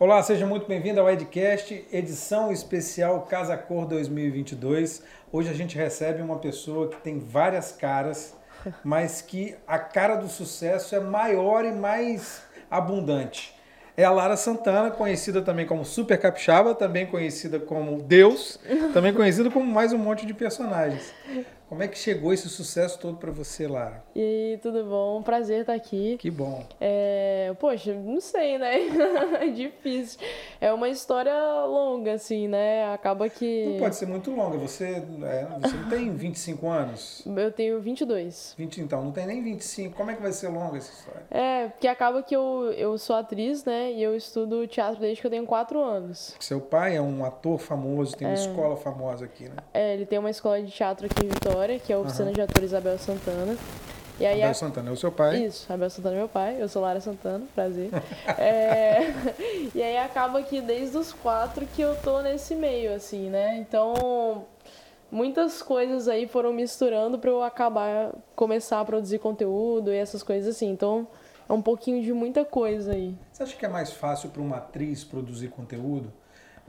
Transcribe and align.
Olá, 0.00 0.22
seja 0.22 0.46
muito 0.46 0.66
bem-vindo 0.66 0.98
ao 0.98 1.10
Edcast, 1.10 1.86
edição 1.92 2.50
especial 2.50 3.20
Casa 3.28 3.54
Cor 3.54 3.84
2022. 3.84 5.02
Hoje 5.30 5.50
a 5.50 5.52
gente 5.52 5.76
recebe 5.76 6.22
uma 6.22 6.38
pessoa 6.38 6.88
que 6.88 6.96
tem 7.02 7.18
várias 7.18 7.70
caras, 7.70 8.34
mas 8.82 9.20
que 9.20 9.54
a 9.66 9.78
cara 9.78 10.14
do 10.14 10.26
sucesso 10.26 10.94
é 10.94 11.00
maior 11.00 11.66
e 11.66 11.72
mais 11.72 12.42
abundante. 12.70 13.54
É 13.94 14.02
a 14.02 14.10
Lara 14.10 14.38
Santana, 14.38 14.90
conhecida 14.90 15.42
também 15.42 15.66
como 15.66 15.84
Super 15.84 16.18
Capixaba, 16.18 16.74
também 16.74 17.04
conhecida 17.04 17.60
como 17.60 18.00
Deus, 18.00 18.58
também 18.94 19.12
conhecida 19.12 19.50
como 19.50 19.66
mais 19.66 19.92
um 19.92 19.98
monte 19.98 20.24
de 20.24 20.32
personagens. 20.32 21.12
Como 21.70 21.84
é 21.84 21.86
que 21.86 21.96
chegou 21.96 22.32
esse 22.32 22.48
sucesso 22.48 22.98
todo 22.98 23.16
para 23.16 23.30
você, 23.30 23.68
Lara? 23.68 24.02
E 24.12 24.58
tudo 24.60 24.84
bom? 24.84 25.22
Prazer 25.22 25.60
estar 25.60 25.72
aqui. 25.72 26.16
Que 26.18 26.28
bom. 26.28 26.66
É, 26.80 27.54
poxa, 27.60 27.94
não 27.94 28.20
sei, 28.20 28.58
né? 28.58 28.74
Difícil. 29.54 30.18
É 30.60 30.72
uma 30.72 30.88
história 30.88 31.32
longa, 31.66 32.14
assim, 32.14 32.48
né? 32.48 32.92
Acaba 32.92 33.28
que. 33.28 33.66
Não 33.66 33.78
pode 33.78 33.94
ser 33.94 34.06
muito 34.06 34.32
longa. 34.32 34.58
Você, 34.58 35.00
é, 35.22 35.46
você 35.60 35.76
não 35.76 35.88
tem 35.88 36.12
25 36.12 36.68
anos? 36.68 37.22
Eu 37.24 37.52
tenho 37.52 37.80
22. 37.80 38.56
20, 38.58 38.80
então, 38.80 39.04
não 39.04 39.12
tem 39.12 39.24
nem 39.24 39.40
25. 39.40 39.96
Como 39.96 40.10
é 40.10 40.16
que 40.16 40.22
vai 40.22 40.32
ser 40.32 40.48
longa 40.48 40.76
essa 40.76 40.92
história? 40.92 41.22
É, 41.30 41.68
porque 41.68 41.86
acaba 41.86 42.20
que 42.20 42.34
eu, 42.34 42.74
eu 42.76 42.98
sou 42.98 43.14
atriz, 43.14 43.64
né? 43.64 43.92
E 43.92 44.02
eu 44.02 44.16
estudo 44.16 44.66
teatro 44.66 45.00
desde 45.00 45.20
que 45.20 45.26
eu 45.28 45.30
tenho 45.30 45.46
4 45.46 45.80
anos. 45.80 46.34
Seu 46.40 46.60
pai 46.60 46.96
é 46.96 47.00
um 47.00 47.24
ator 47.24 47.60
famoso, 47.60 48.16
tem 48.16 48.26
uma 48.26 48.34
é. 48.34 48.40
escola 48.40 48.76
famosa 48.76 49.24
aqui, 49.24 49.44
né? 49.44 49.54
É, 49.72 49.94
ele 49.94 50.04
tem 50.04 50.18
uma 50.18 50.30
escola 50.30 50.60
de 50.60 50.72
teatro 50.72 51.06
aqui 51.06 51.24
em 51.24 51.28
Vitória 51.28 51.59
que 51.78 51.92
é 51.92 51.96
a 51.96 51.98
oficina 51.98 52.28
uhum. 52.28 52.34
de 52.34 52.40
ator 52.40 52.62
Isabel 52.62 52.98
Santana. 52.98 53.56
E 54.18 54.26
aí 54.26 54.42
Abel 54.42 54.50
a... 54.50 54.54
Santana 54.54 54.90
é 54.90 54.92
o 54.92 54.96
seu 54.96 55.10
pai? 55.10 55.44
Isso, 55.44 55.72
Abel 55.72 55.88
Santana 55.88 56.14
é 56.14 56.18
meu 56.18 56.28
pai, 56.28 56.56
eu 56.60 56.68
sou 56.68 56.82
Lara 56.82 57.00
Santana, 57.00 57.44
prazer. 57.54 57.90
é... 58.38 59.12
E 59.74 59.82
aí 59.82 59.96
acaba 59.98 60.42
que 60.42 60.60
desde 60.60 60.96
os 60.98 61.12
quatro 61.12 61.64
que 61.66 61.80
eu 61.80 61.96
tô 61.96 62.20
nesse 62.20 62.54
meio, 62.54 62.94
assim, 62.94 63.30
né? 63.30 63.56
Então, 63.58 64.44
muitas 65.10 65.62
coisas 65.62 66.08
aí 66.08 66.26
foram 66.26 66.52
misturando 66.52 67.18
para 67.18 67.30
eu 67.30 67.42
acabar, 67.42 68.12
começar 68.36 68.80
a 68.80 68.84
produzir 68.84 69.18
conteúdo 69.18 69.92
e 69.92 69.96
essas 69.96 70.22
coisas 70.22 70.54
assim. 70.54 70.70
Então, 70.70 71.06
é 71.48 71.52
um 71.52 71.62
pouquinho 71.62 72.02
de 72.02 72.12
muita 72.12 72.44
coisa 72.44 72.92
aí. 72.92 73.16
Você 73.32 73.42
acha 73.42 73.56
que 73.56 73.64
é 73.64 73.68
mais 73.68 73.92
fácil 73.92 74.30
para 74.30 74.42
uma 74.42 74.58
atriz 74.58 75.02
produzir 75.02 75.48
conteúdo? 75.48 76.12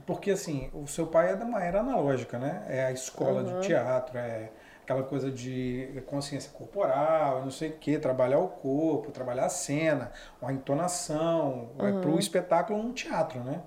Porque, 0.06 0.30
assim, 0.30 0.70
o 0.72 0.86
seu 0.86 1.06
pai 1.06 1.32
é 1.32 1.36
de 1.36 1.44
uma 1.44 1.62
era 1.62 1.80
analógica, 1.80 2.38
né? 2.38 2.64
É 2.68 2.84
a 2.86 2.92
escola 2.92 3.42
uhum. 3.42 3.60
de 3.60 3.66
teatro, 3.68 4.18
é 4.18 4.50
aquela 4.82 5.02
coisa 5.02 5.30
de 5.30 6.02
consciência 6.06 6.50
corporal, 6.52 7.42
não 7.42 7.50
sei 7.50 7.70
o 7.70 7.72
quê, 7.78 7.98
trabalhar 7.98 8.38
o 8.38 8.48
corpo, 8.48 9.10
trabalhar 9.10 9.46
a 9.46 9.48
cena, 9.48 10.12
a 10.42 10.52
entonação, 10.52 11.70
uhum. 11.78 11.86
é 11.86 12.00
para 12.00 12.10
o 12.10 12.18
espetáculo 12.18 12.82
no 12.82 12.92
teatro, 12.92 13.40
né? 13.40 13.62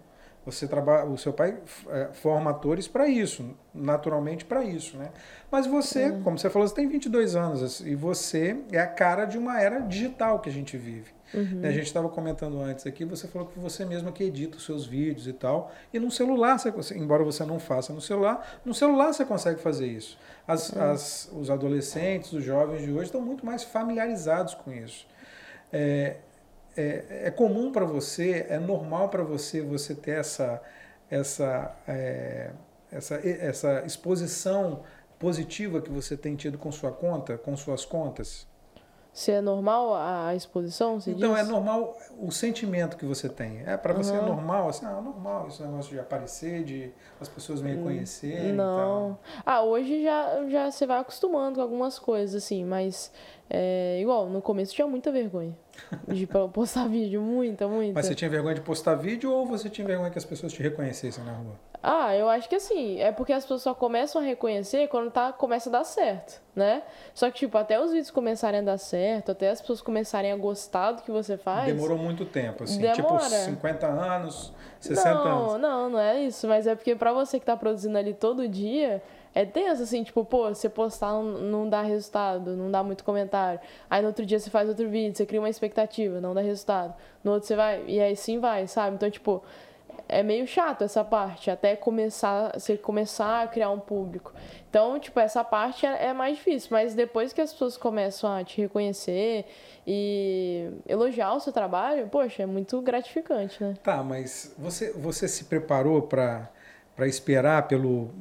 Você 0.45 0.67
trabalha, 0.67 1.05
o 1.05 1.17
seu 1.17 1.33
pai 1.33 1.57
é, 1.89 2.09
forma 2.13 2.51
atores 2.51 2.87
para 2.87 3.07
isso, 3.07 3.57
naturalmente 3.73 4.45
para 4.45 4.63
isso, 4.63 4.95
né? 4.95 5.09
Mas 5.49 5.65
você, 5.65 6.09
uhum. 6.09 6.21
como 6.21 6.37
você 6.37 6.49
falou, 6.51 6.67
você 6.67 6.75
tem 6.75 6.87
22 6.87 7.35
anos 7.35 7.79
e 7.79 7.95
você 7.95 8.61
é 8.71 8.79
a 8.79 8.85
cara 8.85 9.25
de 9.25 9.39
uma 9.39 9.59
era 9.59 9.79
digital 9.79 10.39
que 10.39 10.49
a 10.49 10.51
gente 10.51 10.77
vive. 10.77 11.15
Uhum. 11.35 11.61
A 11.63 11.71
gente 11.71 11.87
estava 11.87 12.07
comentando 12.07 12.61
antes 12.61 12.85
aqui, 12.87 13.03
você 13.03 13.27
falou 13.27 13.47
que 13.47 13.59
você 13.59 13.83
mesma 13.83 14.11
que 14.11 14.23
edita 14.23 14.57
os 14.57 14.65
seus 14.65 14.85
vídeos 14.85 15.27
e 15.27 15.33
tal. 15.33 15.71
E 15.93 15.99
no 15.99 16.09
celular, 16.09 16.57
você, 16.57 16.97
embora 16.97 17.23
você 17.23 17.43
não 17.43 17.59
faça 17.59 17.91
no 17.91 17.99
celular, 17.99 18.61
no 18.63 18.73
celular 18.73 19.13
você 19.13 19.25
consegue 19.25 19.59
fazer 19.59 19.87
isso. 19.87 20.17
As, 20.47 20.69
uhum. 20.69 20.81
as, 20.81 21.31
os 21.33 21.49
adolescentes, 21.49 22.31
os 22.31 22.43
jovens 22.43 22.83
de 22.83 22.91
hoje 22.91 23.05
estão 23.05 23.21
muito 23.21 23.45
mais 23.45 23.63
familiarizados 23.63 24.53
com 24.53 24.71
isso. 24.71 25.05
É, 25.73 26.17
é, 26.77 27.23
é 27.25 27.31
comum 27.31 27.71
para 27.71 27.85
você, 27.85 28.45
é 28.49 28.59
normal 28.59 29.09
para 29.09 29.23
você 29.23 29.61
você 29.61 29.93
ter 29.93 30.19
essa, 30.19 30.61
essa, 31.09 31.75
é, 31.87 32.51
essa, 32.91 33.15
essa 33.15 33.83
exposição 33.85 34.83
positiva 35.19 35.81
que 35.81 35.89
você 35.89 36.15
tem 36.15 36.35
tido 36.35 36.57
com 36.57 36.71
sua 36.71 36.91
conta, 36.91 37.37
com 37.37 37.55
suas 37.57 37.83
contas? 37.83 38.47
Se 39.15 39.31
é 39.31 39.39
normal 39.39 39.95
a 39.95 40.35
exposição? 40.35 40.99
então, 41.07 41.33
diz? 41.35 41.39
é 41.39 41.43
normal 41.49 41.97
o 42.19 42.29
sentimento 42.31 42.97
que 42.97 43.05
você 43.05 43.29
tem. 43.29 43.63
É 43.65 43.77
Para 43.77 43.93
você 43.93 44.11
uhum. 44.11 44.17
é 44.17 44.21
normal, 44.25 44.67
assim, 44.67 44.85
ah, 44.85 44.97
é 44.99 45.01
normal 45.01 45.47
esse 45.47 45.63
negócio 45.63 45.89
de 45.89 45.99
aparecer, 46.01 46.65
de 46.65 46.91
as 47.21 47.29
pessoas 47.29 47.61
me 47.61 47.73
reconhecerem. 47.73 48.51
Não. 48.51 49.17
Ah, 49.45 49.63
hoje 49.63 50.03
já, 50.03 50.49
já 50.49 50.69
você 50.69 50.85
vai 50.85 50.99
acostumando 50.99 51.55
com 51.55 51.61
algumas 51.61 51.97
coisas, 51.97 52.43
assim, 52.43 52.65
mas 52.65 53.09
é, 53.49 53.99
igual, 54.01 54.27
no 54.27 54.41
começo 54.41 54.73
tinha 54.73 54.87
muita 54.87 55.11
vergonha 55.11 55.55
de 56.07 56.27
postar 56.53 56.87
vídeo, 56.87 57.21
muita, 57.21 57.67
muita. 57.67 57.93
Mas 57.93 58.07
você 58.07 58.15
tinha 58.15 58.29
vergonha 58.29 58.55
de 58.55 58.61
postar 58.61 58.95
vídeo 58.95 59.31
ou 59.31 59.45
você 59.45 59.69
tinha 59.69 59.85
vergonha 59.85 60.09
que 60.09 60.17
as 60.17 60.25
pessoas 60.25 60.51
te 60.53 60.61
reconhecessem 60.63 61.23
na 61.23 61.33
rua? 61.33 61.53
Ah, 61.83 62.15
eu 62.15 62.27
acho 62.27 62.49
que 62.49 62.55
assim, 62.55 62.99
é 62.99 63.11
porque 63.11 63.31
as 63.31 63.43
pessoas 63.43 63.61
só 63.61 63.73
começam 63.75 64.19
a 64.19 64.25
reconhecer 64.25 64.87
quando 64.87 65.11
tá, 65.11 65.31
começa 65.31 65.69
a 65.69 65.71
dar 65.71 65.83
certo, 65.83 66.41
né? 66.55 66.81
Só 67.13 67.29
que, 67.29 67.37
tipo, 67.37 67.55
até 67.59 67.79
os 67.79 67.91
vídeos 67.91 68.09
começarem 68.09 68.61
a 68.61 68.63
dar 68.63 68.79
certo, 68.79 69.31
até 69.31 69.51
as 69.51 69.61
pessoas 69.61 69.81
começarem 69.81 70.31
a 70.31 70.35
gostar 70.35 70.93
do 70.93 71.03
que 71.03 71.11
você 71.11 71.37
faz. 71.37 71.67
Demorou 71.67 71.97
muito 71.97 72.25
tempo, 72.25 72.63
assim, 72.63 72.81
tipo, 72.81 73.03
demora. 73.03 73.23
tipo 73.23 73.45
50 73.45 73.85
anos, 73.85 74.53
60 74.79 75.13
não, 75.13 75.21
anos. 75.21 75.53
Não, 75.53 75.59
não, 75.59 75.89
não 75.91 75.99
é 75.99 76.23
isso, 76.23 76.47
mas 76.47 76.65
é 76.65 76.73
porque 76.73 76.95
pra 76.95 77.13
você 77.13 77.39
que 77.39 77.45
tá 77.45 77.55
produzindo 77.55 77.97
ali 77.97 78.15
todo 78.15 78.47
dia, 78.47 79.03
é 79.35 79.43
tenso, 79.43 79.83
assim, 79.83 80.01
tipo, 80.01 80.23
pô, 80.23 80.47
você 80.47 80.69
postar 80.69 81.11
não, 81.11 81.23
não 81.23 81.69
dá 81.69 81.81
resultado, 81.81 82.55
não 82.55 82.71
dá 82.71 82.81
muito 82.81 83.03
comentário. 83.03 83.59
Aí 83.89 84.01
no 84.01 84.07
outro 84.07 84.25
dia 84.25 84.39
você 84.39 84.49
faz 84.49 84.69
outro 84.69 84.89
vídeo, 84.89 85.13
você 85.13 85.25
cria 85.25 85.41
uma 85.41 85.49
expectativa, 85.49 86.21
não 86.21 86.33
dá 86.33 86.39
resultado. 86.39 86.95
No 87.21 87.33
outro 87.33 87.45
você 87.45 87.53
vai, 87.53 87.83
e 87.85 87.99
aí 87.99 88.15
sim 88.15 88.39
vai, 88.39 88.65
sabe? 88.65 88.95
Então, 88.95 89.11
tipo, 89.11 89.43
é 90.07 90.23
meio 90.23 90.47
chato 90.47 90.83
essa 90.83 91.03
parte, 91.03 91.51
até 91.51 91.75
começar, 91.75 92.57
você 92.57 92.77
começar 92.77 93.43
a 93.43 93.47
criar 93.47 93.71
um 93.71 93.79
público. 93.79 94.33
Então, 94.69 94.97
tipo, 94.99 95.19
essa 95.19 95.43
parte 95.43 95.85
é, 95.85 96.05
é 96.05 96.13
mais 96.13 96.37
difícil, 96.37 96.69
mas 96.71 96.95
depois 96.95 97.33
que 97.33 97.41
as 97.41 97.51
pessoas 97.51 97.75
começam 97.75 98.33
a 98.33 98.41
te 98.41 98.61
reconhecer 98.61 99.45
e 99.85 100.69
elogiar 100.87 101.33
o 101.33 101.41
seu 101.41 101.51
trabalho, 101.51 102.07
poxa, 102.07 102.43
é 102.43 102.45
muito 102.45 102.81
gratificante, 102.81 103.61
né? 103.61 103.73
Tá, 103.83 104.01
mas 104.01 104.55
você, 104.57 104.93
você 104.93 105.27
se 105.27 105.43
preparou 105.43 106.03
para 106.03 106.49
esperar 106.99 107.67
pelo, 107.67 108.11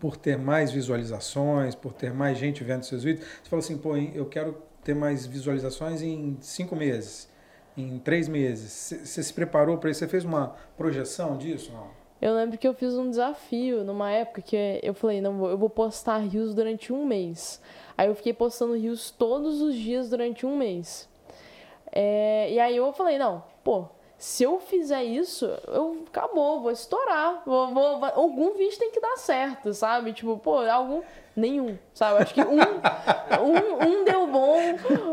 por 0.00 0.16
ter 0.16 0.36
mais 0.36 0.70
visualizações, 0.70 1.74
por 1.74 1.92
ter 1.92 2.12
mais 2.12 2.38
gente 2.38 2.62
vendo 2.64 2.84
seus 2.84 3.04
vídeos, 3.04 3.26
você 3.26 3.50
falou 3.50 3.64
assim, 3.64 3.78
pô, 3.78 3.96
eu 3.96 4.26
quero 4.26 4.56
ter 4.82 4.94
mais 4.94 5.26
visualizações 5.26 6.02
em 6.02 6.36
cinco 6.40 6.76
meses, 6.76 7.28
em 7.76 7.98
três 7.98 8.28
meses. 8.28 8.72
Você 9.04 9.22
se 9.22 9.32
preparou 9.32 9.78
para 9.78 9.90
isso? 9.90 10.00
Você 10.00 10.08
fez 10.08 10.24
uma 10.24 10.54
projeção 10.76 11.36
disso? 11.36 11.72
Não? 11.72 11.88
Eu 12.20 12.34
lembro 12.34 12.56
que 12.56 12.66
eu 12.66 12.72
fiz 12.72 12.94
um 12.94 13.10
desafio 13.10 13.84
numa 13.84 14.10
época 14.10 14.40
que 14.40 14.80
eu 14.82 14.94
falei, 14.94 15.20
não, 15.20 15.46
eu 15.46 15.58
vou 15.58 15.68
postar 15.68 16.18
rios 16.18 16.54
durante 16.54 16.92
um 16.92 17.04
mês. 17.04 17.60
Aí 17.96 18.08
eu 18.08 18.14
fiquei 18.14 18.32
postando 18.32 18.74
rios 18.74 19.10
todos 19.10 19.60
os 19.60 19.74
dias 19.74 20.08
durante 20.08 20.46
um 20.46 20.56
mês. 20.56 21.08
É, 21.92 22.52
e 22.52 22.58
aí 22.58 22.76
eu 22.76 22.92
falei, 22.92 23.18
não, 23.18 23.44
pô, 23.62 23.86
se 24.18 24.44
eu 24.44 24.58
fizer 24.58 25.04
isso, 25.04 25.46
eu 25.68 26.04
acabou, 26.08 26.60
vou 26.60 26.70
estourar. 26.70 27.42
Vou, 27.44 27.68
vou, 27.74 28.04
algum 28.04 28.54
vídeo 28.54 28.78
tem 28.78 28.90
que 28.90 29.00
dar 29.00 29.16
certo, 29.18 29.74
sabe? 29.74 30.12
Tipo, 30.12 30.38
pô, 30.38 30.58
algum. 30.60 31.02
Nenhum, 31.34 31.76
sabe? 31.92 32.22
Acho 32.22 32.32
que 32.32 32.40
um, 32.40 32.56
um, 32.56 33.88
um 33.88 34.04
deu 34.04 34.26
bom, 34.26 34.56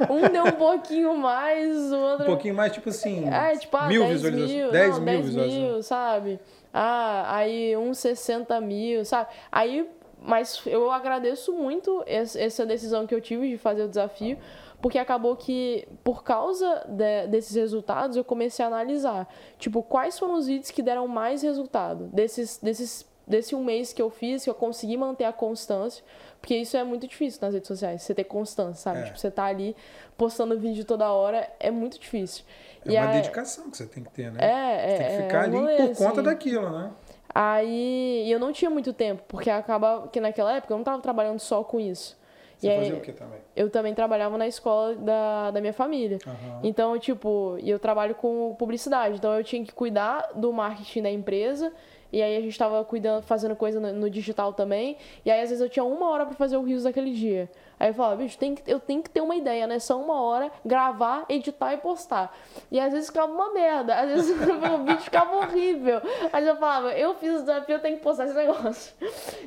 um 0.10 0.30
deu 0.32 0.46
um 0.46 0.52
pouquinho 0.54 1.18
mais, 1.18 1.92
o 1.92 1.98
outro. 1.98 2.24
Um 2.24 2.28
pouquinho 2.28 2.56
mais, 2.56 2.72
tipo 2.72 2.88
assim. 2.88 3.28
É, 3.28 3.58
tipo, 3.58 3.76
ah, 3.76 3.88
mil 3.88 4.04
10 4.04 4.14
visualizações. 4.14 4.56
Mil, 4.56 4.72
10 4.72 4.90
não, 4.90 5.02
mil 5.02 5.22
10 5.22 5.36
mil, 5.36 5.84
sabe? 5.84 6.40
Ah, 6.74 7.36
aí 7.36 7.76
uns 7.76 7.98
60 7.98 8.62
mil, 8.62 9.04
sabe? 9.04 9.32
Aí, 9.52 9.86
mas 10.22 10.62
eu 10.66 10.90
agradeço 10.90 11.52
muito 11.52 12.02
essa 12.08 12.66
decisão 12.66 13.06
que 13.06 13.14
eu 13.14 13.20
tive 13.20 13.50
de 13.50 13.58
fazer 13.58 13.84
o 13.84 13.90
desafio 13.90 14.38
porque 14.84 15.00
acabou 15.00 15.38
que, 15.38 15.88
por 16.04 16.26
causa 16.26 16.84
de, 16.90 17.28
desses 17.28 17.56
resultados, 17.56 18.18
eu 18.18 18.24
comecei 18.26 18.66
a 18.66 18.68
analisar, 18.68 19.30
tipo, 19.58 19.82
quais 19.82 20.20
foram 20.20 20.34
os 20.34 20.46
vídeos 20.46 20.72
que 20.72 20.82
deram 20.82 21.08
mais 21.08 21.42
resultado 21.42 22.08
desses, 22.08 22.60
desses, 22.62 23.06
desse 23.26 23.56
um 23.56 23.64
mês 23.64 23.94
que 23.94 24.02
eu 24.02 24.10
fiz, 24.10 24.44
que 24.44 24.50
eu 24.50 24.54
consegui 24.54 24.98
manter 24.98 25.24
a 25.24 25.32
constância, 25.32 26.04
porque 26.42 26.54
isso 26.58 26.76
é 26.76 26.84
muito 26.84 27.08
difícil 27.08 27.40
nas 27.42 27.54
redes 27.54 27.70
sociais, 27.70 28.02
você 28.02 28.14
ter 28.14 28.26
constância, 28.26 28.74
sabe? 28.74 29.00
É. 29.00 29.04
Tipo, 29.06 29.20
você 29.20 29.32
tá 29.32 29.46
ali 29.46 29.74
postando 30.18 30.60
vídeo 30.60 30.84
toda 30.84 31.10
hora, 31.10 31.50
é 31.62 31.72
muito 31.72 31.98
difícil. 31.98 32.44
É 32.86 32.92
e 32.92 32.98
uma 32.98 33.08
a... 33.08 33.12
dedicação 33.14 33.72
que 33.72 33.78
você 33.78 33.86
tem 33.86 34.04
que 34.04 34.12
ter, 34.12 34.34
né? 34.34 34.40
É, 34.42 34.90
você 34.90 34.98
tem 34.98 35.08
que 35.08 35.14
é, 35.14 35.22
ficar 35.22 35.38
é, 35.38 35.46
ali 35.46 35.78
por 35.78 35.96
conta 35.96 36.12
assim. 36.12 36.24
daquilo, 36.24 36.70
né? 36.70 36.92
Aí 37.34 38.30
eu 38.30 38.38
não 38.38 38.52
tinha 38.52 38.70
muito 38.70 38.92
tempo, 38.92 39.24
porque 39.30 39.50
acaba 39.50 40.10
que 40.10 40.20
naquela 40.20 40.52
época 40.58 40.74
eu 40.74 40.76
não 40.76 40.82
estava 40.82 41.02
trabalhando 41.02 41.40
só 41.40 41.64
com 41.64 41.80
isso. 41.80 42.22
Você 42.64 42.74
e 42.74 42.78
fazia 42.78 42.94
aí, 42.94 43.00
o 43.00 43.02
que 43.02 43.12
também? 43.12 43.40
Eu 43.56 43.70
também 43.70 43.94
trabalhava 43.94 44.38
na 44.38 44.48
escola 44.48 44.96
da, 44.96 45.52
da 45.52 45.62
minha 45.62 45.74
família. 45.74 46.18
Uhum. 46.26 46.60
Então, 46.64 46.98
tipo, 46.98 47.58
eu 47.62 47.78
trabalho 47.78 48.16
com 48.16 48.56
publicidade. 48.58 49.18
Então, 49.18 49.34
eu 49.34 49.44
tinha 49.44 49.64
que 49.64 49.74
cuidar 49.74 50.32
do 50.36 50.52
marketing 50.54 51.02
da 51.02 51.12
empresa. 51.12 51.72
E 52.12 52.22
aí, 52.22 52.38
a 52.38 52.42
gente 52.42 52.52
estava 52.52 52.84
cuidando, 52.86 53.24
fazendo 53.24 53.56
coisa 53.56 53.80
no, 53.80 53.92
no, 53.92 54.10
digital 54.10 54.54
também. 54.54 54.98
E 55.26 55.32
aí, 55.32 55.42
às 55.42 55.50
vezes, 55.50 55.62
eu 55.62 55.70
tinha 55.70 55.84
uma 55.84 56.10
hora 56.10 56.26
para 56.26 56.36
fazer 56.36 56.58
o 56.58 56.64
rios 56.64 56.84
daquele 56.84 57.12
dia. 57.12 57.50
Aí 57.84 57.90
eu 57.90 57.94
falava, 57.94 58.16
bicho, 58.16 58.38
tem 58.38 58.56
que, 58.56 58.64
eu 58.66 58.80
tenho 58.80 59.04
que 59.04 59.10
ter 59.10 59.20
uma 59.20 59.36
ideia, 59.36 59.68
né? 59.68 59.78
Só 59.78 60.00
uma 60.00 60.22
hora, 60.22 60.50
gravar, 60.64 61.26
editar 61.28 61.74
e 61.74 61.78
postar. 61.78 62.34
E 62.72 62.80
às 62.80 62.94
vezes 62.94 63.10
ficava 63.10 63.30
uma 63.30 63.52
merda, 63.52 63.94
às 63.94 64.10
vezes 64.10 64.30
o 64.40 64.86
vídeo 64.86 65.02
ficava 65.02 65.36
horrível. 65.36 66.02
Mas 66.32 66.48
eu 66.48 66.56
falava, 66.56 66.94
eu 66.94 67.14
fiz 67.16 67.36
o 67.36 67.40
desafio, 67.42 67.76
eu 67.76 67.82
tenho 67.82 67.98
que 67.98 68.02
postar 68.02 68.24
esse 68.24 68.36
negócio. 68.36 68.96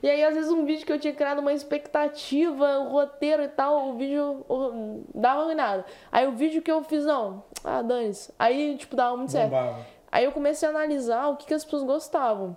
E 0.03 0.11
aí, 0.11 0.23
às 0.23 0.35
vezes, 0.35 0.51
um 0.53 0.67
vídeo 0.67 0.85
que 0.85 0.93
eu 0.93 1.01
tinha 1.01 1.15
criado 1.15 1.39
uma 1.39 1.55
expectativa, 1.55 2.81
o 2.81 2.91
roteiro 2.91 3.43
e 3.43 3.49
tal, 3.49 3.89
o 3.89 3.95
vídeo 3.95 4.45
dava 5.15 5.55
nada. 5.55 5.87
Aí 6.13 6.27
o 6.27 6.33
vídeo 6.33 6.61
que 6.61 6.71
eu 6.71 6.85
fiz, 6.85 7.07
não, 7.07 7.43
ah, 7.65 7.81
dane-se. 7.81 8.35
Aí, 8.39 8.77
tipo, 8.77 8.95
dava 8.95 9.17
muito 9.17 9.33
certo. 9.33 9.55
Aí 10.13 10.27
eu 10.27 10.33
comecei 10.33 10.69
a 10.69 10.73
analisar 10.73 11.29
o 11.29 11.37
que, 11.37 11.47
que 11.47 11.55
as 11.55 11.65
pessoas 11.65 11.85
gostavam. 11.85 12.55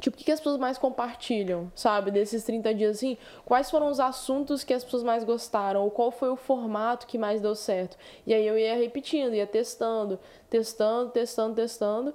Tipo, 0.00 0.16
o 0.16 0.18
que, 0.18 0.30
as 0.30 0.40
pessoas 0.40 0.58
mais 0.58 0.78
compartilham, 0.78 1.70
sabe? 1.74 2.10
Desses 2.10 2.44
30 2.44 2.74
dias, 2.74 2.96
assim, 2.96 3.16
quais 3.44 3.70
foram 3.70 3.88
os 3.88 4.00
assuntos 4.00 4.62
que 4.64 4.74
as 4.74 4.84
pessoas 4.84 5.02
mais 5.02 5.24
gostaram? 5.24 5.82
Ou 5.82 5.90
qual 5.90 6.10
foi 6.10 6.28
o 6.28 6.36
formato 6.36 7.06
que 7.06 7.18
mais 7.18 7.40
deu 7.40 7.54
certo? 7.54 7.96
E 8.26 8.34
aí 8.34 8.46
eu 8.46 8.58
ia 8.58 8.76
repetindo, 8.76 9.34
ia 9.34 9.46
testando, 9.46 10.18
testando, 10.50 11.10
testando, 11.10 11.54
testando. 11.54 12.14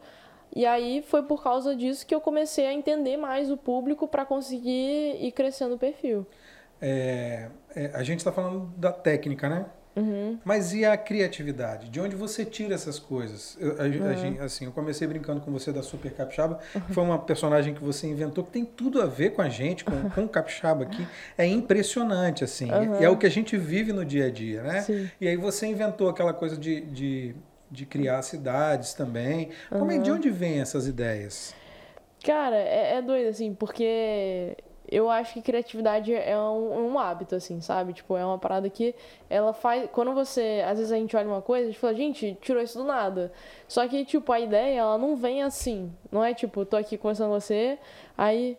E 0.56 0.66
aí 0.66 1.01
foi 1.01 1.24
por 1.24 1.42
causa 1.42 1.75
disso 1.75 2.06
que 2.06 2.13
eu 2.13 2.22
comecei 2.22 2.66
a 2.66 2.74
entender 2.74 3.18
mais 3.18 3.50
o 3.50 3.57
público 3.57 4.07
para 4.07 4.25
conseguir 4.25 5.18
ir 5.24 5.31
crescendo 5.31 5.75
o 5.75 5.78
perfil. 5.78 6.25
É, 6.81 7.50
é, 7.75 7.92
a 7.94 8.04
gente 8.04 8.19
está 8.19 8.31
falando 8.31 8.74
da 8.75 8.92
técnica, 8.92 9.48
né? 9.48 9.66
Uhum. 9.95 10.39
Mas 10.45 10.73
e 10.73 10.85
a 10.85 10.95
criatividade? 10.95 11.89
De 11.89 11.99
onde 11.99 12.15
você 12.15 12.45
tira 12.45 12.73
essas 12.73 12.97
coisas? 12.97 13.57
Eu, 13.59 13.71
a, 13.71 13.85
uhum. 13.85 14.41
a 14.41 14.45
assim, 14.45 14.65
eu 14.65 14.71
comecei 14.71 15.07
brincando 15.07 15.41
com 15.41 15.51
você 15.51 15.71
da 15.71 15.83
Super 15.83 16.13
Capixaba, 16.13 16.59
uhum. 16.73 16.81
foi 16.89 17.03
uma 17.03 17.19
personagem 17.19 17.73
que 17.73 17.83
você 17.83 18.07
inventou 18.07 18.43
que 18.43 18.51
tem 18.51 18.65
tudo 18.65 19.01
a 19.01 19.05
ver 19.05 19.31
com 19.31 19.41
a 19.41 19.49
gente, 19.49 19.83
com, 19.83 20.09
com 20.09 20.23
o 20.23 20.29
Capixaba 20.29 20.83
aqui. 20.83 21.05
É 21.38 21.45
impressionante, 21.45 22.43
assim. 22.43 22.69
É, 22.71 23.03
é, 23.03 23.09
o 23.09 23.17
que 23.17 23.25
a 23.25 23.31
gente 23.31 23.57
vive 23.57 23.91
no 23.91 24.05
dia 24.05 24.27
a 24.27 24.31
dia, 24.31 24.63
né? 24.63 24.81
Sim. 24.81 25.09
E 25.19 25.27
aí 25.27 25.35
você 25.35 25.67
inventou 25.67 26.09
aquela 26.09 26.33
coisa 26.33 26.57
de, 26.57 26.81
de, 26.81 27.35
de 27.69 27.85
criar 27.85 28.21
cidades 28.21 28.94
também. 28.94 29.49
Como 29.69 29.91
é, 29.91 29.97
de 29.97 30.11
onde 30.11 30.29
vêm 30.29 30.61
essas 30.61 30.87
ideias? 30.87 31.53
Cara, 32.23 32.55
é, 32.55 32.97
é 32.97 33.01
doido, 33.01 33.29
assim, 33.29 33.53
porque 33.53 34.55
eu 34.91 35.09
acho 35.09 35.33
que 35.33 35.41
criatividade 35.41 36.13
é 36.13 36.38
um, 36.38 36.91
um, 36.91 36.99
hábito, 36.99 37.33
assim, 37.33 37.61
sabe? 37.61 37.93
Tipo, 37.93 38.17
é 38.17 38.25
uma 38.25 38.38
parada 38.38 38.69
que 38.69 38.93
ela 39.29 39.53
faz. 39.53 39.89
Quando 39.91 40.13
você. 40.13 40.61
Às 40.67 40.79
vezes 40.79 40.91
a 40.91 40.97
gente 40.97 41.15
olha 41.15 41.29
uma 41.29 41.41
coisa, 41.41 41.67
gente 41.67 41.79
fala, 41.79 41.95
gente, 41.95 42.38
tirou 42.41 42.61
isso 42.61 42.77
do 42.77 42.83
nada. 42.83 43.31
Só 43.69 43.88
que, 43.88 44.03
tipo, 44.03 44.31
a 44.33 44.39
ideia, 44.39 44.79
ela 44.81 44.97
não 44.97 45.15
vem 45.15 45.43
assim. 45.43 45.93
Não 46.11 46.23
é 46.23 46.33
tipo, 46.33 46.65
tô 46.65 46.75
aqui 46.75 46.97
conversando 46.97 47.29
com 47.29 47.39
você, 47.39 47.79
aí. 48.17 48.57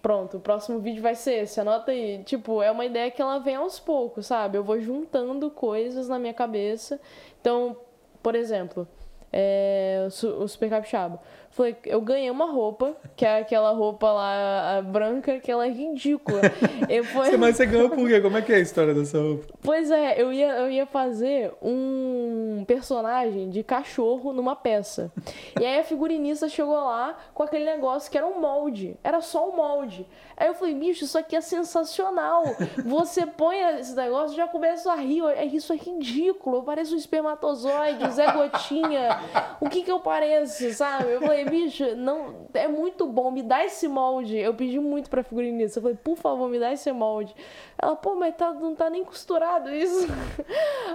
Pronto, 0.00 0.36
o 0.36 0.40
próximo 0.40 0.78
vídeo 0.80 1.02
vai 1.02 1.14
ser 1.14 1.44
esse, 1.44 1.58
anota 1.60 1.90
aí. 1.90 2.22
Tipo, 2.24 2.62
é 2.62 2.70
uma 2.70 2.84
ideia 2.84 3.10
que 3.10 3.20
ela 3.22 3.38
vem 3.38 3.56
aos 3.56 3.80
poucos, 3.80 4.26
sabe? 4.26 4.58
Eu 4.58 4.62
vou 4.62 4.78
juntando 4.78 5.50
coisas 5.50 6.08
na 6.08 6.18
minha 6.18 6.34
cabeça. 6.34 7.00
Então, 7.40 7.76
por 8.22 8.34
exemplo, 8.34 8.86
é, 9.32 10.06
o 10.38 10.46
Super 10.46 10.70
Capixaba. 10.70 11.20
Falei, 11.54 11.76
eu 11.86 12.00
ganhei 12.00 12.28
uma 12.32 12.46
roupa, 12.46 12.96
que 13.14 13.24
é 13.24 13.38
aquela 13.38 13.70
roupa 13.70 14.10
lá 14.10 14.82
branca, 14.82 15.38
que 15.38 15.48
ela 15.48 15.64
é 15.64 15.70
ridícula. 15.70 16.40
Eu 16.90 17.04
foi... 17.04 17.36
Mas 17.36 17.56
você 17.56 17.64
ganhou 17.64 17.88
por 17.90 18.08
quê? 18.08 18.20
Como 18.20 18.36
é 18.36 18.42
que 18.42 18.52
é 18.52 18.56
a 18.56 18.58
história 18.58 18.92
dessa 18.92 19.18
roupa? 19.18 19.54
Pois 19.62 19.88
é, 19.88 20.20
eu 20.20 20.32
ia, 20.32 20.48
eu 20.56 20.70
ia 20.70 20.84
fazer 20.84 21.52
um 21.62 22.64
personagem 22.66 23.50
de 23.50 23.62
cachorro 23.62 24.32
numa 24.32 24.56
peça. 24.56 25.12
E 25.60 25.64
aí 25.64 25.78
a 25.78 25.84
figurinista 25.84 26.48
chegou 26.48 26.74
lá 26.74 27.16
com 27.32 27.44
aquele 27.44 27.64
negócio 27.64 28.10
que 28.10 28.18
era 28.18 28.26
um 28.26 28.40
molde. 28.40 28.96
Era 29.04 29.20
só 29.20 29.48
um 29.48 29.54
molde. 29.54 30.04
Aí 30.36 30.48
eu 30.48 30.54
falei, 30.54 30.74
bicho, 30.74 31.04
isso 31.04 31.16
aqui 31.16 31.36
é 31.36 31.40
sensacional. 31.40 32.44
Você 32.84 33.26
põe 33.26 33.58
esse 33.78 33.94
negócio 33.94 34.36
já 34.36 34.48
começa 34.48 34.92
a 34.92 34.96
rir. 34.96 35.22
Isso 35.52 35.72
é 35.72 35.76
ridículo. 35.76 36.58
Eu 36.58 36.62
pareço 36.62 36.94
um 36.94 36.98
espermatozoide, 36.98 38.10
Zé 38.10 38.32
Gotinha. 38.32 39.20
O 39.60 39.68
que 39.68 39.82
que 39.82 39.90
eu 39.90 40.00
pareço, 40.00 40.72
sabe? 40.72 41.12
Eu 41.12 41.20
falei, 41.20 41.44
bicho, 41.44 41.94
não, 41.96 42.46
é 42.52 42.66
muito 42.66 43.06
bom, 43.06 43.30
me 43.30 43.42
dá 43.42 43.64
esse 43.64 43.86
molde. 43.86 44.36
Eu 44.36 44.54
pedi 44.54 44.78
muito 44.78 45.08
pra 45.08 45.22
figurinista. 45.22 45.78
Eu 45.78 45.82
falei, 45.82 45.98
por 46.02 46.16
favor, 46.16 46.48
me 46.48 46.58
dá 46.58 46.72
esse 46.72 46.90
molde. 46.92 47.34
Ela, 47.80 47.94
pô, 47.96 48.14
mas 48.14 48.34
tá, 48.36 48.52
não 48.52 48.74
tá 48.74 48.88
nem 48.90 49.04
costurado 49.04 49.70
isso. 49.70 50.06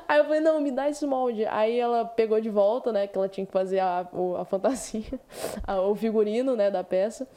Aí 0.08 0.20
eu 0.20 0.26
falei, 0.26 0.40
não, 0.40 0.60
me 0.60 0.72
dá 0.72 0.90
esse 0.90 1.06
molde. 1.06 1.46
Aí 1.46 1.80
ela 1.80 2.06
pegou 2.06 2.40
de 2.42 2.50
volta, 2.50 2.92
né, 2.92 3.08
que 3.08 3.18
ela 3.18 3.30
tinha 3.30 3.46
que 3.46 3.52
fazer 3.52 3.80
a, 3.80 4.00
a, 4.00 4.42
a 4.42 4.46
fantasia, 4.46 5.20
a, 5.66 5.82
o 5.82 5.96
figurino, 5.96 6.56
né, 6.56 6.72
da 6.72 6.84
peça. 6.84 7.28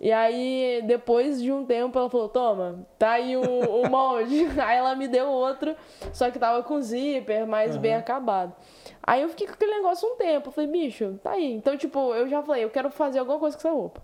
E 0.00 0.12
aí, 0.12 0.82
depois 0.86 1.42
de 1.42 1.49
um 1.52 1.64
tempo, 1.64 1.98
ela 1.98 2.08
falou, 2.10 2.28
toma, 2.28 2.86
tá 2.98 3.12
aí 3.12 3.36
o, 3.36 3.42
o 3.42 3.88
molde. 3.90 4.46
aí 4.60 4.76
ela 4.76 4.94
me 4.94 5.08
deu 5.08 5.28
outro, 5.28 5.76
só 6.12 6.30
que 6.30 6.38
tava 6.38 6.62
com 6.62 6.80
zíper, 6.80 7.46
mais 7.46 7.76
uhum. 7.76 7.82
bem 7.82 7.94
acabado. 7.94 8.54
Aí 9.02 9.22
eu 9.22 9.28
fiquei 9.28 9.46
com 9.46 9.54
aquele 9.54 9.74
negócio 9.76 10.08
um 10.08 10.16
tempo. 10.16 10.48
Eu 10.48 10.52
falei, 10.52 10.70
bicho, 10.70 11.18
tá 11.22 11.32
aí. 11.32 11.52
Então, 11.52 11.76
tipo, 11.76 12.14
eu 12.14 12.28
já 12.28 12.42
falei, 12.42 12.64
eu 12.64 12.70
quero 12.70 12.90
fazer 12.90 13.18
alguma 13.18 13.38
coisa 13.38 13.56
com 13.56 13.66
essa 13.66 13.74
roupa. 13.74 14.02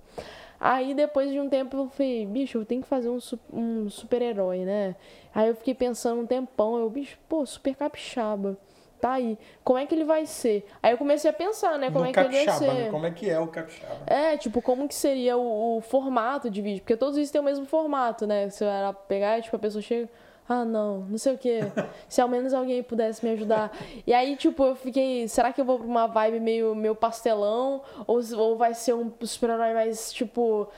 Aí 0.59 0.95
depois 0.95 1.31
de 1.31 1.39
um 1.39 1.49
tempo 1.49 1.77
eu 1.77 1.89
falei, 1.89 2.25
bicho, 2.25 2.59
eu 2.59 2.65
tenho 2.65 2.83
que 2.83 2.89
fazer 2.89 3.09
um, 3.11 3.19
um 3.53 3.91
super-herói, 3.91 4.65
né? 4.65 4.97
Aí 5.35 5.49
eu 5.49 5.55
fiquei 5.55 5.75
pensando 5.75 6.23
um 6.23 6.27
tempão, 6.27 6.79
eu, 6.79 6.89
bicho, 6.89 7.19
pô, 7.29 7.45
super 7.45 7.75
capixaba. 7.77 8.57
Tá 9.01 9.13
aí. 9.13 9.39
Como 9.63 9.79
é 9.79 9.87
que 9.87 9.95
ele 9.95 10.05
vai 10.05 10.27
ser? 10.27 10.67
Aí 10.83 10.93
eu 10.93 10.99
comecei 10.99 11.31
a 11.31 11.33
pensar, 11.33 11.79
né? 11.79 11.91
Como 11.91 12.05
é 12.05 12.09
que 12.09 12.15
capixaba, 12.15 12.37
ele 12.37 12.47
vai 12.47 12.59
ser. 12.59 12.85
Né? 12.85 12.91
Como 12.91 13.07
é 13.07 13.11
que 13.11 13.31
é 13.31 13.39
o 13.39 13.47
capixaba? 13.47 14.01
É, 14.07 14.37
tipo, 14.37 14.63
como 14.63 14.89
que 14.89 14.95
seria 14.95 15.37
o, 15.37 15.79
o 15.79 15.81
formato 15.81 16.51
de 16.51 16.63
vídeo? 16.63 16.81
Porque 16.81 16.97
todos 16.97 17.13
os 17.13 17.17
vídeos 17.17 17.31
têm 17.31 17.41
o 17.41 17.45
mesmo 17.45 17.67
formato, 17.67 18.27
né? 18.27 18.49
Você 18.49 18.65
vai 18.65 18.95
pegar, 19.07 19.43
tipo, 19.43 19.55
a 19.57 19.59
pessoa 19.59 19.83
chega 19.83 20.09
ah, 20.49 20.65
não, 20.65 21.01
não 21.01 21.19
sei 21.19 21.35
o 21.35 21.39
quê. 21.39 21.61
Se 22.09 22.21
ao 22.21 22.29
menos 22.29 22.55
alguém 22.55 22.83
pudesse 22.83 23.25
me 23.25 23.33
ajudar. 23.33 23.77
E 24.07 24.15
aí, 24.15 24.37
tipo, 24.37 24.65
eu 24.65 24.77
fiquei, 24.77 25.27
será 25.27 25.53
que 25.53 25.61
eu 25.61 25.65
vou 25.65 25.79
pra 25.79 25.87
uma 25.87 26.07
vibe 26.07 26.39
meio, 26.39 26.75
meio 26.75 26.95
pastelão? 26.95 27.83
Ou, 28.07 28.21
ou 28.37 28.57
vai 28.57 28.73
ser 28.73 28.95
um 28.95 29.13
super-herói 29.23 29.75
mais, 29.75 30.13
tipo, 30.13 30.69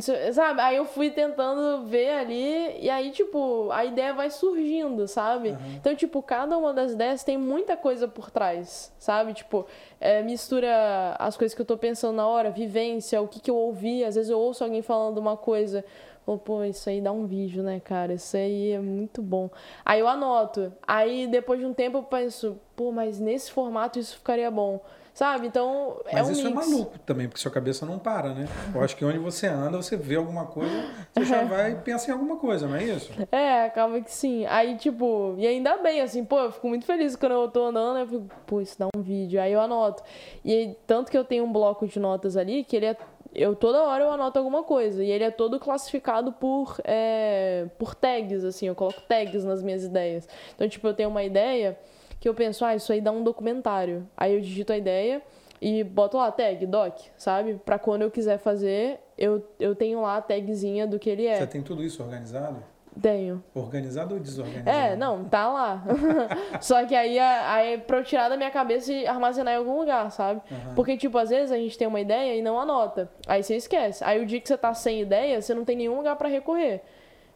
sei, 0.00 0.32
sabe? 0.32 0.60
Aí 0.62 0.76
eu 0.76 0.86
fui 0.86 1.10
tentando 1.10 1.84
ver 1.84 2.10
ali, 2.12 2.78
e 2.80 2.88
aí, 2.88 3.10
tipo, 3.10 3.70
a 3.70 3.84
ideia 3.84 4.14
vai 4.14 4.30
surgindo, 4.30 5.06
sabe? 5.06 5.50
Uhum. 5.50 5.74
Então, 5.76 5.94
tipo, 5.94 6.22
cada 6.22 6.56
uma 6.56 6.72
das 6.72 6.92
ideias 6.92 7.22
tem 7.22 7.36
muita 7.36 7.76
coisa 7.76 8.08
por 8.08 8.30
trás, 8.30 8.90
sabe? 8.98 9.34
Tipo, 9.34 9.66
é, 10.00 10.22
mistura 10.22 11.14
as 11.18 11.36
coisas 11.36 11.54
que 11.54 11.60
eu 11.60 11.66
tô 11.66 11.76
pensando 11.76 12.16
na 12.16 12.26
hora, 12.26 12.50
vivência, 12.50 13.20
o 13.20 13.28
que, 13.28 13.38
que 13.38 13.50
eu 13.50 13.56
ouvi. 13.56 14.02
Às 14.02 14.14
vezes 14.14 14.30
eu 14.30 14.38
ouço 14.38 14.64
alguém 14.64 14.80
falando 14.80 15.18
uma 15.18 15.36
coisa 15.36 15.84
Falou, 16.30 16.38
pô, 16.38 16.62
isso 16.64 16.88
aí 16.88 17.00
dá 17.00 17.10
um 17.10 17.26
vídeo, 17.26 17.60
né, 17.62 17.80
cara? 17.80 18.12
Isso 18.12 18.36
aí 18.36 18.70
é 18.70 18.78
muito 18.78 19.20
bom. 19.20 19.50
Aí 19.84 19.98
eu 19.98 20.06
anoto. 20.06 20.72
Aí 20.86 21.26
depois 21.26 21.58
de 21.58 21.66
um 21.66 21.74
tempo 21.74 21.98
eu 21.98 22.02
penso, 22.04 22.56
pô, 22.76 22.92
mas 22.92 23.18
nesse 23.18 23.50
formato 23.50 23.98
isso 23.98 24.16
ficaria 24.16 24.48
bom. 24.50 24.80
Sabe? 25.12 25.48
Então, 25.48 26.00
é 26.06 26.14
Mas 26.14 26.28
um 26.28 26.32
isso 26.32 26.46
é 26.46 26.50
mix. 26.50 26.66
é 26.66 26.70
maluco 26.70 26.98
também, 27.00 27.26
porque 27.28 27.42
sua 27.42 27.50
cabeça 27.50 27.84
não 27.84 27.98
para, 27.98 28.32
né? 28.32 28.48
Eu 28.72 28.80
acho 28.80 28.96
que 28.96 29.04
onde 29.04 29.18
você 29.18 29.48
anda, 29.48 29.76
você 29.76 29.96
vê 29.96 30.14
alguma 30.14 30.46
coisa, 30.46 30.72
você 31.12 31.24
já 31.24 31.42
vai 31.44 31.72
e 31.72 31.74
pensa 31.74 32.08
em 32.10 32.12
alguma 32.14 32.36
coisa, 32.36 32.68
não 32.68 32.76
é 32.76 32.84
isso? 32.84 33.10
É, 33.30 33.64
acaba 33.64 34.00
que 34.00 34.10
sim. 34.10 34.46
Aí, 34.46 34.76
tipo, 34.76 35.34
e 35.36 35.46
ainda 35.48 35.76
bem, 35.78 36.00
assim, 36.00 36.24
pô, 36.24 36.38
eu 36.38 36.52
fico 36.52 36.68
muito 36.68 36.86
feliz 36.86 37.16
quando 37.16 37.32
eu 37.32 37.48
tô 37.50 37.64
andando, 37.66 37.98
eu 37.98 38.06
fico, 38.06 38.26
pô, 38.46 38.60
isso 38.60 38.78
dá 38.78 38.86
um 38.96 39.02
vídeo. 39.02 39.40
Aí 39.42 39.52
eu 39.52 39.60
anoto. 39.60 40.00
E 40.44 40.76
tanto 40.86 41.10
que 41.10 41.18
eu 41.18 41.24
tenho 41.24 41.44
um 41.44 41.52
bloco 41.52 41.88
de 41.88 41.98
notas 41.98 42.36
ali, 42.36 42.62
que 42.62 42.76
ele 42.76 42.86
é 42.86 42.96
eu 43.34 43.54
toda 43.54 43.82
hora 43.82 44.04
eu 44.04 44.10
anoto 44.10 44.38
alguma 44.38 44.62
coisa. 44.62 45.04
E 45.04 45.10
ele 45.10 45.24
é 45.24 45.30
todo 45.30 45.58
classificado 45.58 46.32
por 46.32 46.76
é, 46.84 47.66
por 47.78 47.94
tags 47.94 48.44
assim 48.44 48.66
eu 48.66 48.74
coloco 48.74 49.00
tags 49.02 49.44
nas 49.44 49.62
minhas 49.62 49.84
ideias. 49.84 50.28
Então 50.54 50.68
tipo 50.68 50.86
eu 50.86 50.94
tenho 50.94 51.08
uma 51.08 51.22
ideia 51.22 51.78
que 52.18 52.28
eu 52.28 52.34
penso 52.34 52.64
ah 52.64 52.74
isso 52.74 52.92
aí 52.92 53.00
dá 53.00 53.12
um 53.12 53.22
documentário. 53.22 54.08
Aí 54.16 54.34
eu 54.34 54.40
digito 54.40 54.72
a 54.72 54.76
ideia 54.76 55.22
e 55.60 55.84
boto 55.84 56.16
lá 56.16 56.30
tag 56.32 56.64
doc 56.66 56.98
sabe? 57.16 57.60
Para 57.64 57.78
quando 57.78 58.02
eu 58.02 58.10
quiser 58.10 58.38
fazer 58.38 58.98
eu, 59.16 59.46
eu 59.58 59.74
tenho 59.74 60.00
lá 60.00 60.16
a 60.16 60.22
tagzinha 60.22 60.86
do 60.86 60.98
que 60.98 61.10
ele 61.10 61.26
é. 61.26 61.36
Você 61.36 61.46
tem 61.46 61.62
tudo 61.62 61.82
isso 61.82 62.02
organizado 62.02 62.62
tenho. 63.00 63.42
Organizado 63.54 64.14
ou 64.14 64.20
desorganizado? 64.20 64.70
É, 64.70 64.96
não, 64.96 65.24
tá 65.24 65.48
lá. 65.48 65.84
Só 66.60 66.84
que 66.86 66.94
aí, 66.94 67.18
aí 67.18 67.78
pra 67.78 67.98
eu 67.98 68.04
tirar 68.04 68.28
da 68.28 68.36
minha 68.36 68.50
cabeça 68.50 68.92
e 68.92 69.06
armazenar 69.06 69.54
em 69.54 69.58
algum 69.58 69.78
lugar, 69.78 70.10
sabe? 70.10 70.40
Uhum. 70.50 70.74
Porque, 70.74 70.96
tipo, 70.96 71.16
às 71.18 71.30
vezes 71.30 71.52
a 71.52 71.56
gente 71.56 71.76
tem 71.76 71.86
uma 71.88 72.00
ideia 72.00 72.36
e 72.36 72.42
não 72.42 72.58
anota. 72.58 73.10
Aí 73.26 73.42
você 73.42 73.56
esquece. 73.56 74.02
Aí 74.04 74.22
o 74.22 74.26
dia 74.26 74.40
que 74.40 74.48
você 74.48 74.56
tá 74.56 74.72
sem 74.74 75.00
ideia, 75.00 75.40
você 75.40 75.54
não 75.54 75.64
tem 75.64 75.76
nenhum 75.76 75.96
lugar 75.96 76.16
para 76.16 76.28
recorrer 76.28 76.82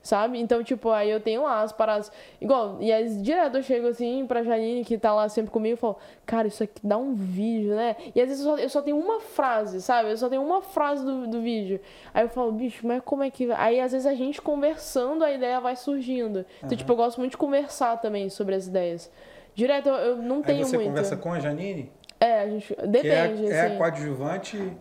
sabe? 0.04 0.38
Então, 0.38 0.62
tipo, 0.62 0.90
aí 0.90 1.10
eu 1.10 1.18
tenho 1.18 1.42
lá 1.42 1.62
as 1.62 1.72
paradas. 1.72 2.12
Igual, 2.40 2.76
e 2.78 2.92
aí 2.92 3.08
direto 3.16 3.56
eu 3.56 3.62
chego 3.62 3.88
assim 3.88 4.26
pra 4.26 4.42
Janine, 4.44 4.84
que 4.84 4.98
tá 4.98 5.14
lá 5.14 5.28
sempre 5.30 5.50
comigo, 5.50 5.74
e 5.74 5.80
falo, 5.80 5.96
cara, 6.26 6.46
isso 6.46 6.62
aqui 6.62 6.78
dá 6.84 6.98
um 6.98 7.14
vídeo, 7.14 7.74
né? 7.74 7.96
E 8.14 8.20
às 8.20 8.28
vezes 8.28 8.44
eu 8.44 8.56
só, 8.56 8.62
eu 8.62 8.68
só 8.68 8.82
tenho 8.82 8.98
uma 8.98 9.18
frase, 9.18 9.80
sabe? 9.80 10.10
Eu 10.10 10.16
só 10.18 10.28
tenho 10.28 10.42
uma 10.42 10.60
frase 10.60 11.04
do, 11.04 11.26
do 11.26 11.40
vídeo. 11.40 11.80
Aí 12.12 12.22
eu 12.22 12.28
falo, 12.28 12.52
bicho, 12.52 12.86
mas 12.86 13.02
como 13.02 13.22
é 13.22 13.30
que. 13.30 13.50
Aí 13.52 13.80
às 13.80 13.92
vezes 13.92 14.06
a 14.06 14.14
gente 14.14 14.42
conversando, 14.42 15.24
a 15.24 15.32
ideia 15.32 15.58
vai 15.58 15.74
surgindo. 15.74 16.44
Então, 16.58 16.70
uhum. 16.70 16.76
tipo, 16.76 16.92
eu 16.92 16.96
gosto 16.96 17.18
muito 17.18 17.32
de 17.32 17.38
conversar 17.38 17.96
também 17.96 18.28
sobre 18.28 18.54
as 18.54 18.66
ideias. 18.66 19.10
Direto 19.54 19.88
eu, 19.88 19.94
eu 19.94 20.16
não 20.16 20.42
tenho 20.42 20.58
muito. 20.58 20.70
Você 20.70 20.76
muito. 20.76 20.88
conversa 20.88 21.16
com 21.16 21.32
a 21.32 21.40
Janine? 21.40 21.90
É, 22.20 22.40
a 22.40 22.48
gente. 22.50 22.76
Depende. 22.86 23.42
Que 23.44 23.52
é, 23.52 23.56
é 23.56 23.66
a 23.74 23.78
coadjuvante 23.78 24.72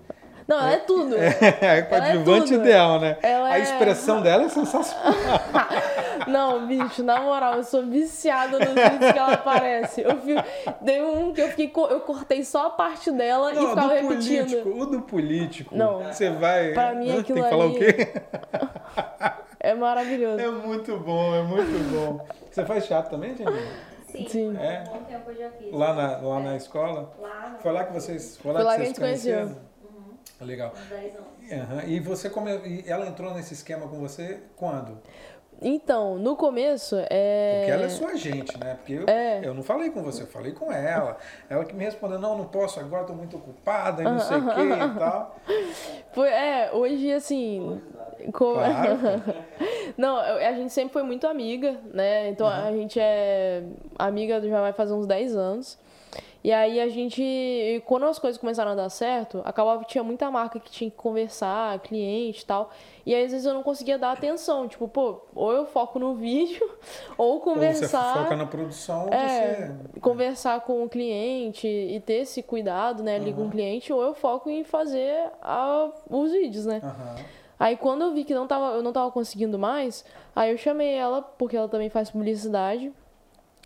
não, 0.47 0.57
ela 0.59 0.73
é 0.73 0.77
tudo. 0.77 1.15
É, 1.17 1.77
é 1.77 1.81
coadjuvante 1.83 2.53
é 2.53 2.57
ideal, 2.57 2.99
né? 2.99 3.17
Ela 3.21 3.49
a 3.49 3.57
é 3.59 3.61
expressão 3.61 4.21
dela 4.21 4.43
é 4.43 4.49
sensacional. 4.49 5.13
Não, 6.27 6.65
bicho, 6.67 7.03
na 7.03 7.19
moral, 7.19 7.55
eu 7.55 7.63
sou 7.63 7.83
viciada 7.85 8.57
nos 8.57 8.69
vídeos 8.69 9.11
que 9.11 9.19
ela 9.19 9.33
aparece. 9.33 10.01
Eu 10.01 10.17
fico, 10.21 10.41
dei 10.79 11.01
um 11.01 11.33
que 11.33 11.41
eu 11.41 11.49
fiquei, 11.49 11.71
eu 11.75 11.99
cortei 11.99 12.43
só 12.45 12.67
a 12.67 12.69
parte 12.69 13.11
dela 13.11 13.51
Não, 13.51 13.63
e 13.63 13.67
ficava 13.69 13.87
do 13.89 13.93
repetindo. 14.07 14.45
político, 14.45 14.69
o 14.69 14.85
do 14.85 15.01
político. 15.01 15.75
Não. 15.75 16.03
Você 16.05 16.29
vai. 16.29 16.71
Pra 16.71 16.93
mim, 16.93 17.09
Hã? 17.11 17.19
aquilo 17.19 17.39
Tem 17.39 17.43
que 17.43 17.49
falar 17.49 17.63
ali- 17.65 17.75
o 17.75 17.79
quê? 17.79 18.13
É 19.65 19.73
maravilhoso. 19.73 20.41
É 20.41 20.51
muito 20.51 20.97
bom, 20.99 21.33
é 21.35 21.41
muito 21.41 21.91
bom. 21.93 22.25
Você 22.51 22.65
faz 22.65 22.85
teatro 22.85 23.11
também, 23.11 23.33
Janine? 23.37 23.65
Sim, 24.07 24.27
Sim. 24.27 24.57
É? 24.59 24.83
um 24.85 24.91
bom 24.97 25.03
tempo 25.05 25.31
eu 25.31 25.35
já 25.37 25.49
fiz. 25.51 25.71
Lá 25.71 25.93
na, 25.93 26.17
lá 26.17 26.39
na 26.41 26.55
escola? 26.57 27.13
Lá, 27.17 27.49
no- 27.53 27.59
Foi 27.59 27.71
lá 27.71 27.85
que 27.85 27.93
vocês, 27.93 28.37
foi 28.37 28.51
lá 28.51 28.59
Foi 28.59 28.65
lá 28.67 28.75
que 28.75 28.77
que 28.77 28.83
a 28.83 28.85
vocês 29.07 29.21
gente 29.23 29.33
conheceu. 29.35 29.57
Conheceram? 30.39 30.71
Legal. 30.71 30.73
uns 30.73 30.89
10 30.89 31.15
anos. 31.15 31.69
Aham. 31.71 31.83
E 31.87 31.99
você 31.99 32.29
come... 32.29 32.51
e 32.65 32.83
ela 32.87 33.07
entrou 33.07 33.33
nesse 33.33 33.53
esquema 33.53 33.87
com 33.87 33.99
você 33.99 34.39
quando? 34.55 34.97
Então, 35.61 36.17
no 36.17 36.35
começo, 36.35 36.95
é. 37.09 37.57
Porque 37.59 37.71
ela 37.71 37.83
é 37.83 37.89
sua 37.89 38.09
agente, 38.09 38.57
né? 38.59 38.75
Porque 38.75 38.93
eu, 38.93 39.05
É. 39.07 39.39
eu 39.43 39.53
não 39.53 39.63
falei 39.63 39.89
com 39.91 40.03
você, 40.03 40.23
eu 40.23 40.27
falei 40.27 40.51
com 40.51 40.71
ela. 40.71 41.17
Ela 41.49 41.63
que 41.63 41.73
me 41.73 41.85
respondeu, 41.85 42.19
não, 42.19 42.37
não 42.37 42.45
posso 42.45 42.79
agora, 42.81 43.05
tô 43.05 43.13
muito 43.13 43.37
ocupada 43.37 44.01
e 44.01 44.05
não 44.05 44.19
sei 44.19 44.37
o 44.37 44.53
que 44.53 44.61
e 44.61 44.99
tal. 44.99 45.35
Foi, 46.11 46.27
é, 46.29 46.69
hoje, 46.73 47.13
assim. 47.13 47.81
Co- 48.33 48.53
Claro. 48.53 48.99
Não, 49.97 50.17
a 50.17 50.53
gente 50.53 50.71
sempre 50.73 50.93
foi 50.93 51.03
muito 51.03 51.27
amiga, 51.27 51.77
né? 51.93 52.29
Então 52.29 52.47
a 52.47 52.71
gente 52.71 52.99
é 52.99 53.63
amiga 53.97 54.41
já 54.41 54.61
vai 54.61 54.73
fazer 54.73 54.93
uns 54.93 55.05
10 55.05 55.35
anos. 55.35 55.77
E 56.43 56.51
aí 56.51 56.81
a 56.81 56.89
gente, 56.89 57.81
quando 57.85 58.05
as 58.05 58.19
coisas 58.19 58.37
começaram 58.39 58.71
a 58.71 58.75
dar 58.75 58.89
certo, 58.89 59.41
acabava 59.45 59.81
que 59.85 59.91
tinha 59.91 60.03
muita 60.03 60.29
marca 60.29 60.59
que 60.59 60.69
tinha 60.69 60.91
que 60.91 60.97
conversar, 60.97 61.79
cliente 61.79 62.41
e 62.43 62.45
tal. 62.45 62.69
E 63.05 63.15
aí 63.15 63.23
às 63.23 63.31
vezes 63.31 63.45
eu 63.47 63.53
não 63.53 63.63
conseguia 63.63 63.97
dar 63.97 64.11
atenção. 64.11 64.67
Tipo, 64.67 64.89
pô, 64.89 65.21
ou 65.33 65.53
eu 65.53 65.65
foco 65.65 65.97
no 65.99 66.15
vídeo, 66.19 66.69
ou 67.17 67.35
Ou 67.35 67.39
você 67.39 67.43
conversar. 67.45 68.23
foca 68.23 68.35
na 68.35 68.45
produção, 68.45 69.07
É, 69.09 69.71
você... 69.93 69.99
conversar 70.01 70.59
com 70.61 70.83
o 70.83 70.89
cliente 70.89 71.65
e 71.65 71.97
ter 72.01 72.15
esse 72.23 72.43
cuidado, 72.43 73.01
né, 73.03 73.15
ali 73.15 73.31
com 73.33 73.45
o 73.45 73.49
cliente, 73.49 73.93
ou 73.93 74.01
eu 74.03 74.13
foco 74.13 74.49
em 74.49 74.65
fazer 74.65 75.31
a- 75.41 75.91
os 76.09 76.31
vídeos, 76.33 76.65
né? 76.65 76.81
Aham. 76.83 77.15
Aí 77.59 77.77
quando 77.77 78.01
eu 78.01 78.13
vi 78.13 78.23
que 78.23 78.33
não 78.33 78.47
tava, 78.47 78.75
eu 78.75 78.83
não 78.83 78.91
tava 78.91 79.11
conseguindo 79.11 79.57
mais, 79.57 80.03
aí 80.35 80.51
eu 80.51 80.57
chamei 80.57 80.93
ela, 80.93 81.21
porque 81.21 81.55
ela 81.55 81.67
também 81.67 81.89
faz 81.89 82.09
publicidade. 82.11 82.91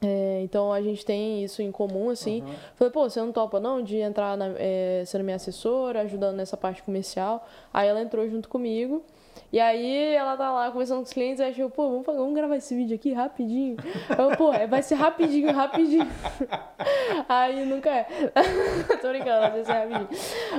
É, 0.01 0.41
então 0.43 0.71
a 0.71 0.79
gente 0.81 1.03
tem 1.03 1.43
isso 1.43 1.61
em 1.61 1.71
comum, 1.71 2.09
assim. 2.09 2.43
Falei, 2.75 2.91
pô, 2.93 3.09
você 3.09 3.19
não 3.19 3.31
topa 3.31 3.59
não 3.59 3.81
de 3.81 3.97
entrar 3.97 4.37
na, 4.37 4.53
é, 4.57 5.03
sendo 5.05 5.23
minha 5.23 5.37
assessora, 5.37 6.01
ajudando 6.01 6.35
nessa 6.35 6.55
parte 6.55 6.83
comercial. 6.83 7.47
Aí 7.73 7.87
ela 7.87 8.01
entrou 8.01 8.27
junto 8.29 8.47
comigo. 8.47 9.03
E 9.51 9.59
aí 9.61 10.13
ela 10.13 10.35
tá 10.35 10.51
lá 10.51 10.69
conversando 10.71 10.97
com 10.97 11.03
os 11.03 11.13
clientes, 11.13 11.39
aí 11.39 11.51
achou, 11.51 11.69
pô, 11.69 11.89
vamos, 11.89 12.05
fazer- 12.05 12.17
vamos 12.17 12.35
gravar 12.35 12.57
esse 12.57 12.75
vídeo 12.75 12.95
aqui 12.95 13.13
rapidinho. 13.13 13.77
Eu, 14.17 14.35
pô, 14.35 14.51
é, 14.53 14.67
vai 14.67 14.83
ser 14.83 14.95
rapidinho, 14.95 15.51
rapidinho. 15.53 16.05
Aí 17.29 17.65
nunca 17.65 17.89
é. 17.89 18.03
Tô 19.01 19.07
brincando, 19.09 19.51
vai 19.51 19.63
ser 19.63 19.71
rapidinho. 19.71 20.09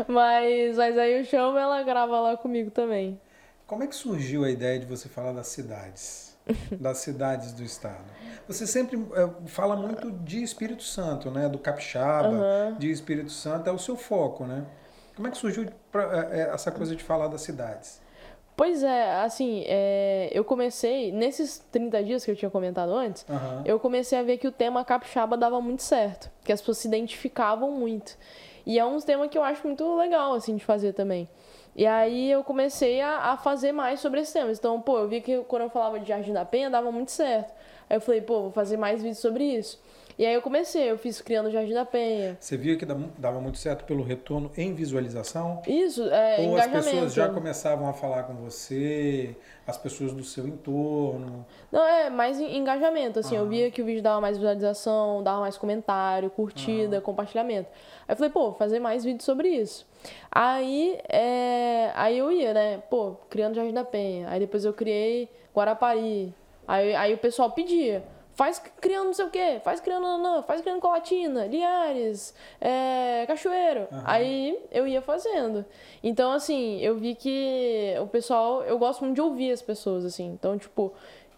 Mas, 0.08 0.76
mas 0.76 0.98
aí 0.98 1.18
eu 1.18 1.24
chamo 1.24 1.58
ela 1.58 1.82
grava 1.82 2.18
lá 2.20 2.36
comigo 2.36 2.70
também. 2.70 3.20
Como 3.66 3.82
é 3.82 3.86
que 3.86 3.94
surgiu 3.94 4.44
a 4.44 4.50
ideia 4.50 4.78
de 4.78 4.86
você 4.86 5.08
falar 5.08 5.32
das 5.32 5.48
cidades? 5.48 6.36
das 6.80 6.98
cidades 6.98 7.52
do 7.52 7.62
estado? 7.62 8.04
Você 8.46 8.66
sempre 8.66 8.96
eh, 9.14 9.28
fala 9.46 9.76
muito 9.76 10.10
de 10.10 10.42
Espírito 10.42 10.82
Santo, 10.82 11.30
né? 11.30 11.46
Do 11.48 11.58
capixaba, 11.58 12.28
Aham. 12.28 12.76
de 12.78 12.90
Espírito 12.90 13.30
Santo, 13.30 13.68
é 13.68 13.72
o 13.72 13.78
seu 13.78 13.96
foco, 13.96 14.46
né? 14.46 14.64
Como 15.14 15.28
é 15.28 15.30
que 15.30 15.36
surgiu 15.36 15.66
pra- 15.92 16.28
eh, 16.32 16.50
essa 16.54 16.70
coisa 16.72 16.96
de 16.96 17.04
falar 17.04 17.28
das 17.28 17.42
cidades? 17.42 18.00
Pois 18.58 18.82
é, 18.82 19.12
assim, 19.20 19.62
é, 19.68 20.30
eu 20.32 20.42
comecei, 20.42 21.12
nesses 21.12 21.60
30 21.70 22.02
dias 22.02 22.24
que 22.24 22.30
eu 22.32 22.34
tinha 22.34 22.50
comentado 22.50 22.92
antes, 22.92 23.24
Aham. 23.30 23.62
eu 23.64 23.78
comecei 23.78 24.18
a 24.18 24.22
ver 24.24 24.36
que 24.36 24.48
o 24.48 24.50
tema 24.50 24.84
capixaba 24.84 25.36
dava 25.36 25.60
muito 25.60 25.84
certo, 25.84 26.28
que 26.42 26.52
as 26.52 26.60
pessoas 26.60 26.78
se 26.78 26.88
identificavam 26.88 27.70
muito. 27.70 28.18
E 28.66 28.76
é 28.76 28.84
um 28.84 28.98
tema 28.98 29.28
que 29.28 29.38
eu 29.38 29.44
acho 29.44 29.64
muito 29.64 29.96
legal, 29.96 30.34
assim, 30.34 30.56
de 30.56 30.64
fazer 30.64 30.92
também. 30.92 31.28
E 31.76 31.86
aí 31.86 32.32
eu 32.32 32.42
comecei 32.42 33.00
a, 33.00 33.30
a 33.30 33.36
fazer 33.36 33.70
mais 33.70 34.00
sobre 34.00 34.22
esse 34.22 34.32
tema. 34.32 34.50
Então, 34.50 34.80
pô, 34.80 34.98
eu 34.98 35.06
vi 35.06 35.20
que 35.20 35.38
quando 35.44 35.62
eu 35.62 35.70
falava 35.70 36.00
de 36.00 36.08
Jardim 36.08 36.32
da 36.32 36.44
Penha, 36.44 36.68
dava 36.68 36.90
muito 36.90 37.12
certo. 37.12 37.54
Aí 37.88 37.96
eu 37.96 38.00
falei, 38.00 38.20
pô, 38.20 38.42
vou 38.42 38.50
fazer 38.50 38.76
mais 38.76 39.00
vídeos 39.00 39.20
sobre 39.20 39.44
isso. 39.44 39.80
E 40.18 40.26
aí 40.26 40.34
eu 40.34 40.42
comecei, 40.42 40.90
eu 40.90 40.98
fiz 40.98 41.20
Criando 41.20 41.48
Jardim 41.48 41.72
da 41.72 41.84
Penha. 41.84 42.36
Você 42.40 42.56
via 42.56 42.76
que 42.76 42.84
dava 42.84 43.40
muito 43.40 43.56
certo 43.56 43.84
pelo 43.84 44.02
retorno 44.02 44.50
em 44.56 44.74
visualização? 44.74 45.62
Isso, 45.64 46.02
é, 46.10 46.40
Ou 46.40 46.56
as 46.56 46.66
pessoas 46.66 47.14
já 47.14 47.28
começavam 47.28 47.88
a 47.88 47.92
falar 47.92 48.24
com 48.24 48.34
você, 48.34 49.36
as 49.64 49.78
pessoas 49.78 50.12
do 50.12 50.24
seu 50.24 50.48
entorno? 50.48 51.46
Não, 51.70 51.86
é 51.86 52.10
mais 52.10 52.40
engajamento, 52.40 53.20
assim, 53.20 53.36
eu 53.36 53.46
via 53.46 53.70
que 53.70 53.80
o 53.80 53.84
vídeo 53.84 54.02
dava 54.02 54.20
mais 54.20 54.36
visualização, 54.36 55.22
dava 55.22 55.38
mais 55.38 55.56
comentário, 55.56 56.28
curtida, 56.30 57.00
compartilhamento. 57.00 57.68
Aí 58.08 58.12
eu 58.12 58.16
falei, 58.16 58.32
pô, 58.32 58.52
fazer 58.54 58.80
mais 58.80 59.04
vídeos 59.04 59.24
sobre 59.24 59.48
isso. 59.48 59.86
Aí, 60.32 60.98
é, 61.08 61.92
aí 61.94 62.18
eu 62.18 62.32
ia, 62.32 62.52
né, 62.52 62.82
pô, 62.90 63.14
criando 63.30 63.54
Jardim 63.54 63.72
da 63.72 63.84
Penha. 63.84 64.28
Aí 64.30 64.40
depois 64.40 64.64
eu 64.64 64.72
criei 64.72 65.28
Guarapari. 65.54 66.34
Aí, 66.66 66.94
aí 66.96 67.14
o 67.14 67.18
pessoal 67.18 67.52
pedia, 67.52 68.02
faz 68.38 68.60
criando 68.80 69.06
não 69.06 69.14
sei 69.14 69.24
o 69.24 69.30
quê, 69.30 69.60
faz 69.64 69.80
criando 69.80 70.04
nanã, 70.04 70.42
faz 70.42 70.60
criando 70.60 70.78
Colatina, 70.78 71.44
Liares, 71.46 72.32
é, 72.60 73.24
Cachoeiro. 73.26 73.88
Aí 74.04 74.56
eu 74.70 74.86
ia 74.86 75.02
fazendo. 75.02 75.64
Então, 76.04 76.30
assim, 76.30 76.78
eu 76.78 76.96
vi 76.96 77.16
que 77.16 77.96
o 78.00 78.06
pessoal, 78.06 78.62
eu 78.62 78.78
gosto 78.78 79.00
muito 79.00 79.16
de 79.16 79.20
ouvir 79.20 79.50
as 79.50 79.60
pessoas, 79.60 80.04
assim. 80.04 80.26
Então, 80.26 80.56
tipo, 80.56 80.92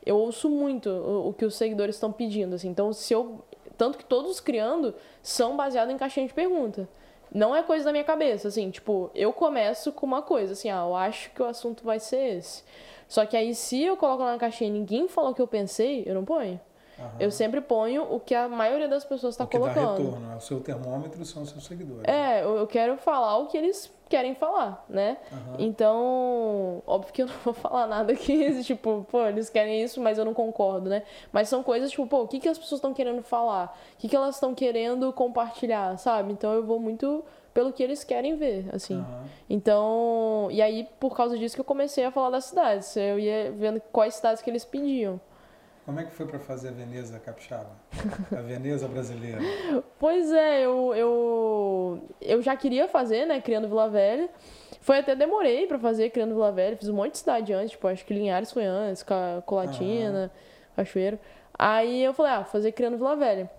eu 0.05 0.15
ouço 0.15 0.51
muito 0.51 0.91
o, 0.91 1.31
o 1.31 1.33
que 1.33 1.47
os 1.47 1.55
seguidores 1.55 1.97
estão 1.97 2.13
pedindo, 2.13 2.55
assim. 2.55 2.69
Então, 2.69 2.93
se 2.93 3.15
eu. 3.15 3.43
Tanto 3.79 3.97
que 3.97 4.05
todos 4.05 4.33
os 4.33 4.41
criando 4.41 4.95
são 5.23 5.57
baseados 5.57 5.95
em 5.95 5.97
caixinha 5.97 6.27
de 6.27 6.35
pergunta. 6.35 6.87
Não 7.33 7.57
é 7.57 7.63
coisa 7.63 7.87
da 7.87 7.93
minha 7.93 8.05
cabeça, 8.05 8.49
assim, 8.49 8.71
tipo, 8.71 9.11
eu 9.15 9.33
começo 9.33 9.91
com 9.91 10.05
uma 10.05 10.21
coisa, 10.21 10.53
assim, 10.53 10.69
ah, 10.69 10.85
eu 10.87 10.95
acho 10.95 11.31
que 11.31 11.41
o 11.41 11.47
assunto 11.47 11.83
vai 11.83 11.99
ser 11.99 12.37
esse. 12.37 12.63
Só 13.09 13.25
que 13.25 13.39
aí, 13.39 13.55
se 13.55 13.83
eu 13.83 13.97
coloco 13.97 14.23
lá 14.23 14.33
na 14.33 14.39
caixinha 14.39 14.69
e 14.69 14.73
ninguém 14.73 15.09
falou 15.09 15.31
o 15.31 15.35
que 15.35 15.41
eu 15.41 15.47
pensei, 15.49 16.03
eu 16.07 16.15
não 16.15 16.27
ponho. 16.27 16.61
Aham. 17.01 17.11
Eu 17.19 17.31
sempre 17.31 17.61
ponho 17.61 18.03
o 18.03 18.21
que 18.21 18.35
a 18.35 18.49
maioria 18.49 18.89
das 18.89 19.05
pessoas 19.05 19.35
está 19.35 19.45
o 19.45 19.47
que 19.47 19.59
dá 19.59 19.71
colocando. 19.71 20.05
retorno, 20.07 20.33
é 20.33 20.37
o 20.37 20.41
seu 20.41 20.61
termômetro 20.61 21.25
são 21.25 21.43
os 21.43 21.51
seus 21.51 21.65
seguidores. 21.65 22.05
É, 22.05 22.43
eu 22.43 22.57
eu 22.57 22.67
quero 22.67 22.97
falar 22.99 23.39
o 23.39 23.47
que 23.47 23.57
eles 23.57 23.91
querem 24.09 24.35
falar, 24.35 24.85
né? 24.89 25.17
Então, 25.59 26.83
óbvio 26.87 27.13
que 27.13 27.23
eu 27.23 27.27
não 27.29 27.35
vou 27.45 27.55
falar 27.55 27.87
nada 27.87 28.15
que, 28.15 28.61
tipo, 28.65 29.07
pô, 29.11 29.25
eles 29.27 29.49
querem 29.49 29.83
isso, 29.83 30.01
mas 30.01 30.19
eu 30.19 30.25
não 30.25 30.35
concordo, 30.35 30.89
né? 30.91 31.03
Mas 31.33 31.49
são 31.49 31.63
coisas, 31.63 31.91
tipo, 31.91 32.07
pô, 32.07 32.23
o 32.23 32.29
que, 32.29 32.41
que 32.41 32.49
as 32.49 32.59
pessoas 32.59 32.79
estão 32.79 32.93
querendo 32.93 33.23
falar? 33.23 33.79
O 33.95 33.99
que, 33.99 34.09
que 34.09 34.17
elas 34.17 34.35
estão 34.35 34.55
querendo 34.55 35.13
compartilhar, 35.13 35.97
sabe? 35.97 36.33
Então 36.33 36.53
eu 36.53 36.65
vou 36.65 36.79
muito 36.81 37.25
pelo 37.55 37.73
que 37.73 37.83
eles 37.83 38.05
querem 38.05 38.37
ver, 38.37 38.69
assim. 38.73 38.99
Aham. 38.99 39.25
Então, 39.49 40.49
e 40.51 40.63
aí, 40.63 40.89
por 41.01 41.17
causa 41.17 41.37
disso 41.37 41.55
que 41.57 41.61
eu 41.61 41.65
comecei 41.65 42.05
a 42.05 42.11
falar 42.13 42.31
das 42.31 42.45
cidades. 42.45 42.97
Eu 42.97 43.19
ia 43.19 43.51
vendo 43.51 43.81
quais 43.93 44.15
cidades 44.15 44.43
que 44.43 44.49
eles 44.49 44.65
pediam. 44.65 45.21
Como 45.91 45.99
é 45.99 46.05
que 46.05 46.13
foi 46.13 46.25
para 46.25 46.39
fazer 46.39 46.69
a 46.69 46.71
Veneza 46.71 47.19
capixaba? 47.19 47.71
A 48.31 48.41
Veneza 48.43 48.87
brasileira? 48.87 49.41
Pois 49.99 50.31
é, 50.33 50.65
eu, 50.65 50.95
eu, 50.95 52.09
eu 52.23 52.41
já 52.41 52.55
queria 52.55 52.87
fazer, 52.87 53.27
né, 53.27 53.41
Criando 53.41 53.67
Vila 53.67 53.89
Velha. 53.89 54.29
Foi 54.81 55.01
até 55.01 55.17
demorei 55.17 55.67
pra 55.67 55.81
fazer 55.81 56.11
Criando 56.11 56.33
Vila 56.35 56.53
Velha. 56.53 56.77
Fiz 56.77 56.89
um 56.89 56.95
monte 56.95 57.11
de 57.13 57.19
cidade 57.19 57.53
antes, 57.53 57.73
tipo, 57.73 57.89
acho 57.89 58.05
que 58.07 58.15
Linhares 58.15 58.53
foi 58.53 58.65
antes, 58.65 59.05
Colatina, 59.45 60.31
Cachoeiro. 60.77 61.19
Aí 61.59 62.05
eu 62.05 62.15
falei, 62.15 62.33
ah, 62.35 62.41
vou 62.43 62.53
fazer 62.53 62.71
Criando 62.71 62.97
Vila 62.97 63.17
Velha. 63.17 63.51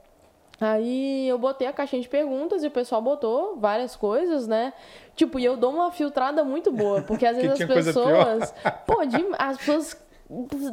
Aí 0.62 1.28
eu 1.28 1.38
botei 1.38 1.68
a 1.68 1.74
caixinha 1.74 2.02
de 2.02 2.08
perguntas 2.08 2.64
e 2.64 2.68
o 2.68 2.72
pessoal 2.72 3.02
botou 3.02 3.58
várias 3.58 3.98
coisas, 3.98 4.48
né? 4.48 4.72
Tipo, 5.18 5.38
e 5.38 5.44
eu 5.44 5.58
dou 5.58 5.74
uma 5.74 5.92
filtrada 5.92 6.46
muito 6.46 6.72
boa, 6.72 7.02
porque 7.02 7.26
às 7.26 7.36
vezes 7.36 7.60
as 7.60 7.68
pessoas. 7.68 8.54
Pô, 8.88 9.06
de- 9.06 9.26
as 9.38 9.58
pessoas 9.58 10.02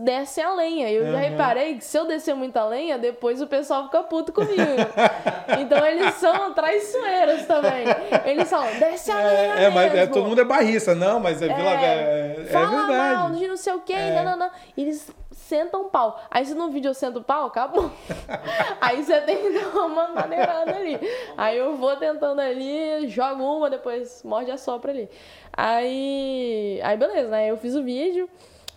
descem 0.04 0.44
a 0.44 0.54
lenha. 0.54 0.88
Eu 0.90 1.04
já 1.04 1.12
Uhum. 1.12 1.16
reparei 1.18 1.74
que 1.76 1.84
se 1.84 1.98
eu 1.98 2.06
descer 2.06 2.32
muita 2.34 2.64
lenha, 2.64 2.96
depois 2.96 3.42
o 3.42 3.46
pessoal 3.46 3.84
fica 3.86 4.04
puto 4.04 4.32
comigo. 4.32 4.54
então 5.60 5.84
eles 5.84 6.14
são 6.14 6.54
traiçoeiros 6.54 7.44
também. 7.44 7.84
Eles 8.24 8.48
falam, 8.48 8.68
desce 8.78 9.10
a 9.10 9.16
lenha. 9.16 9.54
É, 9.54 9.64
é, 9.64 9.70
mas 9.70 9.90
é, 9.92 9.96
mesmo. 9.96 10.14
todo 10.14 10.26
mundo 10.26 10.40
é 10.40 10.44
barrista, 10.44 10.94
não, 10.94 11.18
mas 11.18 11.42
é 11.42 11.48
Vila 11.48 11.70
Velha. 11.76 11.86
É, 11.86 12.36
é 12.38 12.44
Fala 12.44 12.86
mal 12.86 13.30
de 13.32 13.48
não 13.48 13.56
sei 13.56 13.72
o 13.72 13.80
que, 13.80 13.92
É. 13.92 14.22
não, 14.22 14.30
não, 14.30 14.36
não. 14.46 14.50
Eles 14.76 15.10
sentam 15.32 15.88
pau. 15.88 16.20
Aí 16.30 16.44
se 16.46 16.54
no 16.54 16.70
vídeo 16.70 16.90
eu 16.90 16.94
sento 16.94 17.18
o 17.18 17.24
pau, 17.24 17.46
acabou. 17.46 17.90
aí 18.80 19.02
você 19.02 19.20
tem 19.22 19.38
que 19.38 19.50
dar 19.58 19.70
uma 19.86 20.08
maneirada 20.08 20.76
ali. 20.76 21.00
Aí 21.36 21.58
eu 21.58 21.76
vou 21.76 21.96
tentando 21.96 22.40
ali, 22.40 23.08
jogo 23.08 23.42
uma, 23.42 23.68
depois 23.68 24.22
morde 24.22 24.52
a 24.52 24.56
sopra 24.56 24.92
ali. 24.92 25.08
Aí, 25.52 26.80
aí 26.84 26.96
beleza, 26.96 27.28
né? 27.30 27.50
Eu 27.50 27.56
fiz 27.56 27.74
o 27.74 27.82
vídeo 27.82 28.28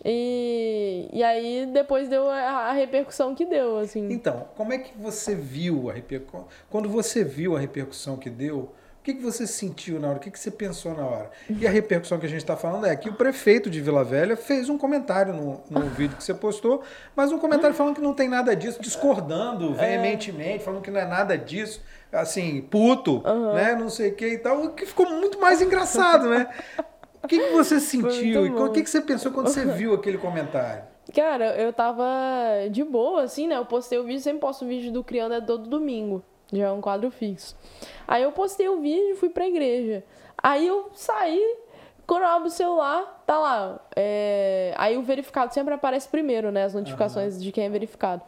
e, 0.04 1.10
e 1.14 1.24
aí 1.24 1.68
depois 1.72 2.10
deu 2.10 2.30
a, 2.30 2.70
a 2.70 2.72
repercussão 2.72 3.36
que 3.36 3.46
deu, 3.46 3.78
assim. 3.78 4.12
Então, 4.12 4.48
como 4.56 4.74
é 4.74 4.78
que 4.78 4.98
você 4.98 5.36
viu 5.36 5.90
a 5.90 5.94
repercussão? 5.94 6.48
Quando 6.70 6.90
você 6.90 7.24
viu 7.24 7.56
a 7.56 7.60
repercussão 7.60 8.18
que 8.18 8.30
deu, 8.30 8.72
O 9.02 9.04
que, 9.04 9.16
que 9.16 9.24
você 9.24 9.48
sentiu 9.48 10.00
na 10.00 10.10
hora? 10.10 10.18
O 10.18 10.20
que, 10.20 10.30
que 10.30 10.40
você 10.40 10.52
pensou 10.52 10.94
na 10.94 11.04
hora? 11.04 11.32
E 11.50 11.66
a 11.66 11.72
repercussão 11.72 12.20
que 12.20 12.28
a 12.28 12.30
gente 12.30 12.42
está 12.42 12.56
falando 12.56 12.86
é 12.86 12.96
que 12.96 13.10
o 13.10 13.14
prefeito 13.14 13.68
de 13.68 13.82
Vila 13.82 14.04
Velha 14.04 14.38
fez 14.38 14.70
um 14.70 14.78
comentário 14.78 15.34
no, 15.34 15.60
no 15.72 15.90
vídeo 15.90 16.16
que 16.16 16.24
você 16.24 16.36
postou, 16.36 16.84
mas 17.16 17.32
um 17.32 17.40
comentário 17.40 17.76
falando 17.76 17.96
que 17.96 18.02
não 18.02 18.14
tem 18.14 18.30
nada 18.30 18.56
disso, 18.56 18.80
discordando 18.80 19.74
veementemente, 19.74 20.64
falando 20.64 20.84
que 20.84 20.92
não 20.92 21.00
é 21.00 21.06
nada 21.06 21.36
disso, 21.36 21.82
assim, 22.12 22.62
puto, 22.62 23.24
uhum. 23.26 23.56
né? 23.56 23.74
Não 23.74 23.90
sei 23.90 24.12
o 24.12 24.16
que 24.16 24.28
e 24.28 24.38
tal, 24.38 24.66
o 24.66 24.70
que 24.70 24.86
ficou 24.86 25.10
muito 25.10 25.40
mais 25.40 25.64
engraçado, 25.64 26.30
né? 26.30 26.48
O 27.24 27.28
que, 27.28 27.38
que 27.38 27.52
você 27.52 27.80
sentiu? 27.80 28.46
E 28.46 28.50
o 28.50 28.72
que, 28.72 28.84
que 28.84 28.90
você 28.90 29.02
pensou 29.02 29.32
quando 29.32 29.48
você 29.48 29.66
viu 29.66 29.94
aquele 29.94 30.18
comentário? 30.18 30.84
Cara, 31.14 31.56
eu 31.56 31.74
tava 31.74 32.06
de 32.70 32.84
boa, 32.84 33.24
assim, 33.24 33.48
né? 33.48 33.58
Eu 33.58 33.66
postei 33.66 34.00
o 34.00 34.04
vídeo, 34.04 34.22
sempre 34.22 34.40
posto 34.40 34.66
um 34.66 34.68
vídeo 34.68 34.92
do 34.92 35.04
Criando 35.04 35.34
é 35.34 35.42
todo 35.42 35.70
domingo. 35.70 36.24
Já 36.52 36.68
é 36.68 36.72
um 36.72 36.82
quadro 36.82 37.10
fixo. 37.12 37.56
Aí 38.08 38.24
eu 38.24 38.32
postei 38.32 38.68
o 38.70 38.80
vídeo 38.80 39.12
e 39.12 39.16
fui 39.16 39.30
pra 39.30 39.48
igreja. 39.48 40.04
Aí 40.42 40.66
eu 40.66 40.90
saí, 40.94 41.58
quando 42.08 42.24
eu 42.24 42.28
abro 42.28 42.48
o 42.48 42.52
celular, 42.52 43.24
tá 43.26 43.38
lá. 43.38 43.80
É... 43.96 44.74
Aí 44.78 44.98
o 44.98 45.04
verificado 45.04 45.54
sempre 45.54 45.74
aparece 45.74 46.08
primeiro, 46.08 46.52
né? 46.52 46.64
As 46.64 46.74
notificações 46.74 47.36
uhum. 47.36 47.42
de 47.42 47.52
quem 47.52 47.66
é 47.66 47.70
verificado. 47.70 48.22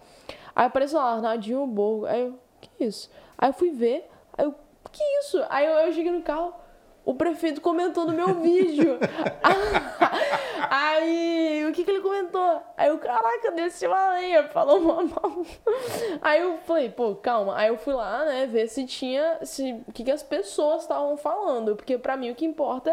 Aí 0.55 0.65
apareceu 0.65 0.99
lá, 0.99 1.13
Arnaldinho 1.13 1.65
Borgo. 1.65 2.05
Aí 2.05 2.21
eu, 2.21 2.39
que 2.61 2.83
isso? 2.83 3.09
Aí 3.37 3.49
eu 3.49 3.53
fui 3.53 3.71
ver, 3.71 4.09
aí 4.37 4.45
eu, 4.45 4.55
que 4.91 5.03
isso? 5.19 5.43
Aí 5.49 5.65
eu, 5.65 5.71
eu 5.71 5.93
cheguei 5.93 6.11
no 6.11 6.21
carro, 6.21 6.53
o 7.05 7.13
prefeito 7.13 7.59
comentou 7.59 8.05
no 8.05 8.13
meu 8.13 8.35
vídeo. 8.35 8.97
aí, 10.69 11.65
o 11.67 11.73
que 11.73 11.83
que 11.83 11.91
ele 11.91 12.01
comentou? 12.01 12.61
Aí 12.77 12.87
eu, 12.87 12.97
caraca, 12.97 13.51
desci 13.51 13.85
uma 13.85 14.13
lenha, 14.13 14.47
falou 14.49 14.79
mal. 14.79 15.05
Aí 16.21 16.41
eu 16.41 16.57
falei, 16.59 16.89
pô, 16.89 17.15
calma. 17.15 17.57
Aí 17.57 17.67
eu 17.67 17.77
fui 17.77 17.93
lá, 17.93 18.23
né, 18.25 18.45
ver 18.45 18.67
se 18.67 18.85
tinha, 18.85 19.39
se, 19.43 19.73
o 19.87 19.91
que 19.91 20.03
que 20.03 20.11
as 20.11 20.23
pessoas 20.23 20.83
estavam 20.83 21.17
falando. 21.17 21.75
Porque 21.75 21.97
pra 21.97 22.15
mim 22.15 22.31
o 22.31 22.35
que 22.35 22.45
importa 22.45 22.89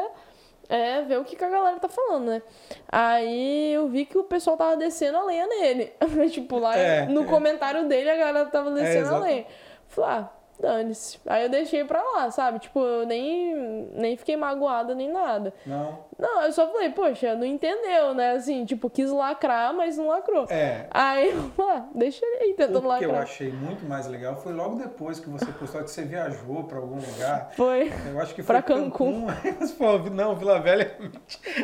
é, 0.69 0.99
é 0.99 1.03
ver 1.03 1.19
o 1.19 1.25
que, 1.25 1.37
que 1.37 1.45
a 1.45 1.49
galera 1.49 1.79
tá 1.79 1.89
falando, 1.89 2.27
né? 2.27 2.43
Aí 2.89 3.73
eu 3.73 3.89
vi 3.89 4.05
que 4.05 4.19
o 4.19 4.25
pessoal 4.25 4.57
tava 4.57 4.77
descendo 4.77 5.19
a 5.19 5.25
lenha 5.25 5.47
nele. 5.47 5.93
tipo, 6.31 6.59
lá 6.59 6.77
é, 6.77 7.07
no 7.07 7.23
é. 7.23 7.27
comentário 7.27 7.87
dele 7.87 8.11
a 8.11 8.17
galera 8.17 8.47
tava 8.47 8.73
descendo 8.73 9.11
é, 9.11 9.15
a 9.15 9.19
lenha. 9.19 9.47
Falei, 9.87 10.11
ah, 10.11 10.31
dane-se. 10.61 11.19
Aí 11.27 11.43
eu 11.45 11.49
deixei 11.49 11.85
pra 11.85 12.03
lá, 12.03 12.31
sabe? 12.31 12.59
Tipo, 12.59 12.81
eu 12.81 13.07
nem, 13.07 13.55
nem 13.95 14.17
fiquei 14.17 14.37
magoada 14.37 14.95
nem 14.95 15.11
nada. 15.11 15.53
Não. 15.67 15.99
Não, 16.21 16.43
eu 16.43 16.53
só 16.53 16.71
falei, 16.71 16.91
poxa, 16.91 17.35
não 17.35 17.47
entendeu, 17.47 18.13
né? 18.15 18.33
Assim, 18.33 18.65
tipo, 18.65 18.91
quis 18.91 19.11
lacrar, 19.11 19.73
mas 19.75 19.97
não 19.97 20.09
lacrou. 20.09 20.47
É. 20.51 20.87
Aí, 20.91 21.35
ah, 21.59 21.85
deixa 21.95 22.25
ele 22.25 22.55
tentando 22.55 22.87
lacrar. 22.87 23.11
O 23.11 23.13
que 23.13 23.19
eu 23.19 23.23
achei 23.23 23.51
muito 23.51 23.87
mais 23.87 24.07
legal 24.07 24.37
foi 24.37 24.53
logo 24.53 24.77
depois 24.77 25.19
que 25.19 25.31
você 25.31 25.47
postou 25.47 25.83
que 25.83 25.91
você 25.91 26.03
viajou 26.03 26.65
pra 26.65 26.79
algum 26.79 26.97
lugar. 26.97 27.53
Foi. 27.57 27.91
Eu 28.11 28.21
acho 28.21 28.35
que 28.35 28.43
foi 28.43 28.55
pra 28.55 28.63
Cancún. 28.63 28.91
Cancún. 28.91 29.27
Você 29.61 29.75
falou, 29.75 30.11
não, 30.11 30.37
Vila 30.37 30.59
Velha 30.61 30.97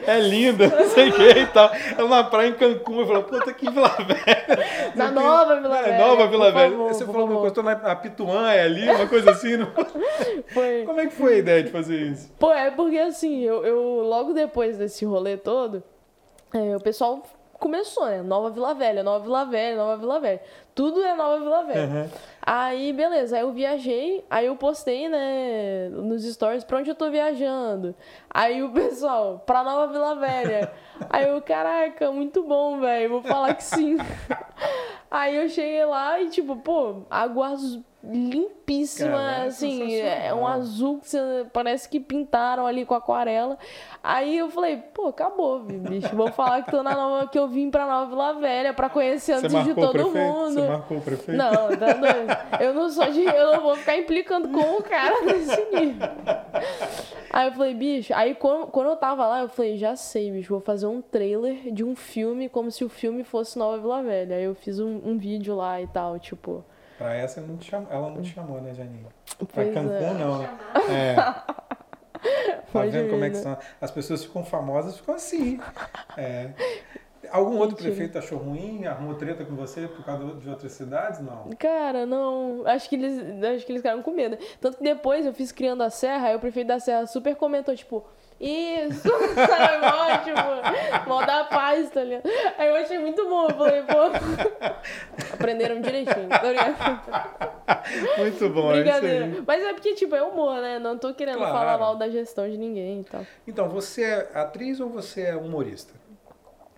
é 0.06 0.18
linda, 0.20 0.68
não 0.68 0.88
sei 0.90 1.10
o 1.10 1.12
que 1.12 1.22
e 1.22 1.46
tal. 1.46 1.70
É 1.96 2.02
uma 2.02 2.25
praia 2.25 2.48
em 2.48 2.54
Cancún. 2.54 3.00
Eu 3.00 3.06
falei, 3.06 3.22
puta, 3.22 3.52
que 3.52 3.70
Vila 3.70 3.88
Velha. 3.88 4.94
Na 4.94 5.10
nova 5.10 5.60
Vila 5.60 5.82
Velha. 5.82 5.92
É, 5.92 5.98
nova 5.98 6.26
Vila 6.28 6.52
Velha. 6.52 6.70
Favor, 6.70 6.88
você 6.88 7.04
falou, 7.04 7.26
favor. 7.26 7.42
postou 7.42 7.62
na 7.62 7.96
Pituã, 7.96 8.50
é 8.50 8.62
ali, 8.62 8.88
uma 8.88 9.06
coisa 9.06 9.30
assim. 9.30 9.56
Não... 9.56 9.66
Foi. 10.48 10.84
Como 10.86 11.00
é 11.00 11.06
que 11.06 11.12
foi 11.12 11.34
a 11.34 11.38
ideia 11.38 11.62
de 11.62 11.70
fazer 11.70 12.00
isso? 12.00 12.32
Pô, 12.38 12.52
é 12.52 12.70
porque 12.70 12.98
assim, 12.98 13.42
eu, 13.42 13.64
eu 13.64 13.80
logo 14.02 14.32
depois 14.32 14.46
desse 14.79 15.05
rolê 15.05 15.37
todo, 15.37 15.83
é, 16.55 16.76
o 16.76 16.81
pessoal 16.81 17.23
começou, 17.59 18.07
né? 18.07 18.23
Nova 18.23 18.50
Vila 18.50 18.75
Velha, 18.75 19.03
Nova 19.03 19.25
Vila 19.25 19.45
Velha, 19.45 19.76
Nova 19.76 19.97
Vila 19.97 20.21
Velha. 20.21 20.41
Tudo 20.75 21.03
é 21.03 21.15
Nova 21.15 21.38
Vila 21.38 21.65
Velha. 21.65 21.87
Uhum. 21.87 22.11
Aí, 22.43 22.93
beleza, 22.93 23.37
aí 23.37 23.43
eu 23.43 23.53
viajei, 23.53 24.25
aí 24.31 24.47
eu 24.47 24.57
postei, 24.57 25.09
né, 25.09 25.88
nos 25.88 26.23
stories 26.25 26.65
pra 26.65 26.79
onde 26.79 26.91
eu 26.91 26.95
tô 26.95 27.11
viajando. 27.11 27.95
Aí 28.31 28.62
o 28.62 28.71
pessoal, 28.71 29.43
pra 29.45 29.65
Nova 29.65 29.93
Vila 29.93 30.15
Velha. 30.15 30.71
aí 31.11 31.26
eu, 31.26 31.41
caraca, 31.43 32.12
muito 32.12 32.43
bom, 32.43 32.79
velho, 32.81 33.11
vou 33.11 33.23
falar 33.23 33.55
que 33.55 33.65
sim. 33.65 33.97
aí 35.11 35.37
eu 35.37 35.49
cheguei 35.49 35.85
lá 35.85 36.21
e, 36.21 36.29
tipo, 36.29 36.57
pô, 36.57 37.03
água 37.11 37.49
azul 37.49 37.83
limpíssima, 38.08 39.10
Cara, 39.10 39.44
é 39.44 39.46
assim, 39.46 39.96
é 39.96 40.34
um 40.34 40.46
azul 40.46 41.00
que 41.00 41.16
parece 41.52 41.88
que 41.88 41.98
pintaram 41.98 42.66
ali 42.66 42.84
com 42.84 42.95
aquarela. 42.95 43.58
Aí 44.02 44.38
eu 44.38 44.50
falei, 44.50 44.76
pô, 44.76 45.08
acabou, 45.08 45.60
bicho. 45.60 46.14
Vou 46.14 46.30
falar 46.30 46.62
que 46.62 46.71
tô 46.71 46.82
na 46.82 46.95
nova, 46.95 47.26
que 47.26 47.38
eu 47.38 47.49
vim 47.49 47.71
pra 47.71 47.86
Nova 47.86 48.06
Vila 48.06 48.34
Velha 48.34 48.73
pra 48.73 48.88
conhecer 48.88 49.32
antes 49.32 49.64
de 49.64 49.75
todo 49.75 50.10
mundo. 50.10 50.54
Você 50.54 50.69
marcou 50.69 50.99
o 50.99 51.00
prefeito? 51.00 51.36
Não, 51.36 51.76
tá 51.76 51.92
doido. 51.92 52.60
Eu 52.60 52.75
não 52.75 52.88
sou 52.88 53.10
de. 53.10 53.25
Eu 53.25 53.52
não 53.52 53.60
vou 53.60 53.76
ficar 53.76 53.97
implicando 53.97 54.49
com 54.49 54.78
o 54.78 54.82
cara 54.82 55.23
nesse 55.23 55.64
nível. 55.73 56.08
Aí 57.30 57.49
eu 57.49 57.52
falei, 57.52 57.75
bicho, 57.75 58.14
aí 58.14 58.34
quando, 58.34 58.69
quando 58.69 58.88
eu 58.88 58.97
tava 58.97 59.26
lá, 59.26 59.40
eu 59.42 59.49
falei, 59.49 59.76
já 59.76 59.95
sei, 59.97 60.30
bicho, 60.30 60.49
vou 60.49 60.60
fazer 60.60 60.86
um 60.86 61.02
trailer 61.02 61.73
de 61.73 61.84
um 61.84 61.95
filme 61.95 62.49
como 62.49 62.71
se 62.71 62.84
o 62.84 62.88
filme 62.88 63.25
fosse 63.25 63.58
Nova 63.58 63.78
Vila 63.78 64.02
Velha. 64.02 64.36
Aí 64.36 64.45
eu 64.45 64.54
fiz 64.54 64.78
um, 64.78 65.00
um 65.04 65.19
vídeo 65.19 65.54
lá 65.54 65.80
e 65.80 65.86
tal, 65.86 66.19
tipo. 66.19 66.64
Pra 66.99 67.15
essa 67.15 67.41
não 67.41 67.56
te 67.56 67.71
chamou, 67.71 67.89
ela 67.91 68.11
não 68.11 68.23
te 68.23 68.32
chamou, 68.32 68.61
né, 68.61 68.75
Janine? 68.75 69.06
Pra 69.37 69.47
pois 69.52 69.75
Cancún 69.75 69.93
é. 69.93 70.15
não, 70.15 70.39
né? 70.39 70.59
É. 70.89 71.17
Tá 72.73 72.82
vendo 72.82 73.11
como 73.11 73.25
é 73.25 73.30
que 73.30 73.37
são? 73.37 73.56
As 73.80 73.91
pessoas 73.91 74.25
ficam 74.25 74.45
famosas, 74.45 74.99
ficam 74.99 75.15
assim. 75.15 75.61
É. 76.17 76.50
Algum 77.30 77.59
outro 77.59 77.76
prefeito 77.76 78.19
achou 78.19 78.39
ruim, 78.39 78.87
arrumou 78.87 79.15
treta 79.15 79.45
com 79.45 79.54
você 79.56 79.89
por 79.89 80.04
causa 80.04 80.35
de 80.35 80.49
outras 80.49 80.73
cidades? 80.73 81.21
Não. 81.21 81.50
Cara, 81.59 82.06
não. 82.06 82.63
Acho 82.67 82.89
que 82.89 82.97
eles, 82.97 83.19
acho 83.45 83.67
que 83.67 83.73
eles 83.73 83.82
ficaram 83.82 84.02
com 84.02 84.11
medo. 84.11 84.39
Tanto 84.61 84.78
que 84.78 84.85
depois 84.85 85.26
eu 85.26 85.32
fiz 85.32 85.50
Criando 85.52 85.82
a 85.82 85.91
Serra, 85.91 86.28
aí 86.28 86.37
o 86.37 86.41
prefeito 86.41 86.69
da 86.69 86.78
Serra 86.78 87.06
super 87.06 87.35
comentou, 87.35 87.75
tipo, 87.75 88.04
isso! 88.39 89.09
Saiu 89.35 89.82
ótimo! 89.82 91.06
Mó 91.09 91.25
da 91.25 91.45
paz, 91.45 91.91
tá 91.91 92.04
ligado? 92.04 92.28
Aí 92.59 92.69
eu 92.69 92.76
achei 92.76 92.99
muito 92.99 93.26
bom. 93.28 93.49
Eu 93.49 93.56
falei, 93.56 93.82
pô. 93.82 93.97
Aprenderam 95.47 95.80
direitinho. 95.80 96.28
Muito 98.19 98.50
bom, 98.50 98.73
Brincadeira. 98.73 99.26
É 99.26 99.43
Mas 99.47 99.63
é 99.63 99.73
porque, 99.73 99.95
tipo, 99.95 100.15
é 100.17 100.23
humor, 100.23 100.61
né? 100.61 100.78
Não 100.80 100.99
tô 100.99 101.15
querendo 101.15 101.39
claro. 101.39 101.52
falar 101.52 101.78
mal 101.78 101.95
da 101.95 102.09
gestão 102.09 102.50
de 102.50 102.59
ninguém 102.59 103.02
e 103.02 103.04
tal. 103.04 103.25
Então, 103.47 103.69
você 103.69 104.02
é 104.02 104.30
atriz 104.35 104.80
ou 104.80 104.89
você 104.89 105.23
é 105.23 105.37
humorista? 105.37 105.95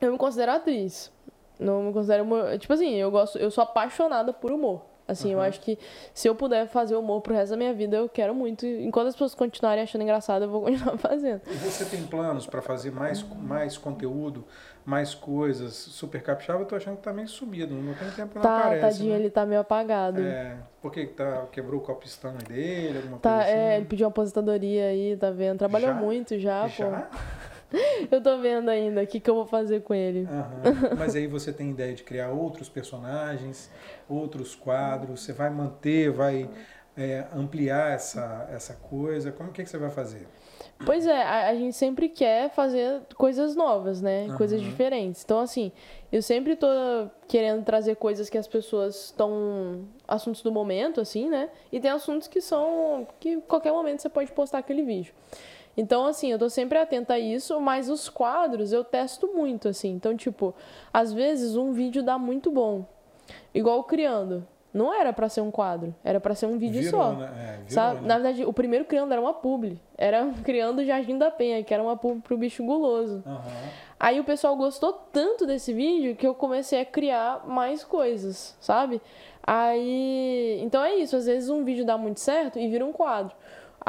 Eu 0.00 0.12
me 0.12 0.18
considero 0.18 0.52
atriz. 0.52 1.10
Não 1.58 1.82
me 1.82 1.92
considero. 1.92 2.26
Tipo 2.58 2.74
assim, 2.74 2.94
eu 2.94 3.10
gosto. 3.10 3.38
Eu 3.38 3.50
sou 3.50 3.64
apaixonada 3.64 4.32
por 4.32 4.52
humor. 4.52 4.82
Assim, 5.08 5.28
uhum. 5.28 5.40
eu 5.40 5.40
acho 5.40 5.60
que 5.62 5.78
se 6.12 6.28
eu 6.28 6.34
puder 6.34 6.68
fazer 6.68 6.94
humor 6.94 7.22
pro 7.22 7.32
resto 7.32 7.52
da 7.52 7.56
minha 7.56 7.72
vida, 7.72 7.96
eu 7.96 8.10
quero 8.10 8.34
muito. 8.34 8.66
Enquanto 8.66 9.06
as 9.06 9.14
pessoas 9.14 9.34
continuarem 9.34 9.82
achando 9.82 10.02
engraçado, 10.02 10.42
eu 10.42 10.50
vou 10.50 10.60
continuar 10.68 10.98
fazendo. 10.98 11.40
E 11.46 11.54
você 11.54 11.86
tem 11.86 12.02
planos 12.02 12.46
para 12.46 12.60
fazer 12.60 12.90
mais, 12.90 13.22
mais 13.22 13.78
conteúdo, 13.78 14.44
mais 14.88 15.14
coisas? 15.14 15.74
Super 15.74 16.22
Capixaba, 16.22 16.60
eu 16.60 16.64
tô 16.64 16.74
achando 16.74 16.96
que 16.96 17.02
tá 17.02 17.12
meio 17.12 17.28
sumido, 17.28 17.74
não 17.74 17.92
tem 17.92 18.10
tempo, 18.10 18.36
não 18.36 18.42
tá, 18.42 18.58
aparece. 18.58 18.80
Tadinho, 18.80 19.12
né? 19.12 19.18
ele 19.18 19.28
tá 19.28 19.44
meio 19.44 19.60
apagado. 19.60 20.18
É, 20.18 20.56
porque 20.80 21.06
tá, 21.06 21.46
quebrou 21.52 21.78
o 21.78 21.84
copo 21.84 22.06
stand 22.06 22.38
dele, 22.48 22.96
alguma 22.96 23.18
tá, 23.18 23.34
coisa 23.34 23.44
assim? 23.44 23.58
É, 23.58 23.76
ele 23.76 23.84
pediu 23.84 24.06
uma 24.06 24.10
aposentadoria 24.10 24.86
aí, 24.86 25.14
tá 25.18 25.30
vendo? 25.30 25.58
Trabalhou 25.58 25.90
já? 25.90 25.94
muito 25.94 26.38
já, 26.38 26.66
já? 26.68 26.86
pô. 26.86 27.18
Eu 28.10 28.22
tô 28.22 28.38
vendo 28.38 28.70
ainda 28.70 29.02
o 29.02 29.06
que, 29.06 29.20
que 29.20 29.28
eu 29.28 29.34
vou 29.34 29.44
fazer 29.44 29.82
com 29.82 29.92
ele. 29.92 30.20
Uhum. 30.20 30.96
Mas 30.96 31.14
aí 31.14 31.26
você 31.26 31.52
tem 31.52 31.68
ideia 31.68 31.92
de 31.92 32.02
criar 32.02 32.30
outros 32.30 32.66
personagens, 32.66 33.70
outros 34.08 34.54
quadros, 34.54 35.20
você 35.20 35.34
vai 35.34 35.50
manter, 35.50 36.10
vai 36.10 36.48
é, 36.96 37.26
ampliar 37.30 37.92
essa, 37.92 38.48
essa 38.50 38.72
coisa? 38.72 39.30
Como 39.32 39.52
que, 39.52 39.62
que 39.62 39.68
você 39.68 39.76
vai 39.76 39.90
fazer? 39.90 40.26
Pois 40.84 41.06
é, 41.06 41.22
a, 41.22 41.48
a 41.48 41.54
gente 41.54 41.74
sempre 41.74 42.08
quer 42.08 42.50
fazer 42.50 43.02
coisas 43.16 43.56
novas, 43.56 44.00
né? 44.00 44.26
Uhum. 44.28 44.36
Coisas 44.36 44.60
diferentes. 44.60 45.24
Então, 45.24 45.40
assim, 45.40 45.72
eu 46.12 46.22
sempre 46.22 46.54
tô 46.54 46.68
querendo 47.26 47.64
trazer 47.64 47.96
coisas 47.96 48.30
que 48.30 48.38
as 48.38 48.46
pessoas 48.46 49.06
estão. 49.06 49.84
assuntos 50.06 50.42
do 50.42 50.52
momento, 50.52 51.00
assim, 51.00 51.28
né? 51.28 51.50
E 51.72 51.80
tem 51.80 51.90
assuntos 51.90 52.28
que 52.28 52.40
são. 52.40 53.06
que 53.18 53.40
qualquer 53.42 53.72
momento 53.72 54.00
você 54.00 54.08
pode 54.08 54.30
postar 54.32 54.58
aquele 54.58 54.82
vídeo. 54.82 55.12
Então, 55.76 56.06
assim, 56.06 56.32
eu 56.32 56.38
tô 56.38 56.48
sempre 56.48 56.78
atenta 56.78 57.14
a 57.14 57.18
isso, 57.18 57.60
mas 57.60 57.88
os 57.88 58.08
quadros 58.08 58.72
eu 58.72 58.82
testo 58.82 59.28
muito, 59.28 59.68
assim. 59.68 59.90
Então, 59.90 60.16
tipo, 60.16 60.54
às 60.92 61.12
vezes 61.12 61.56
um 61.56 61.72
vídeo 61.72 62.02
dá 62.02 62.18
muito 62.18 62.50
bom. 62.50 62.84
Igual 63.54 63.84
criando. 63.84 64.46
Não 64.72 64.92
era 64.92 65.12
para 65.12 65.28
ser 65.28 65.40
um 65.40 65.50
quadro, 65.50 65.94
era 66.04 66.20
para 66.20 66.34
ser 66.34 66.46
um 66.46 66.58
vídeo 66.58 66.82
virou, 66.82 67.00
só. 67.00 67.12
Né? 67.12 67.26
É, 67.26 67.68
virou? 67.68 67.94
Né? 67.94 68.00
Na 68.02 68.14
verdade, 68.14 68.44
o 68.44 68.52
primeiro 68.52 68.84
criando 68.84 69.12
era 69.12 69.20
uma 69.20 69.34
publi. 69.34 69.80
Era 69.96 70.30
criando 70.44 70.84
Jardim 70.84 71.16
da 71.16 71.30
Penha, 71.30 71.62
que 71.64 71.72
era 71.72 71.82
uma 71.82 71.96
publi 71.96 72.20
pro 72.20 72.36
bicho 72.36 72.64
guloso. 72.64 73.22
Uhum. 73.26 73.68
Aí 73.98 74.20
o 74.20 74.24
pessoal 74.24 74.54
gostou 74.56 74.92
tanto 74.92 75.46
desse 75.46 75.72
vídeo 75.72 76.14
que 76.14 76.26
eu 76.26 76.34
comecei 76.34 76.80
a 76.80 76.84
criar 76.84 77.46
mais 77.46 77.82
coisas, 77.82 78.56
sabe? 78.60 79.00
Aí. 79.42 80.60
Então 80.62 80.84
é 80.84 80.94
isso, 80.96 81.16
às 81.16 81.26
vezes 81.26 81.48
um 81.48 81.64
vídeo 81.64 81.84
dá 81.84 81.96
muito 81.96 82.20
certo 82.20 82.58
e 82.58 82.68
vira 82.68 82.84
um 82.84 82.92
quadro 82.92 83.34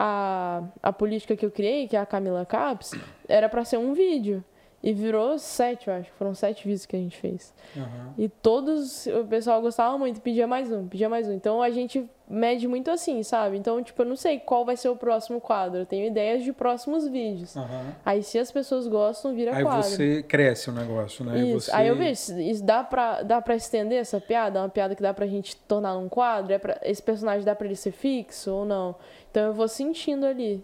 a, 0.02 0.64
a 0.82 0.94
política 0.94 1.36
que 1.36 1.46
eu 1.46 1.52
criei, 1.52 1.88
que 1.88 1.96
é 1.96 2.00
a 2.00 2.06
Camila 2.06 2.46
Caps, 2.46 2.92
era 3.28 3.50
para 3.50 3.66
ser 3.66 3.78
um 3.78 3.94
vídeo. 3.94 4.44
E 4.82 4.94
virou 4.94 5.38
sete, 5.38 5.90
eu 5.90 5.94
acho. 5.94 6.10
Foram 6.14 6.34
sete 6.34 6.64
vídeos 6.64 6.86
que 6.86 6.96
a 6.96 7.00
gente 7.00 7.18
fez. 7.18 7.54
Aham. 7.76 8.14
E 8.18 8.30
todos, 8.30 9.08
o 9.08 9.26
pessoal 9.26 9.62
gostava 9.62 9.98
muito, 9.98 10.22
pedia 10.22 10.48
mais 10.48 10.72
um, 10.72 10.88
pedia 10.88 11.10
mais 11.10 11.28
um. 11.28 11.34
Então 11.34 11.62
a 11.62 11.70
gente 11.70 12.10
mede 12.30 12.66
muito 12.66 12.90
assim, 12.90 13.22
sabe? 13.22 13.58
Então, 13.58 13.84
tipo, 13.84 14.02
eu 14.02 14.06
não 14.06 14.16
sei 14.16 14.40
qual 14.40 14.64
vai 14.64 14.78
ser 14.78 14.88
o 14.88 14.96
próximo 14.96 15.42
quadro. 15.42 15.80
Eu 15.82 15.86
tenho 15.86 16.08
ideias 16.08 16.44
de 16.44 16.54
próximos 16.54 17.06
vídeos. 17.06 17.58
Aham. 17.58 17.94
Aí 18.06 18.24
se 18.24 18.40
as 18.40 18.52
pessoas 18.52 18.88
gostam, 18.88 19.36
vira 19.36 19.54
Aí 19.54 19.64
quadro. 19.64 19.84
você 19.84 20.24
cresce 20.24 20.70
o 20.70 20.74
negócio, 20.74 21.26
né? 21.26 21.40
Isso. 21.40 21.66
Você... 21.66 21.76
Aí 21.76 21.88
eu 21.88 21.98
vejo, 21.98 22.40
isso 22.40 22.64
dá 22.64 22.82
pra, 22.82 23.22
dá 23.22 23.42
pra 23.42 23.56
estender 23.58 24.00
essa 24.00 24.22
piada? 24.22 24.60
É 24.60 24.62
uma 24.62 24.70
piada 24.70 24.96
que 24.96 25.02
dá 25.02 25.14
pra 25.14 25.28
gente 25.28 25.58
tornar 25.58 25.96
num 25.96 26.08
quadro? 26.08 26.54
É 26.54 26.58
pra, 26.58 26.80
esse 26.84 27.04
personagem 27.04 27.44
dá 27.44 27.54
pra 27.54 27.66
ele 27.66 27.76
ser 27.76 27.92
fixo 27.92 28.54
ou 28.54 28.66
não? 28.66 28.96
Então 29.30 29.48
eu 29.48 29.54
vou 29.54 29.68
sentindo 29.68 30.26
ali. 30.26 30.64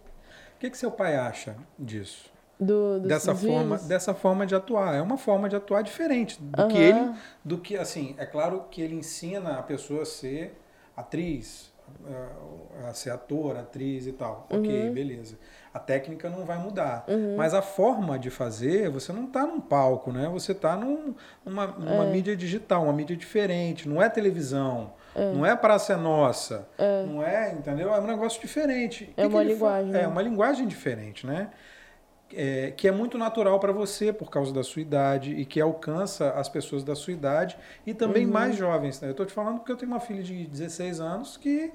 O 0.55 0.59
que, 0.59 0.69
que 0.69 0.77
seu 0.77 0.89
pai 0.89 1.17
acha 1.17 1.57
disso? 1.77 2.33
Do, 2.59 2.99
dos, 2.99 3.07
dessa 3.09 3.35
forma, 3.35 3.77
dessa 3.77 4.13
forma 4.13 4.45
de 4.45 4.55
atuar. 4.55 4.95
É 4.95 5.01
uma 5.01 5.17
forma 5.17 5.49
de 5.49 5.55
atuar 5.55 5.81
diferente 5.81 6.41
do 6.41 6.67
que 6.67 6.77
Aham. 6.77 7.07
ele, 7.07 7.15
do 7.43 7.57
que 7.57 7.75
assim, 7.77 8.15
é 8.17 8.25
claro 8.25 8.65
que 8.71 8.81
ele 8.81 8.95
ensina 8.95 9.57
a 9.59 9.61
pessoa 9.63 10.03
a 10.03 10.05
ser 10.05 10.57
atriz, 10.95 11.73
a- 12.83 12.89
a 12.89 12.93
ser 12.93 13.09
ator, 13.11 13.57
atriz 13.57 14.07
e 14.07 14.11
tal. 14.13 14.47
Uhum. 14.49 14.59
Ok, 14.59 14.89
beleza. 14.91 15.37
A 15.73 15.79
técnica 15.79 16.29
não 16.29 16.45
vai 16.45 16.57
mudar, 16.57 17.05
mas 17.35 17.53
a 17.53 17.61
forma 17.61 18.17
de 18.17 18.29
fazer, 18.29 18.89
você 18.89 19.11
não 19.11 19.25
está 19.25 19.45
num 19.45 19.59
palco, 19.59 20.09
né? 20.13 20.29
Você 20.31 20.53
está 20.53 20.77
num, 20.77 21.13
numa, 21.43 21.67
numa 21.67 22.05
É. 22.05 22.09
mídia 22.11 22.33
digital, 22.37 22.83
uma 22.85 22.93
mídia 22.93 23.17
diferente. 23.17 23.87
Não 23.89 24.01
é 24.01 24.07
televisão, 24.07 24.93
não 25.13 25.45
é 25.45 25.53
Praça 25.57 25.91
é 25.93 25.97
Nossa, 25.97 26.65
não 27.05 27.21
é, 27.21 27.51
entendeu? 27.51 27.93
É 27.93 27.99
um 27.99 28.07
negócio 28.07 28.39
diferente. 28.39 29.03
É 29.17 29.23
que 29.23 29.27
que 29.27 29.27
uma 29.27 29.39
fa- 29.43 29.43
linguagem, 29.49 29.89
É 29.89 29.93
né? 30.03 30.07
uma 30.07 30.21
linguagem 30.21 30.65
diferente, 30.65 31.27
né? 31.27 31.49
É, 32.33 32.71
que 32.75 32.87
é 32.87 32.91
muito 32.91 33.17
natural 33.17 33.59
para 33.59 33.71
você 33.71 34.11
por 34.11 34.29
causa 34.29 34.53
da 34.53 34.63
sua 34.63 34.81
idade 34.81 35.31
e 35.33 35.45
que 35.45 35.61
alcança 35.61 36.31
as 36.31 36.49
pessoas 36.49 36.83
da 36.83 36.95
sua 36.95 37.13
idade 37.13 37.57
e 37.85 37.93
também 37.93 38.25
Uhum. 38.25 38.31
mais 38.33 38.55
jovens. 38.55 38.99
Né? 39.01 39.07
Eu 39.07 39.11
estou 39.11 39.25
te 39.25 39.33
falando 39.33 39.57
porque 39.59 39.71
eu 39.71 39.77
tenho 39.77 39.91
uma 39.91 39.99
filha 39.99 40.23
de 40.23 40.45
16 40.47 40.99
anos 40.99 41.37
que 41.37 41.71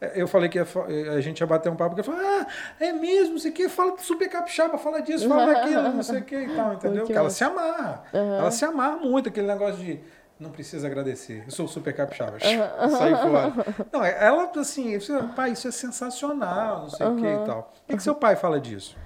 é, 0.00 0.20
eu 0.20 0.26
falei 0.28 0.48
que 0.48 0.62
fa- 0.64 0.84
a 0.86 1.20
gente 1.20 1.40
ia 1.40 1.46
bater 1.46 1.70
um 1.70 1.76
papo, 1.76 1.94
porque 1.94 2.08
ela 2.08 2.18
falou, 2.18 2.40
ah, 2.40 2.46
é 2.80 2.92
mesmo, 2.92 3.32
não 3.34 3.38
sei 3.38 3.50
o 3.50 3.54
que, 3.54 3.68
fala 3.68 3.96
super 3.98 4.28
capixaba, 4.28 4.76
fala 4.76 5.00
disso, 5.00 5.28
fala 5.28 5.46
daquilo, 5.46 5.82
não 5.92 6.02
sei 6.02 6.18
o 6.20 6.24
que 6.24 6.36
e 6.36 6.48
tal, 6.54 6.74
entendeu? 6.74 7.02
que 7.06 7.06
Porque 7.06 7.12
ela 7.18 7.30
se 7.30 7.44
amarra, 7.44 8.02
Aham. 8.12 8.38
ela 8.40 8.50
se 8.50 8.64
amarra 8.64 8.96
muito, 8.96 9.28
aquele 9.28 9.46
negócio 9.46 9.76
de 9.82 10.00
não 10.38 10.50
precisa 10.50 10.88
agradecer, 10.88 11.44
eu 11.46 11.50
sou 11.52 11.68
super 11.68 11.94
capixaba, 11.94 12.38
sai 12.40 13.14
fora. 13.16 13.52
Não, 13.92 14.04
é- 14.04 14.16
ela, 14.26 14.50
assim, 14.56 14.98
pai, 15.36 15.52
isso 15.52 15.68
é 15.68 15.70
sensacional, 15.70 16.80
não 16.82 16.90
sei 16.90 17.06
o 17.06 17.14
que 17.16 17.26
e 17.26 17.38
tal. 17.46 17.72
O 17.84 17.86
que, 17.88 17.96
que 17.96 18.02
seu 18.02 18.16
pai 18.16 18.34
fala 18.34 18.60
disso? 18.60 18.96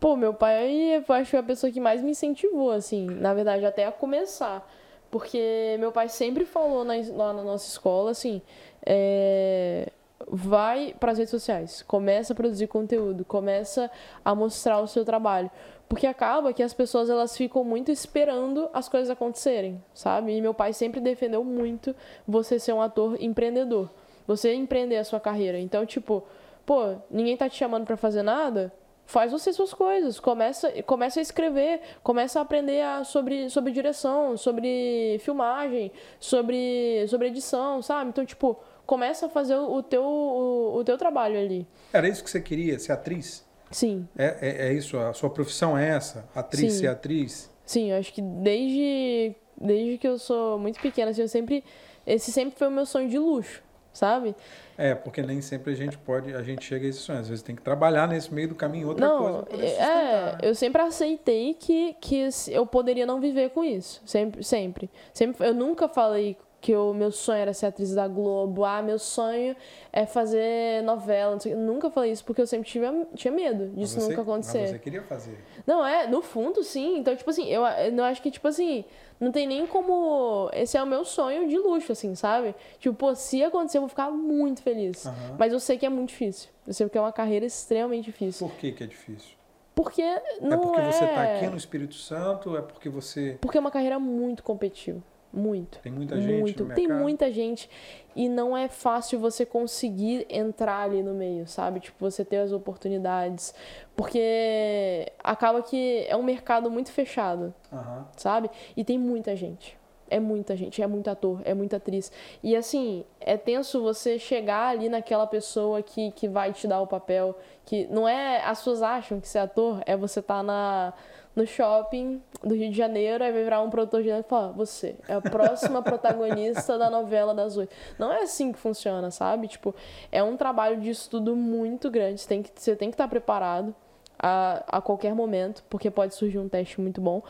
Pô, 0.00 0.14
meu 0.14 0.32
pai, 0.32 0.94
eu 0.94 1.14
acho 1.14 1.24
que 1.24 1.30
foi 1.30 1.40
a 1.40 1.42
pessoa 1.42 1.72
que 1.72 1.80
mais 1.80 2.00
me 2.02 2.12
incentivou, 2.12 2.70
assim, 2.70 3.06
na 3.06 3.34
verdade, 3.34 3.66
até 3.66 3.84
a 3.84 3.92
começar. 3.92 4.68
Porque 5.10 5.76
meu 5.80 5.90
pai 5.90 6.08
sempre 6.08 6.44
falou 6.44 6.84
na, 6.84 6.94
lá 7.14 7.32
na 7.32 7.42
nossa 7.42 7.66
escola, 7.68 8.12
assim, 8.12 8.40
é, 8.86 9.90
vai 10.28 10.94
para 11.00 11.12
as 11.12 11.18
redes 11.18 11.30
sociais, 11.30 11.82
começa 11.82 12.32
a 12.32 12.36
produzir 12.36 12.66
conteúdo, 12.68 13.24
começa 13.24 13.90
a 14.24 14.34
mostrar 14.34 14.80
o 14.80 14.86
seu 14.86 15.04
trabalho. 15.04 15.50
Porque 15.88 16.06
acaba 16.06 16.52
que 16.52 16.62
as 16.62 16.74
pessoas 16.74 17.08
elas 17.10 17.36
ficam 17.36 17.64
muito 17.64 17.90
esperando 17.90 18.68
as 18.74 18.88
coisas 18.88 19.10
acontecerem, 19.10 19.82
sabe? 19.94 20.36
E 20.36 20.40
meu 20.40 20.52
pai 20.54 20.72
sempre 20.74 21.00
defendeu 21.00 21.42
muito 21.42 21.96
você 22.26 22.58
ser 22.58 22.72
um 22.72 22.82
ator 22.82 23.16
empreendedor. 23.20 23.90
Você 24.26 24.52
empreender 24.54 24.98
a 24.98 25.04
sua 25.04 25.18
carreira. 25.18 25.58
Então, 25.58 25.86
tipo, 25.86 26.22
pô, 26.66 26.94
ninguém 27.10 27.36
tá 27.36 27.48
te 27.48 27.56
chamando 27.56 27.86
pra 27.86 27.96
fazer 27.96 28.22
nada? 28.22 28.70
Faz 29.08 29.32
você 29.32 29.54
suas 29.54 29.72
coisas, 29.72 30.20
começa, 30.20 30.70
começa 30.82 31.18
a 31.18 31.22
escrever, 31.22 31.80
começa 32.02 32.38
a 32.38 32.42
aprender 32.42 32.82
a- 32.82 33.04
sobre, 33.04 33.48
sobre 33.48 33.72
direção, 33.72 34.36
sobre 34.36 35.16
filmagem, 35.20 35.90
sobre, 36.20 37.06
sobre 37.08 37.28
edição, 37.28 37.80
sabe? 37.80 38.10
Então, 38.10 38.22
tipo, 38.26 38.60
começa 38.84 39.24
a 39.24 39.28
fazer 39.30 39.56
o 39.56 39.82
teu, 39.82 40.04
o, 40.04 40.76
o 40.76 40.84
teu 40.84 40.98
trabalho 40.98 41.38
ali. 41.40 41.66
Era 41.90 42.06
isso 42.06 42.22
que 42.22 42.28
você 42.28 42.38
queria, 42.38 42.78
ser 42.78 42.92
atriz? 42.92 43.48
Sim, 43.70 44.06
É, 44.14 44.36
é, 44.42 44.68
é 44.68 44.72
isso, 44.74 44.98
a 44.98 45.14
sua 45.14 45.30
profissão 45.30 45.76
é 45.76 45.88
essa? 45.88 46.28
Atriz, 46.34 46.74
Sim. 46.74 46.78
ser 46.80 46.88
atriz? 46.88 47.50
sim, 47.64 47.90
acho 47.92 48.12
que 48.12 48.20
desde, 48.20 49.34
desde 49.58 49.96
que 49.96 50.06
eu 50.06 50.18
sou 50.18 50.58
muito 50.58 50.78
pequena, 50.80 51.12
assim, 51.12 51.22
eu 51.22 51.28
sempre. 51.28 51.64
Esse 52.06 52.30
sempre 52.30 52.58
foi 52.58 52.68
o 52.68 52.70
meu 52.70 52.84
sonho 52.84 53.08
de 53.08 53.18
luxo, 53.18 53.62
sabe? 53.98 54.34
É, 54.76 54.94
porque 54.94 55.20
nem 55.22 55.40
sempre 55.40 55.72
a 55.72 55.76
gente 55.76 55.98
pode, 55.98 56.32
a 56.32 56.42
gente 56.42 56.64
chega 56.64 56.86
a 56.86 56.88
esse 56.88 57.00
sonho. 57.00 57.18
Às 57.18 57.28
vezes 57.28 57.42
tem 57.42 57.56
que 57.56 57.62
trabalhar 57.62 58.06
nesse 58.06 58.32
meio 58.32 58.48
do 58.48 58.54
caminho 58.54 58.88
outra 58.88 59.08
coisa 59.08 59.22
Não, 59.24 59.42
pra 59.42 59.50
poder 59.50 59.66
é, 59.66 60.38
eu 60.42 60.54
sempre 60.54 60.80
aceitei 60.80 61.54
que, 61.54 61.94
que 62.00 62.28
eu 62.48 62.64
poderia 62.64 63.04
não 63.04 63.20
viver 63.20 63.50
com 63.50 63.64
isso. 63.64 64.00
Sempre, 64.06 64.44
sempre. 64.44 64.90
sempre 65.12 65.46
eu 65.46 65.52
nunca 65.52 65.88
falei 65.88 66.36
que 66.60 66.74
o 66.74 66.92
meu 66.92 67.12
sonho 67.12 67.38
era 67.38 67.54
ser 67.54 67.66
atriz 67.66 67.94
da 67.94 68.08
Globo. 68.08 68.64
Ah, 68.64 68.82
meu 68.82 68.98
sonho 68.98 69.54
é 69.92 70.04
fazer 70.06 70.82
novela. 70.82 71.32
Não 71.32 71.40
sei, 71.40 71.52
o 71.52 71.56
quê. 71.56 71.62
eu 71.62 71.64
nunca 71.66 71.88
falei 71.90 72.10
isso 72.10 72.24
porque 72.24 72.40
eu 72.42 72.46
sempre 72.46 72.68
tive, 72.68 72.84
tinha 73.14 73.32
medo 73.32 73.66
Mas 73.66 73.76
disso 73.76 74.00
você- 74.00 74.08
nunca 74.08 74.22
acontecer. 74.22 74.60
Mas 74.62 74.70
você 74.70 74.78
queria 74.78 75.02
fazer. 75.02 75.38
Não, 75.66 75.86
é, 75.86 76.06
no 76.08 76.20
fundo, 76.20 76.64
sim. 76.64 76.98
Então, 76.98 77.14
tipo 77.14 77.30
assim, 77.30 77.46
eu, 77.48 77.62
eu 77.64 78.04
acho 78.04 78.20
que, 78.20 78.30
tipo 78.30 78.48
assim, 78.48 78.84
não 79.20 79.30
tem 79.30 79.46
nem 79.46 79.66
como. 79.66 80.50
Esse 80.52 80.76
é 80.76 80.82
o 80.82 80.86
meu 80.86 81.04
sonho 81.04 81.48
de 81.48 81.56
luxo, 81.56 81.92
assim, 81.92 82.14
sabe? 82.16 82.54
Tipo, 82.80 82.94
pô, 82.96 83.14
se 83.14 83.42
acontecer, 83.44 83.78
eu 83.78 83.82
vou 83.82 83.88
ficar 83.88 84.10
muito 84.10 84.60
feliz. 84.62 85.06
Aham. 85.06 85.36
Mas 85.38 85.52
eu 85.52 85.60
sei 85.60 85.78
que 85.78 85.86
é 85.86 85.88
muito 85.88 86.08
difícil. 86.08 86.50
Eu 86.66 86.72
sei 86.74 86.88
que 86.88 86.98
é 86.98 87.00
uma 87.00 87.12
carreira 87.12 87.46
extremamente 87.46 88.06
difícil. 88.06 88.48
Por 88.48 88.56
que 88.56 88.72
que 88.72 88.82
é 88.82 88.86
difícil? 88.86 89.36
Porque 89.76 90.02
não 90.40 90.56
é 90.56 90.60
porque 90.60 90.82
você 90.82 91.06
tá 91.06 91.24
é- 91.24 91.36
aqui 91.36 91.46
no 91.46 91.56
Espírito 91.56 91.94
Santo? 91.94 92.56
É 92.56 92.62
porque 92.62 92.88
você 92.88 93.38
Porque 93.40 93.56
é 93.56 93.60
uma 93.60 93.70
carreira 93.70 93.96
muito 94.00 94.42
competitiva. 94.42 95.00
Muito. 95.32 95.78
tem 95.80 95.92
muita 95.92 96.20
gente 96.20 96.40
muito. 96.40 96.74
Tem 96.74 96.88
muita 96.88 97.30
gente 97.30 97.68
e 98.16 98.28
não 98.28 98.56
é 98.56 98.66
fácil 98.66 99.20
você 99.20 99.44
conseguir 99.44 100.26
entrar 100.28 100.82
ali 100.82 101.02
no 101.02 101.14
meio, 101.14 101.46
sabe? 101.46 101.80
Tipo, 101.80 102.10
você 102.10 102.24
ter 102.24 102.38
as 102.38 102.50
oportunidades. 102.50 103.54
Porque 103.94 105.12
acaba 105.22 105.62
que 105.62 106.04
é 106.08 106.16
um 106.16 106.22
mercado 106.22 106.70
muito 106.70 106.90
fechado, 106.90 107.54
Aham. 107.72 108.08
sabe? 108.16 108.50
E 108.76 108.82
tem 108.82 108.98
muita 108.98 109.36
gente. 109.36 109.76
É 110.10 110.18
muita 110.18 110.56
gente, 110.56 110.80
é 110.80 110.86
muito 110.86 111.10
ator, 111.10 111.42
é 111.44 111.52
muita 111.52 111.76
atriz. 111.76 112.10
E 112.42 112.56
assim, 112.56 113.04
é 113.20 113.36
tenso 113.36 113.82
você 113.82 114.18
chegar 114.18 114.68
ali 114.68 114.88
naquela 114.88 115.26
pessoa 115.26 115.82
que, 115.82 116.10
que 116.12 116.26
vai 116.26 116.52
te 116.52 116.66
dar 116.66 116.80
o 116.80 116.86
papel. 116.86 117.38
Que 117.66 117.86
não 117.88 118.08
é. 118.08 118.42
As 118.42 118.58
pessoas 118.58 118.80
acham 118.80 119.20
que 119.20 119.28
ser 119.28 119.40
ator 119.40 119.82
é 119.84 119.96
você 119.96 120.20
estar 120.20 120.42
na, 120.42 120.94
no 121.34 121.46
shopping 121.46 122.22
do 122.42 122.54
Rio 122.54 122.70
de 122.70 122.76
Janeiro, 122.76 123.22
aí 123.22 123.32
vai 123.32 123.44
virar 123.44 123.60
um 123.62 123.70
produtor 123.70 124.02
de 124.02 124.08
e 124.08 124.22
fala, 124.22 124.52
você 124.52 124.96
é 125.06 125.14
a 125.14 125.20
próxima 125.20 125.80
protagonista 125.82 126.76
da 126.76 126.90
novela 126.90 127.34
das 127.34 127.56
oito. 127.56 127.74
Não 127.98 128.12
é 128.12 128.22
assim 128.22 128.52
que 128.52 128.58
funciona, 128.58 129.10
sabe? 129.10 129.48
Tipo, 129.48 129.74
é 130.10 130.22
um 130.22 130.36
trabalho 130.36 130.80
de 130.80 130.90
estudo 130.90 131.36
muito 131.36 131.90
grande. 131.90 132.20
Você 132.20 132.28
tem 132.28 132.42
que, 132.42 132.50
você 132.54 132.74
tem 132.74 132.90
que 132.90 132.94
estar 132.94 133.08
preparado 133.08 133.74
a, 134.18 134.78
a 134.78 134.80
qualquer 134.80 135.14
momento, 135.14 135.64
porque 135.68 135.90
pode 135.90 136.14
surgir 136.14 136.38
um 136.38 136.48
teste 136.48 136.80
muito 136.80 137.00
bom. 137.00 137.22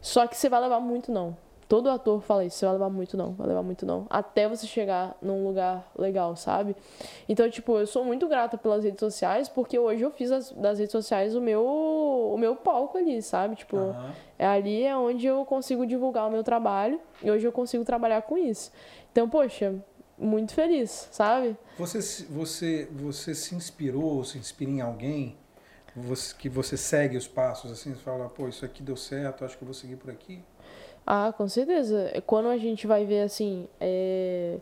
Só 0.00 0.26
que 0.26 0.36
você 0.36 0.48
vai 0.48 0.60
levar 0.60 0.80
muito 0.80 1.10
não. 1.10 1.36
Todo 1.68 1.90
ator 1.90 2.22
fala 2.22 2.46
isso, 2.46 2.56
você 2.56 2.64
vai 2.64 2.72
levar 2.74 2.88
muito 2.88 3.14
não, 3.14 3.32
vai 3.34 3.46
levar 3.46 3.62
muito 3.62 3.84
não. 3.84 4.06
Até 4.08 4.48
você 4.48 4.66
chegar 4.66 5.14
num 5.20 5.46
lugar 5.46 5.86
legal, 5.98 6.34
sabe? 6.34 6.74
Então, 7.28 7.48
tipo, 7.50 7.76
eu 7.78 7.86
sou 7.86 8.02
muito 8.04 8.26
grata 8.26 8.56
pelas 8.56 8.84
redes 8.84 9.00
sociais, 9.00 9.50
porque 9.50 9.78
hoje 9.78 10.02
eu 10.02 10.10
fiz 10.10 10.30
das, 10.30 10.50
das 10.52 10.78
redes 10.78 10.92
sociais 10.92 11.34
o 11.36 11.40
meu, 11.42 11.62
o 11.62 12.38
meu 12.38 12.56
palco 12.56 12.96
ali, 12.96 13.20
sabe? 13.20 13.54
Tipo, 13.54 13.76
Aham. 13.76 14.12
é 14.38 14.46
ali 14.46 14.82
é 14.82 14.96
onde 14.96 15.26
eu 15.26 15.44
consigo 15.44 15.86
divulgar 15.86 16.26
o 16.26 16.30
meu 16.30 16.42
trabalho 16.42 16.98
e 17.22 17.30
hoje 17.30 17.46
eu 17.46 17.52
consigo 17.52 17.84
trabalhar 17.84 18.22
com 18.22 18.38
isso. 18.38 18.72
Então, 19.12 19.28
poxa, 19.28 19.74
muito 20.16 20.54
feliz, 20.54 21.08
sabe? 21.12 21.54
Você, 21.78 22.00
se- 22.00 22.24
você, 22.24 22.88
você 22.90 23.34
se 23.34 23.54
inspirou 23.54 24.04
ou 24.16 24.24
se 24.24 24.38
inspira 24.38 24.70
em 24.70 24.80
alguém 24.80 25.36
você- 25.94 26.34
que 26.34 26.48
você 26.48 26.76
segue 26.78 27.16
os 27.16 27.28
passos 27.28 27.70
assim? 27.70 27.90
Você 27.94 28.00
fala, 28.00 28.28
pô, 28.28 28.48
isso 28.48 28.64
aqui 28.64 28.82
deu 28.82 28.96
certo, 28.96 29.44
acho 29.44 29.56
que 29.58 29.62
eu 29.64 29.66
vou 29.66 29.74
seguir 29.74 29.96
por 29.96 30.10
aqui? 30.10 30.42
Ah, 31.10 31.32
com 31.34 31.48
certeza. 31.48 32.12
Quando 32.26 32.50
a 32.50 32.58
gente 32.58 32.86
vai 32.86 33.06
ver 33.06 33.22
assim, 33.22 33.66
é, 33.80 34.58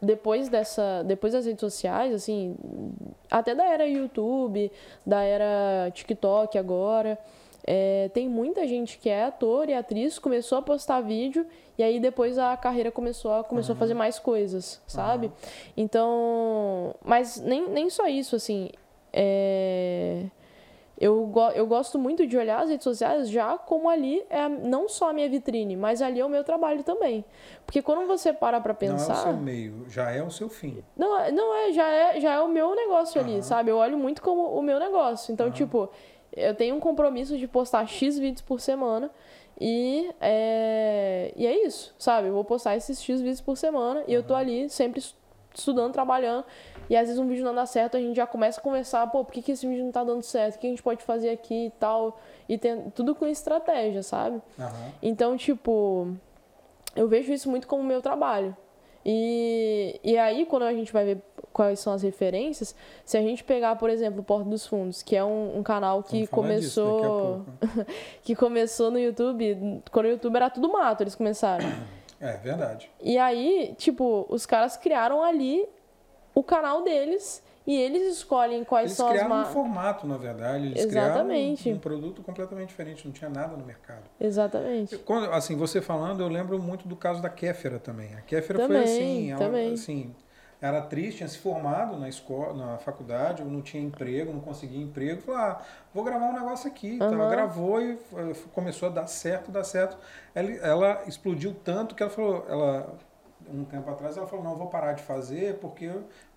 depois 0.00 0.48
dessa, 0.48 1.02
depois 1.02 1.32
das 1.32 1.46
redes 1.46 1.58
sociais, 1.58 2.14
assim, 2.14 2.54
até 3.28 3.56
da 3.56 3.64
era 3.64 3.84
YouTube, 3.84 4.70
da 5.04 5.24
era 5.24 5.90
TikTok 5.92 6.56
agora, 6.56 7.18
é, 7.66 8.08
tem 8.14 8.28
muita 8.28 8.68
gente 8.68 8.98
que 8.98 9.08
é 9.08 9.24
ator 9.24 9.68
e 9.68 9.74
atriz, 9.74 10.16
começou 10.16 10.58
a 10.58 10.62
postar 10.62 11.00
vídeo 11.00 11.44
e 11.76 11.82
aí 11.82 11.98
depois 11.98 12.38
a 12.38 12.56
carreira 12.56 12.92
começou 12.92 13.32
a, 13.32 13.42
começou 13.42 13.74
a 13.74 13.76
fazer 13.76 13.94
mais 13.94 14.16
coisas, 14.20 14.80
sabe? 14.86 15.32
Então, 15.76 16.94
mas 17.04 17.40
nem, 17.40 17.68
nem 17.68 17.90
só 17.90 18.06
isso, 18.06 18.36
assim, 18.36 18.70
é, 19.12 20.26
eu, 20.98 21.26
go- 21.26 21.50
eu 21.50 21.66
gosto 21.66 21.98
muito 21.98 22.26
de 22.26 22.36
olhar 22.36 22.60
as 22.62 22.68
redes 22.70 22.84
sociais 22.84 23.28
já 23.28 23.58
como 23.58 23.88
ali 23.88 24.24
é 24.30 24.48
não 24.48 24.88
só 24.88 25.10
a 25.10 25.12
minha 25.12 25.28
vitrine, 25.28 25.76
mas 25.76 26.00
ali 26.00 26.20
é 26.20 26.24
o 26.24 26.28
meu 26.28 26.44
trabalho 26.44 26.82
também. 26.84 27.24
Porque 27.66 27.82
quando 27.82 28.06
você 28.06 28.32
para 28.32 28.60
pra 28.60 28.72
Não 28.80 28.88
é 28.88 28.92
o 28.92 28.96
pensar. 28.96 29.14
seu 29.16 29.32
meio, 29.32 29.84
já 29.88 30.10
é 30.10 30.22
o 30.22 30.30
seu 30.30 30.48
fim. 30.48 30.82
Não, 30.96 31.18
é- 31.18 31.32
não 31.32 31.54
é, 31.54 31.72
já 31.72 31.88
é, 31.88 32.20
já 32.20 32.32
é 32.34 32.40
o 32.40 32.48
meu 32.48 32.74
negócio 32.74 33.20
ali, 33.20 33.32
Aham. 33.34 33.42
sabe? 33.42 33.70
Eu 33.70 33.76
olho 33.78 33.98
muito 33.98 34.22
como 34.22 34.42
o 34.56 34.62
meu 34.62 34.78
negócio. 34.78 35.32
Então, 35.32 35.50
tipo, 35.50 35.88
eu 36.32 36.54
tenho 36.54 36.74
um 36.76 36.80
compromisso 36.80 37.36
de 37.36 37.46
postar 37.48 37.86
X 37.88 38.18
vídeos 38.18 38.42
por 38.42 38.60
semana. 38.60 39.10
E 39.60 40.10
é, 40.20 41.32
e 41.36 41.46
é 41.46 41.64
isso, 41.66 41.94
sabe? 41.98 42.26
Eu 42.28 42.34
vou 42.34 42.44
postar 42.44 42.76
esses 42.76 43.00
X 43.02 43.20
vídeos 43.20 43.40
por 43.40 43.56
semana 43.56 44.02
e 44.08 44.12
eu 44.12 44.22
tô 44.22 44.34
ali 44.34 44.68
sempre 44.68 45.00
estudando, 45.54 45.92
trabalhando. 45.92 46.44
E 46.88 46.96
às 46.96 47.08
vezes 47.08 47.18
um 47.18 47.26
vídeo 47.26 47.44
não 47.44 47.54
dá 47.54 47.66
certo, 47.66 47.96
a 47.96 48.00
gente 48.00 48.16
já 48.16 48.26
começa 48.26 48.60
a 48.60 48.62
conversar, 48.62 49.06
pô, 49.08 49.24
por 49.24 49.32
que, 49.32 49.42
que 49.42 49.52
esse 49.52 49.66
vídeo 49.66 49.84
não 49.84 49.92
tá 49.92 50.04
dando 50.04 50.22
certo? 50.22 50.56
O 50.56 50.58
que 50.58 50.66
a 50.66 50.70
gente 50.70 50.82
pode 50.82 51.02
fazer 51.02 51.30
aqui 51.30 51.66
e 51.66 51.70
tal? 51.70 52.18
E 52.48 52.58
tem 52.58 52.90
tudo 52.90 53.14
com 53.14 53.26
estratégia, 53.26 54.02
sabe? 54.02 54.40
Aham. 54.58 54.92
Então, 55.02 55.36
tipo, 55.36 56.08
eu 56.94 57.08
vejo 57.08 57.32
isso 57.32 57.50
muito 57.50 57.66
como 57.66 57.82
meu 57.82 58.02
trabalho. 58.02 58.56
E, 59.04 60.00
e 60.02 60.16
aí, 60.16 60.46
quando 60.46 60.62
a 60.62 60.72
gente 60.72 60.92
vai 60.92 61.04
ver 61.04 61.18
quais 61.52 61.78
são 61.78 61.92
as 61.92 62.02
referências, 62.02 62.74
se 63.04 63.16
a 63.16 63.20
gente 63.20 63.44
pegar, 63.44 63.76
por 63.76 63.90
exemplo, 63.90 64.20
o 64.20 64.24
Porto 64.24 64.48
dos 64.48 64.66
Fundos, 64.66 65.02
que 65.02 65.14
é 65.14 65.22
um, 65.22 65.58
um 65.58 65.62
canal 65.62 66.02
que 66.02 66.26
começou. 66.26 67.44
que 68.24 68.34
começou 68.34 68.90
no 68.90 68.98
YouTube, 68.98 69.82
quando 69.90 70.06
o 70.06 70.08
YouTube 70.08 70.36
era 70.36 70.50
tudo 70.50 70.72
mato, 70.72 71.02
eles 71.02 71.14
começaram. 71.14 71.66
É 72.20 72.36
verdade. 72.38 72.90
E 73.02 73.18
aí, 73.18 73.74
tipo, 73.76 74.26
os 74.30 74.46
caras 74.46 74.76
criaram 74.76 75.22
ali 75.22 75.68
o 76.34 76.42
canal 76.42 76.82
deles 76.82 77.42
e 77.66 77.74
eles 77.74 78.16
escolhem 78.18 78.62
quais 78.64 78.86
Eles 78.86 78.96
são 78.96 79.06
as 79.06 79.12
criaram 79.12 79.34
um 79.34 79.38
ma... 79.38 79.44
formato, 79.46 80.06
na 80.06 80.18
verdade. 80.18 80.66
Eles 80.66 80.84
Exatamente. 80.84 81.62
criaram 81.62 81.76
um, 81.76 81.78
um 81.78 81.80
produto 81.80 82.22
completamente 82.22 82.68
diferente, 82.68 83.06
não 83.06 83.12
tinha 83.12 83.30
nada 83.30 83.56
no 83.56 83.64
mercado. 83.64 84.02
Exatamente. 84.20 84.98
Quando, 84.98 85.30
assim, 85.32 85.56
você 85.56 85.80
falando, 85.80 86.20
eu 86.20 86.28
lembro 86.28 86.58
muito 86.58 86.86
do 86.86 86.94
caso 86.94 87.22
da 87.22 87.30
Kéfera 87.30 87.78
também. 87.78 88.14
A 88.14 88.20
Kéfera 88.20 88.58
Também, 88.58 88.82
foi 88.82 88.92
assim, 88.92 89.30
ela, 89.30 89.38
também. 89.38 89.72
assim, 89.72 90.14
era 90.60 90.78
atriz, 90.78 91.14
tinha 91.14 91.28
se 91.28 91.38
formado 91.38 91.96
na 91.96 92.08
escola, 92.08 92.52
na 92.52 92.78
faculdade, 92.78 93.42
ou 93.42 93.48
não 93.48 93.62
tinha 93.62 93.82
emprego, 93.82 94.32
não 94.32 94.40
conseguia 94.40 94.82
emprego, 94.82 95.22
falou, 95.22 95.40
ah, 95.40 95.62
vou 95.92 96.04
gravar 96.04 96.26
um 96.26 96.34
negócio 96.34 96.68
aqui. 96.68 96.96
Então, 96.96 97.14
ela 97.14 97.30
gravou 97.30 97.80
e 97.80 97.92
eh, 97.92 98.32
começou 98.52 98.88
a 98.88 98.92
dar 98.92 99.06
certo, 99.06 99.50
dar 99.50 99.64
certo. 99.64 99.96
Ela, 100.34 100.50
ela 100.50 101.02
explodiu 101.06 101.54
tanto 101.64 101.94
que 101.94 102.02
ela 102.02 102.12
falou, 102.12 102.44
ela 102.48 102.94
um 103.52 103.64
tempo 103.64 103.90
atrás 103.90 104.16
ela 104.16 104.26
falou, 104.26 104.44
não, 104.44 104.52
eu 104.52 104.58
vou 104.58 104.66
parar 104.68 104.92
de 104.92 105.02
fazer 105.02 105.58
porque 105.58 105.86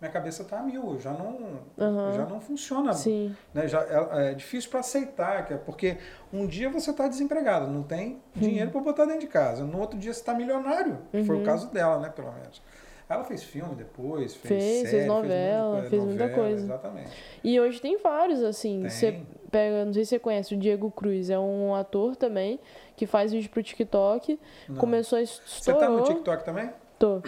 minha 0.02 0.12
cabeça 0.12 0.43
tá 0.43 0.60
a 0.60 0.63
mil, 0.63 0.93
eu 0.93 1.00
já 1.00 1.12
não, 1.13 1.60
Aham. 1.80 2.12
já 2.13 2.26
não 2.26 2.39
funciona 2.41 2.93
Sim. 2.93 3.36
né? 3.54 3.67
Já, 3.67 3.82
é, 3.84 4.32
é 4.32 4.34
difícil 4.34 4.70
para 4.70 4.80
aceitar, 4.82 5.52
é 5.52 5.58
porque 5.58 5.98
um 6.34 6.46
dia 6.46 6.70
você 6.70 6.91
está 6.91 7.08
desempregado, 7.08 7.67
não 7.67 7.84
tem 7.84 8.22
dinheiro 8.36 8.72
para 8.72 8.82
botar 8.82 9.06
dentro 9.06 9.22
de 9.22 9.28
casa. 9.28 9.63
No 9.63 9.80
outro 9.80 9.98
dia 9.98 10.13
você 10.13 10.20
está 10.20 10.34
milionário, 10.34 11.00
que 11.12 11.24
foi 11.24 11.36
o 11.36 11.39
Uhum. 11.39 11.46
caso 11.46 11.72
dela, 11.72 12.00
né, 12.00 12.10
pelo 12.10 12.32
menos. 12.32 12.62
Ela 13.10 13.24
fez 13.24 13.41
filme 13.41 13.74
depois, 13.74 14.36
fez, 14.36 14.62
Fez, 14.63 14.80
fez 14.82 14.89
série, 14.91 15.08
novela, 15.08 15.84
fez 15.84 16.04
muita 16.04 16.24
novela, 16.26 16.41
coisa. 16.41 16.63
Exatamente. 16.65 17.10
E 17.41 17.58
hoje 17.58 17.80
tem 17.80 17.98
vários, 18.00 18.43
assim. 18.43 18.82
Tem. 18.82 18.89
Você 18.89 19.22
pega, 19.50 19.86
não 19.86 19.93
sei 19.93 20.04
se 20.04 20.10
você 20.10 20.20
conhece, 20.20 20.54
o 20.54 20.58
Diego 20.58 20.91
Cruz, 20.91 21.30
é 21.30 21.39
um 21.39 21.74
ator 21.74 22.17
também 22.17 22.60
que 22.98 23.06
faz 23.08 23.32
vídeo 23.32 23.50
pro 23.50 23.63
TikTok. 23.63 24.38
Não. 24.67 24.76
Começou 24.76 25.17
a 25.20 25.22
Você 25.26 25.41
estourar. 25.46 25.80
tá 25.80 25.89
no 25.89 26.02
TikTok 26.02 26.43
também? 26.43 26.70
Tô. 26.98 27.22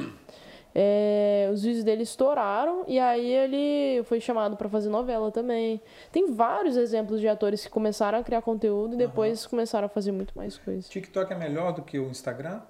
É, 0.74 1.50
os 1.52 1.64
vídeos 1.64 1.84
dele 1.84 2.04
estouraram 2.04 2.84
e 2.88 3.00
aí 3.00 3.28
ele 3.28 4.04
foi 4.04 4.20
chamado 4.20 4.56
pra 4.56 4.70
fazer 4.70 4.90
novela 4.90 5.32
também. 5.32 5.82
Tem 6.12 6.32
vários 6.32 6.78
exemplos 6.78 7.20
de 7.20 7.28
atores 7.28 7.64
que 7.66 7.70
começaram 7.70 8.20
a 8.20 8.24
criar 8.24 8.42
conteúdo 8.42 8.94
e 8.94 8.98
depois 8.98 9.46
começaram 9.46 9.88
a 9.88 9.90
fazer 9.90 10.12
muito 10.12 10.38
mais 10.38 10.58
coisas. 10.58 10.88
TikTok 10.88 11.34
é 11.34 11.36
melhor 11.36 11.74
do 11.74 11.82
que 11.82 12.00
o 12.00 12.10
Instagram? 12.10 12.62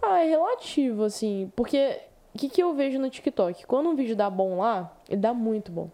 Ah, 0.00 0.20
é 0.24 0.28
relativo, 0.28 1.02
assim, 1.04 1.52
porque 1.54 2.00
o 2.34 2.38
que, 2.38 2.48
que 2.48 2.62
eu 2.62 2.74
vejo 2.74 2.98
no 2.98 3.10
TikTok? 3.10 3.66
Quando 3.66 3.90
um 3.90 3.94
vídeo 3.96 4.14
dá 4.14 4.30
bom 4.30 4.58
lá, 4.58 4.96
ele 5.08 5.20
dá 5.20 5.34
muito 5.34 5.70
bom. 5.72 5.90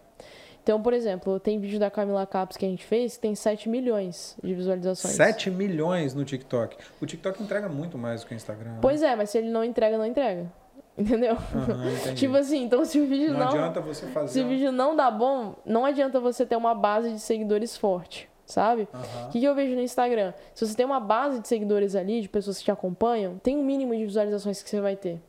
Então, 0.67 0.83
por 0.83 0.93
exemplo, 0.93 1.39
tem 1.39 1.61
vídeo 1.61 1.79
da 1.79 1.89
Camila 1.89 2.27
Caps 2.27 2.57
que 2.57 2.67
a 2.67 2.69
gente 2.69 2.85
fez 2.85 3.15
que 3.15 3.23
tem 3.23 3.37
7 3.37 3.69
milhões 3.69 4.37
de 4.43 4.53
visualizações. 4.53 5.15
7 5.15 5.49
milhões 5.49 6.13
no 6.13 6.25
TikTok. 6.25 6.77
O 7.01 7.07
TikTok 7.07 7.41
entrega 7.41 7.69
muito 7.69 7.97
mais 7.97 8.23
do 8.23 8.27
que 8.27 8.35
o 8.35 8.37
Instagram. 8.37 8.73
né? 8.73 8.79
Pois 8.83 9.01
é, 9.01 9.15
mas 9.15 9.31
se 9.31 9.39
ele 9.39 9.49
não 9.49 9.63
entrega, 9.63 9.97
não 9.97 10.05
entrega. 10.05 10.51
Entendeu? 10.99 11.35
Entendi. 11.35 12.17
tipo 12.19 12.37
assim, 12.37 12.65
então 12.65 12.85
se 12.85 12.99
o 12.99 13.07
vídeo 13.07 13.33
não, 13.33 13.39
não, 13.39 13.49
adianta 13.51 13.81
você 13.81 14.09
fazer. 14.09 14.33
se 14.33 14.41
o 14.41 14.49
vídeo 14.49 14.73
não 14.73 14.97
dá 14.97 15.09
bom, 15.09 15.55
não 15.65 15.85
adianta 15.85 16.19
você 16.19 16.45
ter 16.45 16.57
uma 16.57 16.75
base 16.75 17.13
de 17.13 17.21
seguidores 17.21 17.77
forte, 17.77 18.29
sabe? 18.45 18.89
O 19.27 19.29
que, 19.29 19.39
que 19.39 19.45
eu 19.45 19.55
vejo 19.55 19.77
no 19.77 19.83
Instagram? 19.83 20.35
Se 20.53 20.67
você 20.67 20.75
tem 20.75 20.85
uma 20.85 20.99
base 20.99 21.39
de 21.39 21.47
seguidores 21.47 21.95
ali, 21.95 22.21
de 22.21 22.29
pessoas 22.29 22.59
que 22.59 22.65
te 22.65 22.73
acompanham, 22.73 23.39
tem 23.39 23.57
um 23.57 23.65
mínimo 23.65 23.95
de 23.95 24.05
visualizações 24.05 24.61
que 24.65 24.69
você 24.69 24.81
vai 24.81 24.97
ter. 24.97 25.21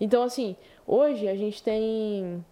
Então, 0.00 0.22
assim, 0.22 0.56
hoje 0.86 1.28
a 1.28 1.36
gente 1.36 1.62
tem 1.62 2.42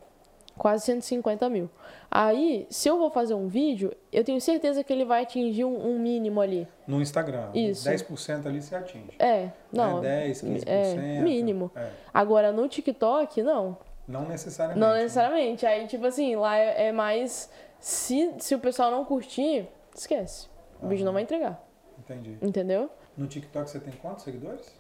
quase 0.61 0.85
150 0.85 1.49
mil. 1.49 1.71
Aí, 2.11 2.67
se 2.69 2.87
eu 2.87 2.99
vou 2.99 3.11
fazer 3.11 3.33
um 3.33 3.49
vídeo, 3.49 3.97
eu 4.13 4.23
tenho 4.23 4.39
certeza 4.43 4.85
que 4.85 4.93
ele 4.93 5.07
vai 5.07 5.23
atingir 5.23 5.65
um, 5.65 5.93
um 5.93 5.99
mínimo 5.99 6.39
ali. 6.39 6.69
No 6.87 7.01
Instagram. 7.01 7.49
Isso. 7.55 7.89
10% 7.89 8.45
ali 8.45 8.61
você 8.61 8.75
atinge. 8.75 9.17
É, 9.19 9.49
não. 9.73 10.03
Né? 10.03 10.27
10, 10.27 10.43
15%. 10.43 10.65
é, 10.67 11.21
mínimo. 11.23 11.71
É. 11.75 11.89
Agora, 12.13 12.53
no 12.53 12.69
TikTok, 12.69 13.43
não. 13.43 13.79
Não 14.07 14.29
necessariamente. 14.29 14.79
Não 14.79 14.93
né? 14.93 15.03
necessariamente. 15.03 15.65
Aí, 15.65 15.87
tipo 15.87 16.05
assim, 16.05 16.37
lá 16.37 16.59
é, 16.59 16.89
é 16.89 16.93
mais. 16.93 17.51
Se, 17.79 18.35
se 18.39 18.55
o 18.55 18.59
pessoal 18.59 18.91
não 18.91 19.03
curtir, 19.03 19.67
esquece. 19.95 20.47
O 20.83 20.89
vídeo 20.89 21.07
não 21.07 21.15
vai 21.15 21.23
entregar. 21.23 21.59
Entendi. 21.99 22.37
Entendeu? 22.43 22.91
No 23.17 23.27
TikTok 23.27 23.71
você 23.71 23.81
tem 23.81 23.95
quantos 23.95 24.25
seguidores? 24.25 24.79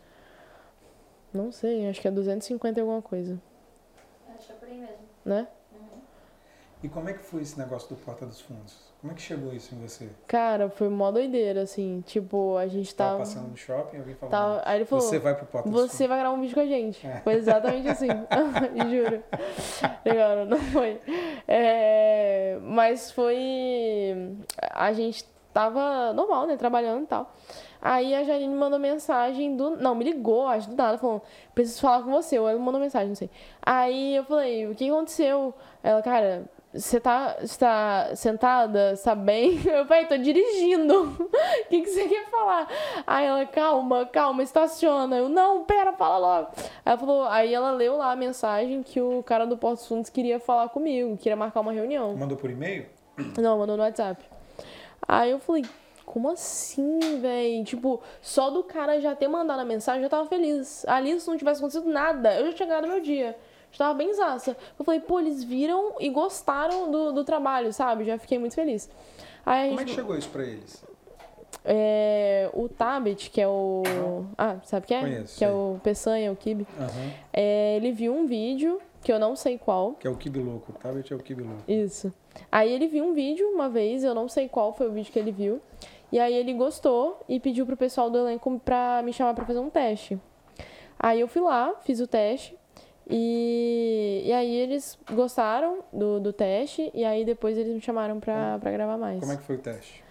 Não 1.32 1.50
sei, 1.50 1.88
acho 1.88 2.02
que 2.02 2.08
é 2.08 2.10
250 2.10 2.78
e 2.78 2.82
alguma 2.82 3.00
coisa, 3.00 3.40
Acho 4.36 4.46
que 4.48 4.52
é 4.52 4.56
por 4.56 4.68
aí 4.68 4.78
mesmo. 4.78 4.96
né? 5.24 5.48
E 6.82 6.88
como 6.88 7.08
é 7.10 7.12
que 7.12 7.22
foi 7.22 7.42
esse 7.42 7.58
negócio 7.58 7.88
do 7.90 7.96
Porta 7.96 8.24
dos 8.24 8.40
Fundos? 8.40 8.88
Como 9.00 9.12
é 9.12 9.16
que 9.16 9.22
chegou 9.22 9.52
isso 9.52 9.74
em 9.74 9.78
você? 9.86 10.08
Cara, 10.26 10.68
foi 10.70 10.88
mó 10.88 11.10
doideira, 11.10 11.62
assim. 11.62 12.02
Tipo, 12.06 12.56
a 12.56 12.66
gente 12.66 12.94
Tava 12.94 13.10
tava. 13.10 13.18
passando 13.20 13.48
no 13.50 13.56
shopping, 13.56 13.98
alguém 13.98 14.14
falou, 14.14 14.30
tava 14.30 14.54
"Não, 14.56 14.62
aí 14.64 14.76
ele 14.78 14.84
falou. 14.84 15.04
você 15.04 15.18
vai 15.18 15.34
pro 15.34 15.46
Porta 15.46 15.68
dos 15.68 15.90
Você 15.90 16.06
vai 16.08 16.18
gravar 16.18 16.34
um 16.34 16.40
vídeo 16.40 16.54
com 16.54 16.60
a 16.60 16.66
gente. 16.66 17.06
É. 17.06 17.20
Foi 17.20 17.34
exatamente 17.34 17.88
assim. 17.88 18.06
Juro. 18.90 19.22
Legal, 20.04 20.46
não 20.46 20.58
foi. 20.58 21.00
É, 21.46 22.58
mas 22.62 23.10
foi. 23.10 24.36
A 24.72 24.92
gente 24.92 25.24
tava 25.52 26.12
normal, 26.12 26.46
né? 26.46 26.56
Trabalhando 26.56 27.04
e 27.04 27.06
tal. 27.06 27.34
Aí 27.82 28.14
a 28.14 28.22
Janine 28.24 28.54
mandou 28.54 28.78
mensagem 28.78 29.56
do. 29.56 29.70
Não, 29.76 29.94
me 29.94 30.04
ligou, 30.04 30.46
acho, 30.46 30.68
do 30.68 30.76
nada, 30.76 30.98
falando, 30.98 31.22
preciso 31.54 31.80
falar 31.80 32.02
com 32.04 32.10
você. 32.10 32.38
Ou 32.38 32.48
ela 32.48 32.58
mandou 32.58 32.80
mensagem, 32.80 33.08
não 33.08 33.14
sei. 33.16 33.30
Aí 33.62 34.16
eu 34.16 34.24
falei, 34.24 34.66
o 34.66 34.74
que 34.74 34.90
aconteceu? 34.90 35.54
Ela, 35.82 36.02
cara, 36.02 36.44
você 36.72 37.00
tá, 37.00 37.36
tá 37.58 38.14
sentada? 38.14 38.94
Você 38.94 39.02
tá 39.02 39.14
bem? 39.14 39.60
Eu 39.66 39.84
falei, 39.86 40.06
tô 40.06 40.16
dirigindo. 40.16 41.02
O 41.18 41.28
que, 41.68 41.82
que 41.82 41.90
você 41.90 42.06
quer 42.06 42.30
falar? 42.30 42.68
Aí 43.06 43.26
ela, 43.26 43.44
calma, 43.46 44.06
calma, 44.06 44.42
estaciona. 44.42 45.16
Eu, 45.16 45.28
não, 45.28 45.64
pera, 45.64 45.92
fala 45.92 46.18
logo. 46.18 46.50
Aí 46.56 46.64
ela 46.84 46.98
falou, 46.98 47.24
aí 47.24 47.52
ela 47.52 47.72
leu 47.72 47.96
lá 47.96 48.12
a 48.12 48.16
mensagem 48.16 48.84
que 48.84 49.00
o 49.00 49.22
cara 49.24 49.46
do 49.46 49.56
Porto 49.56 49.84
Fundos 49.86 50.10
queria 50.10 50.38
falar 50.38 50.68
comigo, 50.68 51.16
queria 51.16 51.36
marcar 51.36 51.60
uma 51.60 51.72
reunião. 51.72 52.16
Mandou 52.16 52.36
por 52.36 52.50
e-mail? 52.50 52.86
Não, 53.36 53.58
mandou 53.58 53.76
no 53.76 53.82
WhatsApp. 53.82 54.24
Aí 55.08 55.32
eu 55.32 55.40
falei, 55.40 55.64
como 56.06 56.30
assim, 56.30 57.20
véi? 57.20 57.64
Tipo, 57.64 58.00
só 58.22 58.48
do 58.48 58.62
cara 58.62 59.00
já 59.00 59.14
ter 59.16 59.26
mandado 59.26 59.60
a 59.60 59.64
mensagem, 59.64 60.00
eu 60.00 60.04
já 60.04 60.10
tava 60.10 60.28
feliz. 60.28 60.86
Ali, 60.86 61.18
se 61.18 61.26
não 61.26 61.36
tivesse 61.36 61.60
acontecido 61.60 61.90
nada, 61.90 62.34
eu 62.38 62.46
já 62.46 62.52
tinha 62.52 62.68
ganhado 62.68 62.86
meu 62.86 63.00
dia. 63.00 63.36
Já 63.72 63.78
tava 63.86 63.94
bem 63.94 64.12
zaça. 64.14 64.56
Eu 64.78 64.84
falei, 64.84 65.00
pô, 65.00 65.20
eles 65.20 65.42
viram 65.44 65.94
e 66.00 66.08
gostaram 66.08 66.90
do, 66.90 67.12
do 67.12 67.24
trabalho, 67.24 67.72
sabe? 67.72 68.04
Já 68.04 68.18
fiquei 68.18 68.38
muito 68.38 68.54
feliz. 68.54 68.90
Aí 69.46 69.68
Como 69.70 69.80
é 69.80 69.82
gente, 69.84 69.90
que 69.90 70.00
chegou 70.00 70.16
isso 70.16 70.28
pra 70.28 70.42
eles? 70.44 70.84
é, 71.64 72.50
o 72.54 72.68
Tabet, 72.68 73.30
que 73.30 73.40
é 73.40 73.48
o. 73.48 73.82
Ah, 74.36 74.56
sabe 74.64 74.86
quem 74.86 74.96
é? 74.96 75.00
Conheço, 75.00 75.38
que 75.38 75.44
é 75.44 75.48
sei. 75.48 75.56
o 75.56 75.80
Peçanha, 75.82 76.32
o 76.32 76.36
Kibe. 76.36 76.66
Aham. 76.78 77.10
É, 77.32 77.76
ele 77.76 77.92
viu 77.92 78.14
um 78.14 78.26
vídeo, 78.26 78.80
que 79.02 79.12
eu 79.12 79.18
não 79.18 79.36
sei 79.36 79.58
qual. 79.58 79.92
Que 79.92 80.06
é 80.06 80.10
o 80.10 80.16
Kibi 80.16 80.40
Louco. 80.40 80.72
O 80.72 80.74
tablet 80.74 81.12
é 81.12 81.16
o 81.16 81.18
Kibi 81.18 81.42
Louco. 81.42 81.62
Isso. 81.68 82.12
Aí 82.50 82.72
ele 82.72 82.86
viu 82.86 83.04
um 83.04 83.12
vídeo 83.12 83.48
uma 83.48 83.68
vez, 83.68 84.04
eu 84.04 84.14
não 84.14 84.28
sei 84.28 84.48
qual 84.48 84.72
foi 84.72 84.88
o 84.88 84.92
vídeo 84.92 85.12
que 85.12 85.18
ele 85.18 85.32
viu. 85.32 85.60
E 86.12 86.18
aí 86.18 86.34
ele 86.34 86.52
gostou 86.54 87.20
e 87.28 87.38
pediu 87.38 87.64
pro 87.64 87.76
pessoal 87.76 88.10
do 88.10 88.18
elenco 88.18 88.60
pra 88.64 89.00
me 89.04 89.12
chamar 89.12 89.34
pra 89.34 89.44
fazer 89.44 89.60
um 89.60 89.70
teste. 89.70 90.18
Aí 90.98 91.20
eu 91.20 91.28
fui 91.28 91.40
lá, 91.42 91.74
fiz 91.82 92.00
o 92.00 92.06
teste. 92.06 92.56
E, 93.10 94.22
e 94.24 94.32
aí 94.32 94.54
eles 94.54 94.98
gostaram 95.12 95.80
do, 95.92 96.20
do 96.20 96.32
teste. 96.32 96.90
E 96.94 97.04
aí 97.04 97.24
depois 97.24 97.58
eles 97.58 97.74
me 97.74 97.80
chamaram 97.80 98.20
pra, 98.20 98.58
pra 98.58 98.70
gravar 98.70 98.96
mais. 98.96 99.20
Como 99.20 99.32
é 99.32 99.36
que 99.36 99.42
foi 99.42 99.56
o 99.56 99.58
teste? 99.58 100.04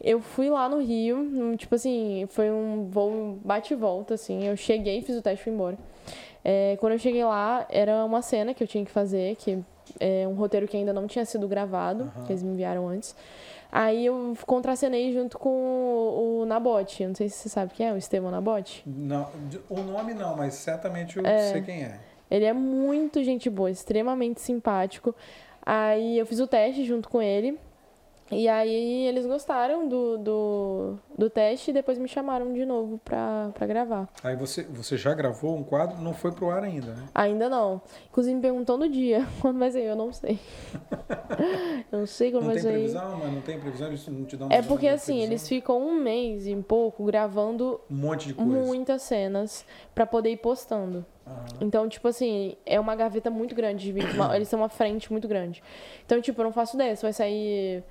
Eu 0.00 0.20
fui 0.20 0.48
lá 0.48 0.68
no 0.68 0.80
Rio, 0.80 1.56
tipo 1.56 1.74
assim, 1.74 2.24
foi 2.30 2.50
um 2.50 2.88
voo 2.88 3.38
bate 3.44 3.74
e 3.74 3.76
volta, 3.76 4.14
assim. 4.14 4.44
Eu 4.44 4.56
cheguei, 4.56 5.02
fiz 5.02 5.16
o 5.16 5.22
teste 5.22 5.40
e 5.40 5.44
fui 5.44 5.52
embora. 5.52 5.76
É, 6.44 6.76
quando 6.78 6.92
eu 6.92 6.98
cheguei 6.98 7.24
lá, 7.24 7.66
era 7.68 8.04
uma 8.04 8.22
cena 8.22 8.54
que 8.54 8.62
eu 8.62 8.66
tinha 8.68 8.84
que 8.84 8.90
fazer, 8.92 9.34
que 9.36 9.58
é 9.98 10.26
um 10.28 10.34
roteiro 10.34 10.68
que 10.68 10.76
ainda 10.76 10.92
não 10.92 11.06
tinha 11.08 11.24
sido 11.24 11.48
gravado, 11.48 12.04
Aham. 12.04 12.24
que 12.26 12.32
eles 12.32 12.42
me 12.44 12.52
enviaram 12.52 12.86
antes. 12.88 13.14
Aí 13.72 14.06
eu 14.06 14.34
contracenei 14.46 15.12
junto 15.12 15.36
com 15.36 15.50
o, 15.50 16.40
o 16.42 16.46
Nabote. 16.46 17.02
Eu 17.02 17.08
não 17.08 17.14
sei 17.16 17.28
se 17.28 17.36
você 17.36 17.48
sabe 17.48 17.74
quem 17.74 17.86
é, 17.88 17.92
o 17.92 17.96
Estevão 17.96 18.30
Nabote. 18.30 18.82
Não, 18.86 19.28
o 19.68 19.80
nome 19.80 20.14
não, 20.14 20.36
mas 20.36 20.54
certamente 20.54 21.18
eu 21.18 21.26
É. 21.26 21.52
sei 21.52 21.60
quem 21.62 21.82
é. 21.82 21.98
Ele 22.30 22.44
é 22.44 22.52
muito 22.52 23.22
gente 23.24 23.48
boa, 23.50 23.70
extremamente 23.70 24.40
simpático. 24.40 25.14
Aí 25.64 26.18
eu 26.18 26.26
fiz 26.26 26.40
o 26.40 26.46
teste 26.46 26.84
junto 26.84 27.08
com 27.08 27.20
ele. 27.22 27.58
E 28.30 28.46
aí 28.46 29.06
eles 29.06 29.24
gostaram 29.24 29.88
do, 29.88 30.18
do, 30.18 30.98
do 31.16 31.30
teste 31.30 31.70
e 31.70 31.72
depois 31.72 31.96
me 31.96 32.06
chamaram 32.06 32.52
de 32.52 32.66
novo 32.66 33.00
pra, 33.02 33.50
pra 33.54 33.66
gravar. 33.66 34.06
Aí 34.22 34.36
você, 34.36 34.64
você 34.64 34.98
já 34.98 35.14
gravou 35.14 35.56
um 35.56 35.64
quadro, 35.64 35.98
não 36.02 36.12
foi 36.12 36.30
pro 36.32 36.50
ar 36.50 36.62
ainda, 36.62 36.92
né? 36.92 37.06
Ainda 37.14 37.48
não. 37.48 37.80
Inclusive 38.10 38.34
me 38.36 38.42
perguntou 38.42 38.76
no 38.76 38.86
dia 38.86 39.26
quando 39.40 39.58
vai 39.58 39.70
sair, 39.70 39.86
eu 39.86 39.96
não 39.96 40.12
sei. 40.12 40.38
eu 41.90 42.00
não 42.00 42.06
sei 42.06 42.30
quando 42.30 42.42
Não 42.42 42.48
vai 42.48 42.54
tem 42.56 42.62
sair. 42.64 42.72
previsão, 42.74 43.16
mas 43.18 43.32
não 43.32 43.40
tem 43.40 43.58
previsão, 43.58 43.86
eles 43.88 44.06
não 44.08 44.24
te 44.26 44.36
dão 44.36 44.48
É 44.50 44.60
porque 44.60 44.86
previsão? 44.88 44.94
assim, 45.14 45.22
eles 45.22 45.48
ficam 45.48 45.80
um 45.80 45.94
mês 45.98 46.46
e 46.46 46.54
um 46.54 46.60
pouco 46.62 47.04
gravando 47.04 47.80
Um 47.90 47.96
monte 47.96 48.28
de 48.28 48.34
coisa. 48.34 48.50
muitas 48.50 49.02
cenas 49.02 49.64
pra 49.94 50.04
poder 50.04 50.30
ir 50.32 50.36
postando. 50.36 51.02
Então, 51.60 51.88
tipo 51.88 52.06
assim, 52.08 52.56
é 52.64 52.78
uma 52.78 52.94
gaveta 52.94 53.30
muito 53.30 53.54
grande 53.54 53.92
de 53.92 53.98
eles 54.34 54.48
têm 54.48 54.58
uma 54.58 54.68
frente 54.68 55.10
muito 55.10 55.26
grande. 55.26 55.62
Então, 56.04 56.20
tipo, 56.20 56.40
eu 56.40 56.44
não 56.44 56.52
faço 56.52 56.76
ideia 56.76 56.94
se 56.94 57.02
vai 57.02 57.12
sair 57.12 57.82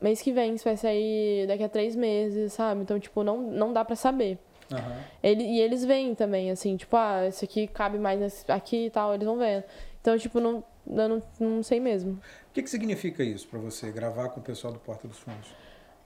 mês 0.00 0.20
que 0.22 0.32
vem, 0.32 0.56
se 0.56 0.64
vai 0.64 0.76
sair 0.76 1.46
daqui 1.46 1.62
a 1.62 1.68
três 1.68 1.94
meses, 1.96 2.52
sabe? 2.52 2.82
Então, 2.82 2.98
tipo, 2.98 3.22
não, 3.22 3.40
não 3.40 3.72
dá 3.72 3.84
pra 3.84 3.96
saber. 3.96 4.38
Aham. 4.72 5.00
Ele, 5.22 5.44
e 5.44 5.60
eles 5.60 5.84
veem 5.84 6.14
também, 6.14 6.50
assim, 6.50 6.76
tipo, 6.76 6.96
ah, 6.96 7.26
esse 7.26 7.44
aqui 7.44 7.66
cabe 7.66 7.98
mais 7.98 8.18
nesse- 8.18 8.50
aqui 8.50 8.86
e 8.86 8.90
tal, 8.90 9.14
eles 9.14 9.26
vão 9.26 9.36
vendo. 9.38 9.64
Então, 10.00 10.16
tipo, 10.18 10.40
não, 10.40 10.62
eu 10.86 11.08
não, 11.08 11.22
não 11.40 11.62
sei 11.62 11.80
mesmo. 11.80 12.12
O 12.50 12.52
que, 12.52 12.62
que 12.62 12.70
significa 12.70 13.22
isso 13.22 13.46
pra 13.48 13.58
você, 13.58 13.90
gravar 13.90 14.28
com 14.30 14.40
o 14.40 14.42
pessoal 14.42 14.72
do 14.72 14.78
Porta 14.78 15.06
dos 15.06 15.18
Fundos? 15.18 15.48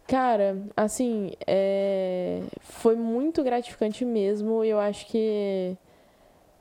Cara, 0.06 0.58
assim, 0.76 1.32
é... 1.46 2.40
foi 2.60 2.96
muito 2.96 3.42
gratificante 3.44 4.04
mesmo. 4.04 4.64
E 4.64 4.68
eu 4.68 4.78
acho 4.80 5.06
que 5.06 5.76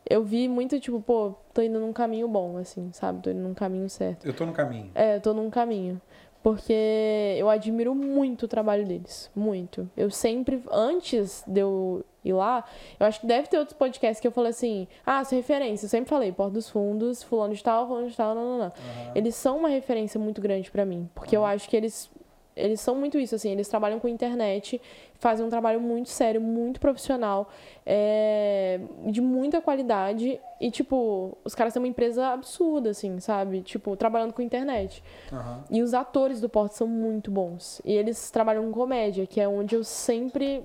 eu 0.10 0.24
vi 0.24 0.48
muito, 0.48 0.80
tipo, 0.80 1.00
pô, 1.00 1.36
tô 1.54 1.62
indo 1.62 1.80
num 1.80 1.94
caminho 1.94 2.28
bom, 2.28 2.58
assim, 2.58 2.90
sabe? 2.92 3.22
Tô 3.22 3.30
indo 3.30 3.42
num 3.42 3.54
caminho 3.54 3.88
certo. 3.90 4.26
Eu 4.26 4.34
tô 4.34 4.46
no 4.46 4.54
caminho. 4.54 4.90
É, 4.96 5.18
eu 5.18 5.22
tô 5.22 5.34
num 5.34 5.50
caminho. 5.50 6.02
Porque 6.42 7.36
eu 7.38 7.50
admiro 7.50 7.94
muito 7.94 8.44
o 8.44 8.48
trabalho 8.48 8.86
deles. 8.86 9.30
Muito. 9.36 9.90
Eu 9.96 10.10
sempre, 10.10 10.64
antes 10.72 11.44
de 11.46 11.60
eu 11.60 12.04
ir 12.24 12.34
lá, 12.34 12.64
eu 12.98 13.06
acho 13.06 13.20
que 13.20 13.28
deve 13.28 13.48
ter 13.50 13.58
outros 13.58 13.78
podcasts 13.78 14.22
que 14.22 14.28
eu 14.28 14.32
falei 14.32 14.52
assim, 14.52 14.88
ah, 15.06 15.24
sua 15.26 15.36
referência. 15.36 15.86
Eu 15.86 15.90
sempre 15.90 16.10
falei, 16.10 16.32
Porta 16.32 16.54
dos 16.54 16.70
Fundos, 16.70 17.22
fulano 17.22 17.54
de 17.54 17.62
tal, 17.62 17.88
fulano 17.88 18.10
de 18.10 18.16
tal, 18.16 18.34
não, 18.34 18.44
não, 18.52 18.58
não. 18.58 18.66
Aham. 18.66 19.12
Eles 19.16 19.36
são 19.36 19.58
uma 19.58 19.70
referência 19.70 20.20
muito 20.20 20.42
grande 20.42 20.72
pra 20.72 20.86
mim. 20.86 21.10
Porque 21.14 21.36
eu 21.36 21.46
acho 21.46 21.70
que 21.70 21.76
eles. 21.76 22.10
Eles 22.56 22.82
são 22.82 22.96
muito 22.96 23.18
isso, 23.18 23.36
assim, 23.36 23.52
eles 23.52 23.70
trabalham 23.70 24.00
com 24.00 24.08
internet, 24.08 24.82
fazem 25.20 25.46
um 25.46 25.50
trabalho 25.50 25.80
muito 25.80 26.10
sério, 26.10 26.40
muito 26.40 26.80
profissional, 26.80 27.50
é, 27.86 28.80
de 29.08 29.22
muita 29.22 29.62
qualidade. 29.62 30.40
E, 30.60 30.72
tipo, 30.72 31.38
os 31.44 31.54
caras 31.54 31.74
têm 31.74 31.82
uma 31.82 31.88
empresa 31.88 32.28
absurda, 32.28 32.90
assim, 32.90 33.20
sabe? 33.20 33.62
Tipo, 33.62 33.96
trabalhando 33.96 34.34
com 34.34 34.42
internet. 34.42 35.04
Aham. 35.32 35.64
E 35.70 35.82
os 35.84 35.94
atores 35.94 36.42
do 36.42 36.50
Porto 36.50 36.74
são 36.74 36.88
muito 36.88 37.30
bons. 37.30 37.82
E 37.86 37.92
eles 37.92 38.32
trabalham 38.32 38.64
com 38.66 38.72
comédia, 38.72 39.28
que 39.28 39.40
é 39.40 39.48
onde 39.48 39.76
eu 39.76 39.84
sempre 39.84 40.64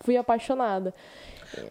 fui 0.00 0.16
apaixonada. 0.16 0.94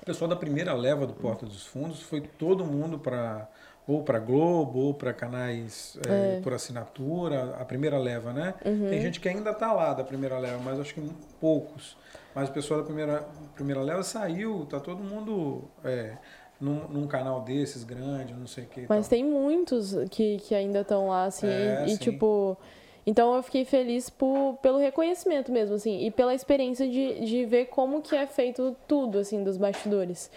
O 0.01 0.05
pessoal 0.05 0.29
da 0.29 0.35
primeira 0.35 0.73
leva 0.73 1.05
do 1.05 1.13
Porta 1.13 1.45
dos 1.45 1.65
Fundos 1.65 2.01
foi 2.01 2.21
todo 2.21 2.63
mundo 2.65 2.97
para 2.97 3.47
ou 3.87 4.01
para 4.03 4.17
Globo 4.19 4.79
ou 4.79 4.93
para 4.93 5.13
canais 5.13 5.97
é, 6.07 6.39
por 6.41 6.53
assinatura, 6.53 7.55
a 7.59 7.65
primeira 7.65 7.97
leva, 7.97 8.31
né? 8.31 8.53
Uhum. 8.65 8.89
Tem 8.89 9.01
gente 9.01 9.19
que 9.19 9.27
ainda 9.27 9.53
tá 9.53 9.73
lá 9.73 9.93
da 9.93 10.03
primeira 10.03 10.39
leva, 10.39 10.57
mas 10.59 10.79
acho 10.79 10.93
que 10.93 11.01
poucos. 11.39 11.97
Mas 12.33 12.49
o 12.49 12.51
pessoal 12.53 12.79
da 12.79 12.85
primeira, 12.85 13.27
primeira 13.55 13.81
leva 13.81 14.01
saiu, 14.03 14.65
tá 14.69 14.79
todo 14.79 15.03
mundo 15.03 15.65
é, 15.83 16.13
num, 16.59 16.87
num 16.87 17.07
canal 17.07 17.41
desses 17.41 17.83
grande, 17.83 18.33
não 18.33 18.47
sei 18.47 18.63
o 18.63 18.67
que. 18.67 18.81
e 18.81 18.85
Mas 18.87 19.07
tal. 19.07 19.17
tem 19.17 19.23
muitos 19.25 19.93
que, 20.09 20.37
que 20.37 20.55
ainda 20.55 20.79
estão 20.81 21.09
lá, 21.09 21.25
assim, 21.25 21.47
É, 21.47 21.83
e, 21.85 21.89
sim. 21.91 21.97
tipo. 21.97 22.57
Então 23.05 23.35
eu 23.35 23.43
fiquei 23.43 23.65
feliz 23.65 24.09
por, 24.09 24.57
pelo 24.61 24.77
reconhecimento 24.77 25.51
mesmo, 25.51 25.75
assim, 25.75 26.05
e 26.05 26.09
pela 26.09 26.33
experiência 26.33 26.87
de, 26.87 27.19
de 27.25 27.45
ver 27.45 27.65
como 27.65 28.01
que 28.01 28.15
é 28.15 28.25
feito 28.25 28.73
tudo, 28.87 29.19
assim, 29.19 29.43
dos 29.43 29.57
bastidores. 29.57 30.31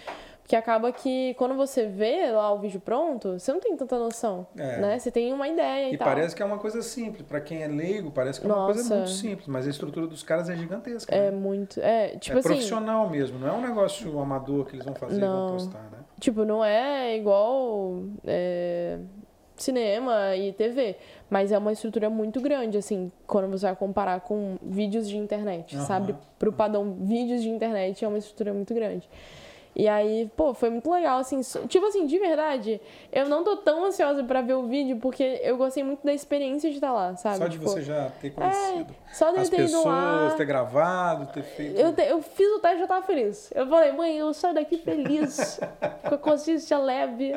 Porque 0.47 0.55
acaba 0.55 0.93
que 0.93 1.35
quando 1.35 1.57
você 1.57 1.87
vê 1.87 2.31
lá 2.31 2.53
o 2.53 2.61
vídeo 2.61 2.79
pronto, 2.79 3.33
você 3.37 3.53
não 3.53 3.59
tem 3.59 3.77
tanta 3.77 3.99
noção, 3.99 4.47
É. 4.57 4.81
né? 4.81 4.97
Você 4.97 5.11
tem 5.11 5.33
uma 5.33 5.49
ideia 5.49 5.91
e, 5.91 5.95
E 5.95 5.99
tal. 5.99 6.07
parece 6.07 6.37
que 6.37 6.41
é 6.41 6.47
uma 6.47 6.59
coisa 6.59 6.83
simples. 6.83 7.27
Para 7.27 7.41
quem 7.41 7.65
é 7.65 7.67
leigo, 7.67 8.13
parece 8.13 8.41
que 8.41 8.47
é 8.47 8.49
uma 8.53 8.65
coisa 8.65 8.81
Nossa. 8.83 8.95
muito 8.95 9.11
simples. 9.11 9.49
Mas 9.49 9.67
a 9.67 9.71
estrutura 9.71 10.07
dos 10.07 10.23
caras 10.23 10.49
é 10.49 10.55
gigantesca. 10.55 11.13
É 11.13 11.33
né? 11.33 11.37
muito. 11.37 11.81
É, 11.81 12.11
tipo 12.19 12.37
é 12.37 12.39
assim. 12.39 12.49
profissional 12.49 13.11
mesmo, 13.11 13.41
não 13.41 13.49
é 13.49 13.53
um 13.53 13.61
negócio 13.61 14.21
amador 14.21 14.67
que 14.67 14.77
eles 14.77 14.85
vão 14.85 14.95
fazer 14.95 15.17
e 15.17 15.21
vão 15.27 15.47
Não. 15.47 15.53
postar, 15.53 15.83
né? 15.91 15.99
Tipo, 16.21 16.45
não 16.45 16.65
é 16.65 17.17
igual 17.17 18.05
é, 18.25 19.01
cinema 19.57 20.37
e 20.37 20.53
TV, 20.53 20.95
mas 21.29 21.51
é 21.51 21.59
uma 21.59 21.73
estrutura 21.73 22.09
muito 22.09 22.41
grande, 22.41 22.79
assim, 22.79 23.11
quando 23.27 23.51
você 23.51 23.67
vai 23.67 23.75
comparar 23.75 24.21
com 24.21 24.59
vídeos 24.63 25.09
de 25.09 25.17
internet, 25.17 25.75
Aham. 25.75 25.85
sabe? 25.87 26.17
Pro 26.39 26.53
padrão 26.53 26.99
vídeos 27.01 27.43
de 27.43 27.49
internet 27.49 28.05
é 28.05 28.07
uma 28.07 28.19
estrutura 28.19 28.55
muito 28.55 28.73
grande. 28.73 29.09
E 29.79 29.87
aí, 29.87 30.31
pô, 30.35 30.55
foi 30.55 30.71
muito 30.71 30.91
legal, 30.91 31.19
assim, 31.19 31.39
tipo 31.69 31.85
assim, 31.85 32.07
de 32.07 32.19
verdade, 32.19 32.81
eu 33.13 33.29
não 33.29 33.45
tô 33.45 33.59
tão 33.59 33.85
ansiosa 33.85 34.25
pra 34.25 34.41
ver 34.41 34.55
o 34.55 34.67
vídeo, 34.67 34.97
porque 34.97 35.39
eu 35.43 35.59
gostei 35.59 35.85
muito 35.85 36.03
da 36.03 36.15
experiência 36.15 36.71
de 36.71 36.77
estar 36.77 36.91
lá, 36.95 37.15
sabe? 37.17 37.37
Só 37.37 37.47
de 37.47 37.59
Tipo, 37.59 37.69
você 37.69 37.83
já 37.83 38.11
ter 38.19 38.31
conhecido. 38.31 38.91
É, 39.11 39.15
só 39.15 39.31
de 39.33 39.41
As 39.41 39.51
ter 39.51 39.61
ido 39.69 39.85
lá. 39.85 40.13
pessoas, 40.15 40.35
ter 40.35 40.45
gravado, 40.47 41.27
ter 41.27 41.43
feito. 41.43 41.79
Eu, 41.79 41.93
te- 41.93 42.07
eu 42.07 42.23
fiz 42.23 42.49
o 42.57 42.59
teste 42.59 42.77
e 42.79 42.81
já 42.81 42.87
tava 42.87 43.05
feliz. 43.05 43.53
Eu 43.55 43.67
falei, 43.69 43.93
mãe, 43.93 44.17
eu 44.17 44.33
saio 44.33 44.55
daqui 44.55 44.79
feliz, 44.79 45.61
com 46.09 46.15
a 46.15 46.19
consciência 46.19 46.79
leve. 46.79 47.33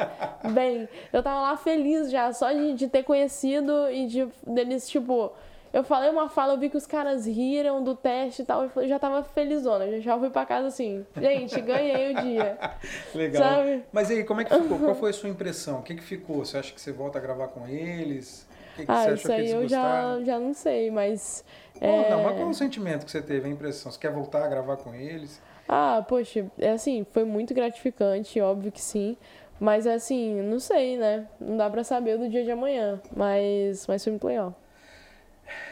Bem, 0.53 0.87
eu 1.11 1.21
tava 1.21 1.41
lá 1.41 1.57
feliz 1.57 2.09
já, 2.09 2.31
só 2.31 2.53
de, 2.53 2.73
de 2.73 2.87
ter 2.87 3.03
conhecido 3.03 3.91
e 3.91 4.07
de 4.07 4.25
deles, 4.47 4.87
tipo. 4.89 5.29
Eu 5.71 5.83
falei 5.83 6.09
uma 6.09 6.29
fala, 6.29 6.53
eu 6.53 6.57
vi 6.57 6.69
que 6.69 6.77
os 6.77 6.87
caras 6.87 7.25
riram 7.27 7.83
do 7.83 7.95
teste 7.95 8.41
e 8.41 8.45
tal, 8.45 8.69
eu 8.75 8.87
já 8.87 8.97
tava 8.97 9.23
felizona. 9.23 9.87
Já 9.91 9.99
já 9.99 10.19
fui 10.19 10.29
pra 10.29 10.45
casa 10.45 10.67
assim, 10.67 11.05
gente, 11.19 11.61
ganhei 11.61 12.11
o 12.13 12.17
dia. 12.17 12.57
Legal. 13.13 13.43
Sabe? 13.43 13.83
Mas 13.91 14.09
aí, 14.09 14.23
como 14.23 14.41
é 14.41 14.45
que 14.45 14.51
ficou? 14.53 14.79
Qual 14.79 14.95
foi 14.95 15.11
a 15.11 15.13
sua 15.13 15.29
impressão? 15.29 15.79
O 15.79 15.83
que, 15.83 15.95
que 15.95 16.03
ficou? 16.03 16.43
Você 16.43 16.57
acha 16.57 16.73
que 16.73 16.81
você 16.81 16.91
volta 16.91 17.17
a 17.19 17.21
gravar 17.21 17.47
com 17.49 17.67
eles? 17.67 18.47
O 18.73 18.75
que, 18.75 18.85
que 18.85 18.85
você 18.87 18.91
Ah, 18.91 19.03
achou 19.11 19.13
isso 19.15 19.31
aí 19.31 19.49
eu 19.51 19.61
gostaram? 19.61 20.19
já, 20.19 20.23
já 20.25 20.39
não 20.39 20.53
sei, 20.53 20.89
mas. 20.91 21.43
Pô, 21.79 21.85
é, 21.85 22.09
Não, 22.09 22.23
mas 22.23 22.35
qual 22.35 22.49
o 22.49 22.53
sentimento 22.53 23.05
que 23.05 23.11
você 23.11 23.21
teve, 23.21 23.47
a 23.47 23.51
impressão? 23.51 23.91
Você 23.91 23.99
quer 23.99 24.11
voltar 24.11 24.43
a 24.43 24.47
gravar 24.47 24.77
com 24.77 24.93
eles? 24.93 25.41
Ah, 25.67 26.03
poxa, 26.07 26.49
é 26.57 26.71
assim, 26.71 27.05
foi 27.11 27.23
muito 27.23 27.53
gratificante, 27.53 28.41
óbvio 28.41 28.71
que 28.71 28.81
sim. 28.81 29.15
Mas 29.59 29.85
assim, 29.85 30.41
não 30.41 30.59
sei, 30.59 30.97
né? 30.97 31.27
Não 31.39 31.57
dá 31.57 31.69
pra 31.69 31.83
saber 31.83 32.17
do 32.17 32.29
dia 32.29 32.43
de 32.43 32.51
amanhã. 32.51 32.99
Mas, 33.15 33.85
mas 33.87 34.03
foi 34.03 34.11
muito 34.11 34.25
legal. 34.27 34.55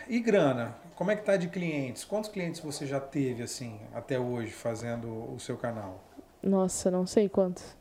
E 0.07 0.19
grana? 0.19 0.75
Como 0.95 1.11
é 1.11 1.15
que 1.15 1.23
tá 1.23 1.37
de 1.37 1.47
clientes? 1.49 2.03
Quantos 2.03 2.29
clientes 2.29 2.59
você 2.61 2.85
já 2.85 2.99
teve, 2.99 3.43
assim, 3.43 3.79
até 3.93 4.17
hoje, 4.19 4.51
fazendo 4.51 5.07
o 5.33 5.39
seu 5.39 5.57
canal? 5.57 5.99
Nossa, 6.41 6.89
não 6.89 7.05
sei 7.05 7.27
quantos. 7.29 7.75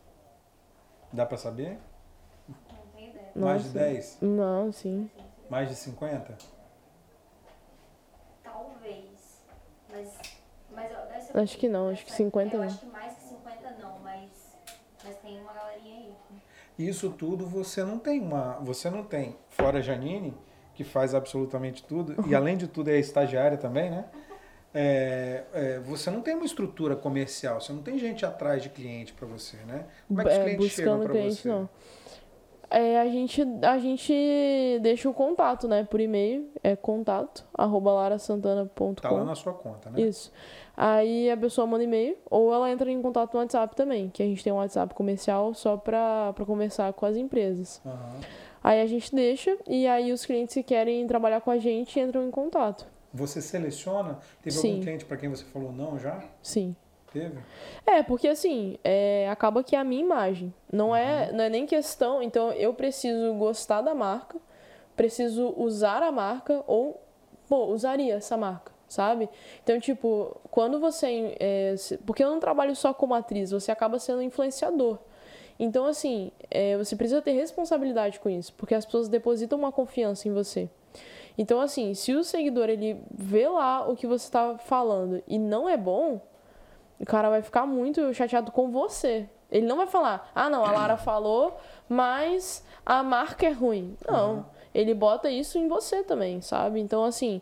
Dá 1.12 1.24
pra 1.24 1.38
saber? 1.38 1.78
Não 2.48 2.56
tenho 2.94 3.11
ideia. 3.11 3.32
Mais 3.35 3.62
de 3.62 3.68
Nossa. 3.68 3.78
10? 3.78 4.18
Não, 4.20 4.72
sim. 4.72 5.11
Mais 5.48 5.68
de 5.68 5.74
50? 5.76 6.37
Talvez. 8.42 9.42
Mas. 9.90 10.18
Mas 10.72 10.88
deve 10.90 11.20
ser 11.22 11.38
Acho 11.38 11.59
que 11.59 11.68
não, 11.68 11.88
acho 11.88 12.04
que 12.04 12.11
deve 12.11 12.16
ser- 12.16 12.24
50 12.24 12.54
eu 12.56 12.61
não. 12.61 12.66
acho 12.66 12.78
que 12.80 12.87
mais 12.87 13.14
que 13.14 13.22
50 13.22 13.70
não, 13.80 13.98
mas. 14.00 14.30
Mas 15.04 15.16
tem 15.18 15.40
uma 15.40 15.52
galerinha 15.52 15.96
aí. 15.96 16.14
Isso 16.78 17.11
tudo 17.11 17.46
você 17.46 17.82
não 17.85 17.98
tem 17.98 18.20
uma. 18.20 18.54
Você 18.61 18.90
não 18.90 19.04
tem, 19.04 19.37
fora 19.48 19.78
a 19.78 19.82
Janine, 19.82 20.37
que 20.77 20.85
faz 20.85 21.15
absolutamente 21.15 21.83
tudo, 21.83 22.15
e 22.29 22.35
além 22.35 22.57
de 22.57 22.69
tudo 22.69 22.91
é 22.91 22.99
estagiária 22.99 23.57
também, 23.57 23.91
né? 23.91 24.05
É, 24.75 25.45
é, 25.55 25.79
você 25.81 26.11
não 26.11 26.21
tem 26.21 26.35
uma 26.35 26.45
estrutura 26.45 26.95
comercial, 26.95 27.61
você 27.61 27.73
não 27.73 27.83
tem 27.83 27.99
gente 27.99 28.27
atrás 28.27 28.62
de 28.62 28.69
cliente 28.69 29.15
para 29.15 29.27
você, 29.27 29.57
né? 29.67 29.87
Como 30.07 30.21
é 30.21 30.25
que 30.25 30.31
os 30.31 30.37
É, 30.37 30.45
clientes 30.45 30.73
chegam 30.73 30.99
buscando 30.99 31.03
para 31.03 31.12
cliente, 31.19 31.43
você? 31.43 31.49
não. 31.49 31.69
É, 32.69 32.99
a 33.01 33.07
gente, 33.07 33.43
a 33.62 33.79
gente 33.79 34.12
deixa 34.83 35.09
o 35.09 35.15
contato, 35.15 35.69
né? 35.69 35.85
Por 35.85 36.01
e-mail. 36.01 36.51
É 36.62 36.75
contato, 36.75 37.47
arroba 37.55 37.93
larasantana.com. 37.93 38.95
Tá 38.95 39.09
lá 39.11 39.25
na 39.25 39.37
sua 39.37 39.55
conta, 39.55 39.89
né? 39.89 40.01
Isso. 40.03 40.33
Aí 40.77 41.31
a 41.31 41.37
pessoa 41.37 41.67
manda 41.67 41.85
e-mail 41.85 42.19
ou 42.29 42.53
ela 42.53 42.71
entra 42.71 42.91
em 42.91 43.01
contato 43.01 43.33
no 43.35 43.41
WhatsApp 43.41 43.75
também, 43.77 44.11
que 44.11 44.21
a 44.23 44.27
gente 44.27 44.43
tem 44.43 44.53
um 44.53 44.57
WhatsApp 44.57 44.93
comercial 44.95 45.55
só 45.55 45.77
pra 45.77 46.35
conversar 46.45 46.93
com 46.93 47.07
as 47.07 47.17
empresas. 47.17 47.81
Aham. 47.87 48.21
Aí 48.66 48.81
a 48.81 48.87
gente 48.87 49.14
deixa 49.14 49.57
e 49.64 49.87
aí 49.87 50.11
os 50.11 50.26
clientes 50.26 50.52
que 50.52 50.62
querem 50.64 51.07
trabalhar 51.07 51.40
com 51.40 51.52
a 51.52 51.57
gente 51.57 52.00
entram 52.00 52.26
em 52.26 52.33
contato. 52.33 52.85
Você 53.14 53.40
seleciona? 53.40 54.18
Teve 54.42 54.57
Sim. 54.57 54.70
algum 54.70 54.83
cliente 54.83 55.05
para 55.05 55.16
quem 55.16 55.29
você 55.29 55.44
falou 55.44 55.70
não 55.70 55.96
já? 55.96 56.20
Sim. 56.42 56.74
Teve? 57.12 57.38
É, 57.86 58.03
porque 58.03 58.26
assim, 58.26 58.76
é, 58.82 59.28
acaba 59.30 59.62
que 59.62 59.76
é 59.76 59.78
a 59.78 59.84
minha 59.84 60.03
imagem. 60.03 60.53
Não, 60.72 60.97
é, 60.97 61.30
não 61.30 61.45
é 61.45 61.49
nem 61.49 61.64
questão. 61.64 62.20
Então 62.20 62.51
eu 62.51 62.74
preciso 62.74 63.34
gostar 63.34 63.82
da 63.82 63.95
marca, 63.95 64.36
preciso 64.97 65.55
usar 65.57 66.03
a 66.03 66.11
marca 66.11 66.64
ou, 66.66 67.01
pô, 67.49 67.66
usaria 67.66 68.16
essa 68.16 68.36
marca, 68.36 68.72
sabe? 68.88 69.28
Então, 69.62 69.78
tipo, 69.78 70.41
quando 70.51 70.80
você. 70.80 71.36
é, 71.38 71.76
porque 72.05 72.24
eu 72.24 72.30
não 72.30 72.41
trabalho 72.41 72.74
só 72.74 72.93
como 72.93 73.14
atriz, 73.14 73.53
você 73.53 73.70
acaba 73.70 74.01
sendo 74.01 74.22
influenciador. 74.22 74.99
Então, 75.59 75.86
assim, 75.86 76.30
é, 76.50 76.76
você 76.76 76.94
precisa 76.94 77.22
ter 77.22 77.32
responsabilidade 77.32 78.20
com 78.20 78.28
isso, 78.28 78.52
porque 78.54 78.74
as 78.74 78.84
pessoas 78.84 79.09
depositam 79.09 79.59
uma 79.59 79.72
confiança 79.72 80.28
em 80.28 80.32
você. 80.32 80.68
Então, 81.38 81.61
assim, 81.61 81.94
se 81.94 82.14
o 82.14 82.24
seguidor 82.24 82.68
ele 82.68 83.00
vê 83.11 83.48
lá 83.48 83.86
o 83.88 83.94
que 83.94 84.07
você 84.07 84.30
tá 84.30 84.57
falando 84.59 85.22
e 85.26 85.38
não 85.38 85.68
é 85.68 85.76
bom, 85.76 86.20
o 86.98 87.04
cara 87.04 87.28
vai 87.28 87.42
ficar 87.42 87.66
muito 87.66 88.12
chateado 88.14 88.50
com 88.50 88.70
você. 88.70 89.28
Ele 89.50 89.66
não 89.66 89.76
vai 89.76 89.86
falar, 89.86 90.30
ah, 90.34 90.48
não, 90.48 90.64
a 90.64 90.72
Lara 90.72 90.96
falou, 90.98 91.57
mas 91.88 92.64
a 92.84 93.02
marca 93.02 93.46
é 93.46 93.50
ruim. 93.50 93.96
Não. 94.07 94.34
Uhum. 94.34 94.44
Ele 94.74 94.94
bota 94.94 95.30
isso 95.30 95.59
em 95.59 95.68
você 95.68 96.02
também, 96.02 96.40
sabe? 96.40 96.80
Então, 96.80 97.04
assim, 97.04 97.40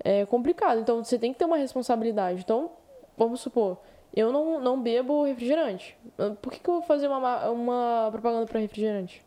é 0.00 0.24
complicado. 0.26 0.80
Então, 0.80 1.02
você 1.02 1.18
tem 1.18 1.32
que 1.32 1.38
ter 1.38 1.44
uma 1.44 1.56
responsabilidade. 1.56 2.42
Então, 2.42 2.70
vamos 3.16 3.40
supor, 3.40 3.78
eu 4.14 4.32
não, 4.32 4.60
não 4.60 4.80
bebo 4.80 5.24
refrigerante. 5.24 5.96
Por 6.40 6.52
que, 6.52 6.60
que 6.60 6.68
eu 6.68 6.74
vou 6.74 6.82
fazer 6.82 7.08
uma, 7.08 7.50
uma 7.50 8.08
propaganda 8.10 8.46
para 8.46 8.60
refrigerante? 8.60 9.24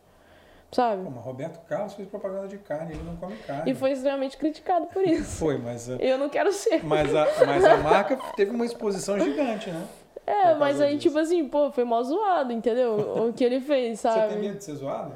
Sabe? 0.71 1.07
Roberto 1.07 1.65
Carlos 1.67 1.93
fez 1.93 2.07
propaganda 2.07 2.47
de 2.47 2.57
carne, 2.57 2.95
ele 2.95 3.03
não 3.03 3.15
come 3.15 3.35
carne. 3.37 3.71
E 3.71 3.73
foi 3.73 3.91
extremamente 3.91 4.35
criticado 4.37 4.87
por 4.87 5.03
isso. 5.07 5.37
foi, 5.37 5.57
mas. 5.57 5.87
Eu 5.87 6.17
não 6.17 6.27
quero 6.27 6.51
ser. 6.51 6.83
Mas 6.83 7.15
a, 7.15 7.25
mas 7.45 7.63
a 7.63 7.77
marca 7.77 8.17
teve 8.35 8.51
uma 8.51 8.65
exposição 8.65 9.19
gigante, 9.19 9.69
né? 9.69 9.85
É, 10.27 10.55
mas 10.55 10.81
aí, 10.81 10.95
disso. 10.95 11.09
tipo 11.09 11.19
assim, 11.19 11.47
pô, 11.47 11.71
foi 11.71 11.83
mó 11.83 12.01
zoado, 12.01 12.51
entendeu? 12.51 13.27
o 13.27 13.31
que 13.31 13.43
ele 13.43 13.61
fez, 13.61 13.99
sabe? 13.99 14.21
Você 14.21 14.27
tem 14.29 14.39
medo 14.39 14.57
de 14.57 14.63
ser 14.63 14.73
zoado? 14.73 15.13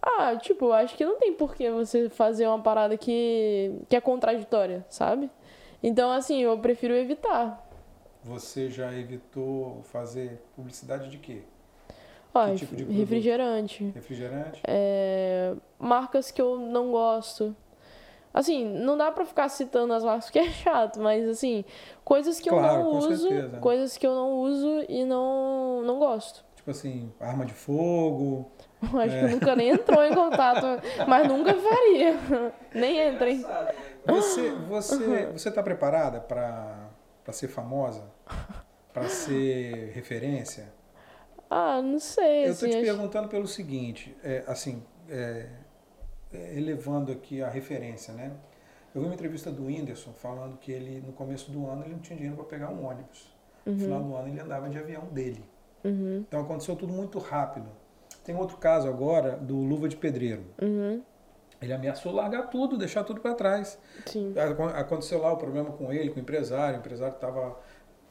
Ah, 0.00 0.34
tipo, 0.36 0.72
acho 0.72 0.96
que 0.96 1.04
não 1.04 1.18
tem 1.18 1.34
por 1.34 1.54
que 1.54 1.70
você 1.70 2.08
fazer 2.08 2.46
uma 2.46 2.58
parada 2.58 2.96
que, 2.96 3.72
que 3.86 3.94
é 3.94 4.00
contraditória, 4.00 4.82
sabe? 4.88 5.30
Então, 5.82 6.10
assim, 6.10 6.40
eu 6.40 6.58
prefiro 6.58 6.94
evitar. 6.94 7.63
Você 8.24 8.70
já 8.70 8.90
evitou 8.94 9.82
fazer 9.84 10.42
publicidade 10.56 11.10
de 11.10 11.18
quê? 11.18 11.42
Ah, 12.32 12.50
que 12.50 12.56
tipo 12.56 12.74
de 12.74 12.84
refrigerante. 12.84 13.92
Refrigerante? 13.94 14.62
É, 14.66 15.54
marcas 15.78 16.30
que 16.30 16.40
eu 16.40 16.58
não 16.58 16.90
gosto. 16.90 17.54
Assim, 18.32 18.64
não 18.64 18.96
dá 18.96 19.12
pra 19.12 19.24
ficar 19.24 19.48
citando 19.48 19.92
as 19.92 20.02
marcas 20.02 20.24
porque 20.24 20.40
é 20.40 20.50
chato, 20.50 21.00
mas 21.00 21.28
assim, 21.28 21.64
coisas 22.02 22.40
que 22.40 22.48
claro, 22.48 22.80
eu 22.80 22.84
não 22.84 22.90
uso, 22.98 23.28
certeza. 23.28 23.58
coisas 23.58 23.96
que 23.96 24.06
eu 24.06 24.14
não 24.14 24.32
uso 24.40 24.84
e 24.88 25.04
não, 25.04 25.82
não 25.82 25.98
gosto. 25.98 26.44
Tipo 26.56 26.70
assim, 26.70 27.12
arma 27.20 27.44
de 27.44 27.52
fogo. 27.52 28.50
Acho 28.82 29.14
é. 29.14 29.20
que 29.20 29.34
nunca 29.34 29.54
nem 29.54 29.68
entrou 29.68 30.02
em 30.02 30.14
contato, 30.14 30.66
mas 31.06 31.28
nunca 31.28 31.54
faria. 31.54 32.18
nem 32.74 33.06
entrem. 33.06 33.44
Você, 34.06 34.50
você, 34.68 35.26
você 35.26 35.50
tá 35.50 35.62
preparada 35.62 36.20
para 36.20 36.83
ser 37.32 37.48
famosa? 37.48 38.04
Para 38.92 39.08
ser 39.08 39.90
referência? 39.92 40.72
Ah, 41.50 41.80
não 41.82 41.98
sei. 41.98 42.46
Eu 42.46 42.50
assim, 42.50 42.66
tô 42.66 42.72
te 42.72 42.76
acho... 42.76 42.84
perguntando 42.84 43.28
pelo 43.28 43.46
seguinte, 43.46 44.16
é, 44.22 44.44
assim, 44.46 44.82
é, 45.08 45.48
é, 46.32 46.58
elevando 46.58 47.12
aqui 47.12 47.42
a 47.42 47.48
referência, 47.48 48.12
né? 48.14 48.32
Eu 48.94 49.00
vi 49.00 49.06
uma 49.08 49.14
entrevista 49.14 49.50
do 49.50 49.66
Whindersson 49.66 50.12
falando 50.12 50.56
que 50.56 50.70
ele, 50.70 51.00
no 51.00 51.12
começo 51.12 51.50
do 51.50 51.66
ano, 51.66 51.82
ele 51.84 51.94
não 51.94 52.00
tinha 52.00 52.16
dinheiro 52.16 52.36
para 52.36 52.44
pegar 52.44 52.70
um 52.70 52.84
ônibus. 52.86 53.32
No 53.66 53.72
uhum. 53.72 53.78
final 53.78 54.02
do 54.02 54.14
ano, 54.14 54.28
ele 54.28 54.40
andava 54.40 54.68
de 54.68 54.78
avião 54.78 55.06
dele. 55.06 55.44
Uhum. 55.82 56.24
Então, 56.26 56.40
aconteceu 56.40 56.76
tudo 56.76 56.92
muito 56.92 57.18
rápido. 57.18 57.66
Tem 58.24 58.34
outro 58.36 58.56
caso 58.56 58.88
agora 58.88 59.36
do 59.36 59.56
Luva 59.56 59.88
de 59.88 59.96
Pedreiro. 59.96 60.44
Uhum. 60.62 61.02
Ele 61.64 61.72
ameaçou 61.72 62.12
largar 62.12 62.48
tudo, 62.50 62.76
deixar 62.78 63.04
tudo 63.04 63.20
para 63.20 63.34
trás. 63.34 63.78
Sim. 64.06 64.34
Aconteceu 64.74 65.20
lá 65.20 65.32
o 65.32 65.36
problema 65.36 65.72
com 65.72 65.92
ele, 65.92 66.10
com 66.10 66.16
o 66.16 66.22
empresário. 66.22 66.76
O 66.76 66.80
empresário 66.80 67.14
estava 67.14 67.56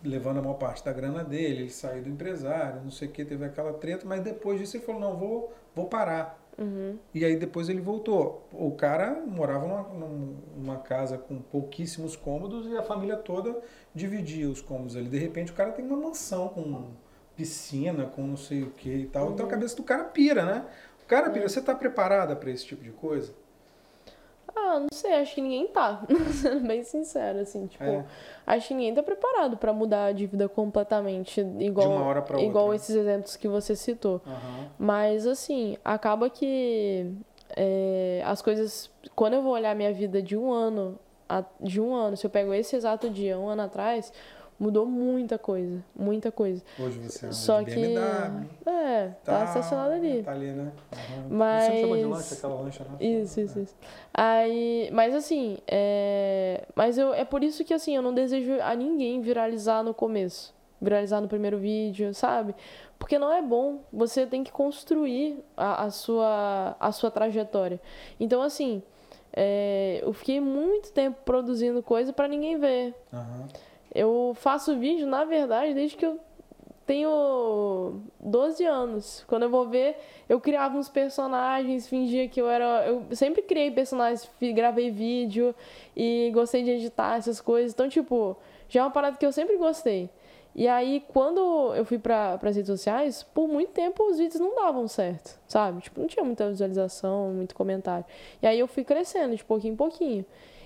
levando 0.03 0.39
a 0.39 0.41
maior 0.41 0.55
parte 0.55 0.83
da 0.83 0.91
grana 0.91 1.23
dele, 1.23 1.61
ele 1.61 1.69
saiu 1.69 2.03
do 2.03 2.09
empresário, 2.09 2.81
não 2.83 2.91
sei 2.91 3.07
o 3.07 3.11
que, 3.11 3.23
teve 3.23 3.45
aquela 3.45 3.73
treta, 3.73 4.05
mas 4.05 4.21
depois 4.21 4.59
disso 4.59 4.75
ele 4.75 4.83
falou, 4.83 4.99
não, 4.99 5.15
vou, 5.15 5.53
vou 5.73 5.85
parar. 5.85 6.43
Uhum. 6.57 6.97
E 7.13 7.25
aí 7.25 7.35
depois 7.35 7.67
ele 7.69 7.81
voltou. 7.81 8.47
O 8.51 8.71
cara 8.71 9.23
morava 9.25 9.65
numa, 9.65 10.37
numa, 10.55 10.77
casa 10.77 11.17
com 11.17 11.39
pouquíssimos 11.39 12.15
cômodos 12.15 12.67
e 12.67 12.77
a 12.77 12.83
família 12.83 13.17
toda 13.17 13.59
dividia 13.93 14.47
os 14.47 14.61
cômodos 14.61 14.95
ali. 14.95 15.07
De 15.07 15.17
repente 15.17 15.51
o 15.51 15.55
cara 15.55 15.71
tem 15.71 15.83
uma 15.83 15.97
mansão 15.97 16.49
com 16.49 16.91
piscina, 17.35 18.05
com 18.05 18.21
não 18.21 18.37
sei 18.37 18.61
o 18.61 18.69
que 18.69 18.89
e 18.89 19.05
tal. 19.07 19.27
Uhum. 19.27 19.33
Então 19.33 19.45
a 19.45 19.47
uhum. 19.47 19.51
cabeça 19.51 19.75
do 19.75 19.83
cara 19.83 20.03
pira, 20.03 20.45
né? 20.45 20.65
O 21.03 21.07
cara 21.07 21.29
pira. 21.29 21.45
Uhum. 21.45 21.49
Você 21.49 21.59
está 21.59 21.73
preparada 21.73 22.35
para 22.35 22.51
esse 22.51 22.65
tipo 22.65 22.83
de 22.83 22.91
coisa? 22.91 23.33
Ah, 24.55 24.79
não 24.79 24.87
sei, 24.91 25.13
acho 25.15 25.35
que 25.35 25.41
ninguém 25.41 25.67
tá. 25.67 26.03
Sendo 26.41 26.67
bem 26.67 26.83
sincero, 26.83 27.39
assim, 27.39 27.67
tipo, 27.67 27.83
é. 27.83 28.05
acho 28.45 28.67
que 28.67 28.73
ninguém 28.73 28.93
tá 28.93 29.01
preparado 29.01 29.57
para 29.57 29.73
mudar 29.73 30.13
de 30.13 30.25
vida 30.27 30.47
completamente, 30.47 31.41
igual, 31.59 31.87
de 31.87 31.93
uma 31.93 32.05
hora 32.05 32.21
pra 32.21 32.39
igual 32.41 32.65
outra. 32.65 32.77
esses 32.77 32.95
exemplos 32.95 33.35
que 33.35 33.47
você 33.47 33.75
citou. 33.75 34.21
Uhum. 34.25 34.65
Mas, 34.77 35.25
assim, 35.25 35.77
acaba 35.83 36.29
que 36.29 37.11
é, 37.55 38.21
as 38.25 38.41
coisas. 38.41 38.91
Quando 39.15 39.33
eu 39.33 39.41
vou 39.41 39.53
olhar 39.53 39.75
minha 39.75 39.93
vida 39.93 40.21
de 40.21 40.37
um 40.37 40.51
ano, 40.51 40.99
de 41.59 41.81
um 41.81 41.93
ano, 41.93 42.17
se 42.17 42.25
eu 42.25 42.29
pego 42.29 42.53
esse 42.53 42.75
exato 42.75 43.09
dia, 43.09 43.39
um 43.39 43.47
ano 43.47 43.63
atrás, 43.63 44.11
mudou 44.63 44.85
muita 44.85 45.37
coisa, 45.37 45.83
muita 45.93 46.31
coisa. 46.31 46.63
Hoje 46.79 46.97
você 46.99 47.25
anda 47.25 47.35
Só 47.35 47.61
de 47.61 47.65
que 47.65 47.75
BMW, 47.75 48.47
é, 48.65 49.07
tá, 49.23 49.39
tá 49.39 49.43
estacionado 49.43 49.93
ali. 49.93 50.23
Tá 50.23 50.31
ali, 50.31 50.51
né? 50.51 50.71
Uhum. 50.93 51.37
Mas 51.37 51.63
você 51.65 51.81
chama 51.81 51.97
de 51.97 52.05
lancha, 52.05 52.35
aquela 52.35 52.61
lancha, 52.61 52.83
né? 52.85 52.97
Isso, 53.01 53.41
isso, 53.41 53.59
isso. 53.59 53.75
Aí, 54.13 54.89
mas 54.93 55.13
assim, 55.13 55.57
é, 55.67 56.65
mas 56.73 56.97
eu 56.97 57.13
é 57.13 57.25
por 57.25 57.43
isso 57.43 57.65
que 57.65 57.73
assim, 57.73 57.93
eu 57.93 58.01
não 58.01 58.13
desejo 58.13 58.53
a 58.61 58.73
ninguém 58.73 59.19
viralizar 59.19 59.83
no 59.83 59.93
começo, 59.93 60.55
viralizar 60.81 61.19
no 61.19 61.27
primeiro 61.27 61.57
vídeo, 61.57 62.13
sabe? 62.13 62.55
Porque 62.97 63.19
não 63.19 63.33
é 63.33 63.41
bom. 63.41 63.81
Você 63.91 64.25
tem 64.25 64.45
que 64.45 64.51
construir 64.51 65.43
a, 65.57 65.83
a 65.83 65.91
sua 65.91 66.77
a 66.79 66.91
sua 66.93 67.11
trajetória. 67.11 67.81
Então 68.17 68.41
assim, 68.41 68.81
é, 69.33 69.99
eu 70.01 70.13
fiquei 70.13 70.39
muito 70.39 70.93
tempo 70.93 71.17
produzindo 71.25 71.83
coisa 71.83 72.13
para 72.13 72.29
ninguém 72.29 72.57
ver. 72.57 72.95
Uhum. 73.11 73.47
Eu 73.93 74.33
faço 74.35 74.77
vídeo, 74.77 75.05
na 75.05 75.23
verdade, 75.23 75.73
desde 75.73 75.95
que 75.95 76.05
eu 76.05 76.19
tenho 76.85 78.01
12 78.19 78.65
anos. 78.65 79.23
Quando 79.27 79.43
eu 79.43 79.49
vou 79.49 79.67
ver, 79.69 79.97
eu 80.27 80.39
criava 80.39 80.77
uns 80.77 80.89
personagens, 80.89 81.87
fingia 81.87 82.27
que 82.27 82.41
eu 82.41 82.49
era. 82.49 82.85
Eu 82.85 83.05
sempre 83.11 83.41
criei 83.41 83.71
personagens, 83.71 84.29
gravei 84.53 84.89
vídeo 84.91 85.55
e 85.95 86.31
gostei 86.33 86.63
de 86.63 86.71
editar 86.71 87.17
essas 87.17 87.39
coisas. 87.39 87.71
Então, 87.73 87.87
tipo, 87.87 88.35
já 88.67 88.81
é 88.81 88.83
uma 88.83 88.91
parada 88.91 89.17
que 89.17 89.25
eu 89.25 89.31
sempre 89.31 89.57
gostei. 89.57 90.09
E 90.55 90.67
aí, 90.67 91.03
quando 91.07 91.73
eu 91.75 91.83
fui 91.83 91.97
para 91.97 92.39
as 92.41 92.55
redes 92.55 92.67
sociais, 92.67 93.23
por 93.23 93.47
muito 93.47 93.71
tempo 93.71 94.03
os 94.03 94.19
vídeos 94.19 94.39
não 94.39 94.53
davam 94.53 94.87
certo, 94.87 95.39
sabe? 95.47 95.81
Tipo, 95.81 95.99
não 95.99 96.07
tinha 96.07 96.23
muita 96.23 96.47
visualização, 96.47 97.29
muito 97.29 97.55
comentário. 97.55 98.05
E 98.39 98.45
aí 98.45 98.59
eu 98.59 98.67
fui 98.67 98.83
crescendo 98.83 99.35
de 99.35 99.43
pouquinho 99.43 99.73
em 99.73 99.77
pouquinho. 99.77 100.23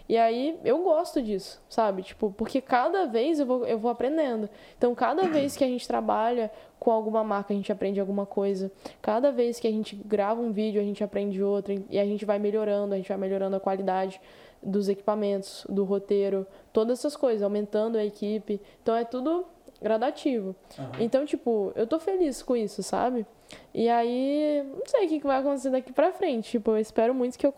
E 0.10 0.18
aí 0.18 0.58
eu 0.64 0.82
gosto 0.84 1.22
disso, 1.22 1.62
sabe? 1.68 2.02
Tipo, 2.02 2.32
porque 2.32 2.62
cada 2.62 3.06
vez 3.06 3.40
eu 3.40 3.46
vou, 3.46 3.66
eu 3.66 3.78
vou 3.78 3.92
aprendendo. 3.92 4.50
Então, 4.78 4.96
cada 4.96 5.24
vez 5.24 5.58
que 5.58 5.64
a 5.64 5.68
gente 5.68 5.88
trabalha 5.88 6.50
com 6.80 6.92
alguma 6.92 7.24
marca, 7.24 7.54
a 7.54 7.56
gente 7.56 7.72
aprende 7.72 8.00
alguma 8.00 8.26
coisa. 8.26 8.72
Cada 9.02 9.32
vez 9.32 9.60
que 9.60 9.68
a 9.68 9.72
gente 9.72 9.96
grava 9.96 10.42
um 10.42 10.52
vídeo, 10.52 10.80
a 10.80 10.84
gente 10.84 11.04
aprende 11.04 11.44
outro. 11.44 11.84
E 11.90 12.00
a 12.00 12.06
gente 12.06 12.24
vai 12.24 12.40
melhorando, 12.40 12.94
a 12.94 12.98
gente 12.98 13.10
vai 13.10 13.18
melhorando 13.18 13.56
a 13.56 13.60
qualidade 13.60 14.22
dos 14.64 14.88
equipamentos, 14.88 15.66
do 15.70 15.84
roteiro, 15.84 16.48
todas 16.72 17.00
essas 17.00 17.16
coisas, 17.16 17.44
aumentando 17.44 17.98
a 17.98 18.06
equipe. 18.06 18.62
Então, 18.82 18.96
é 18.96 19.04
tudo 19.04 19.46
gradativo. 19.82 20.56
Uhum. 20.78 20.86
Então, 21.00 21.26
tipo, 21.26 21.74
eu 21.76 21.86
tô 21.86 22.00
feliz 22.00 22.42
com 22.42 22.56
isso, 22.56 22.82
sabe? 22.82 23.26
E 23.74 23.88
aí, 23.90 24.64
não 24.76 24.86
sei 24.86 25.06
o 25.06 25.10
que 25.10 25.20
vai 25.20 25.40
acontecer 25.40 25.70
daqui 25.70 25.94
pra 25.94 26.12
frente. 26.12 26.52
Tipo, 26.52 26.72
eu 26.72 26.78
espero 26.78 27.14
muito 27.14 27.38
que 27.38 27.46
eu, 27.46 27.54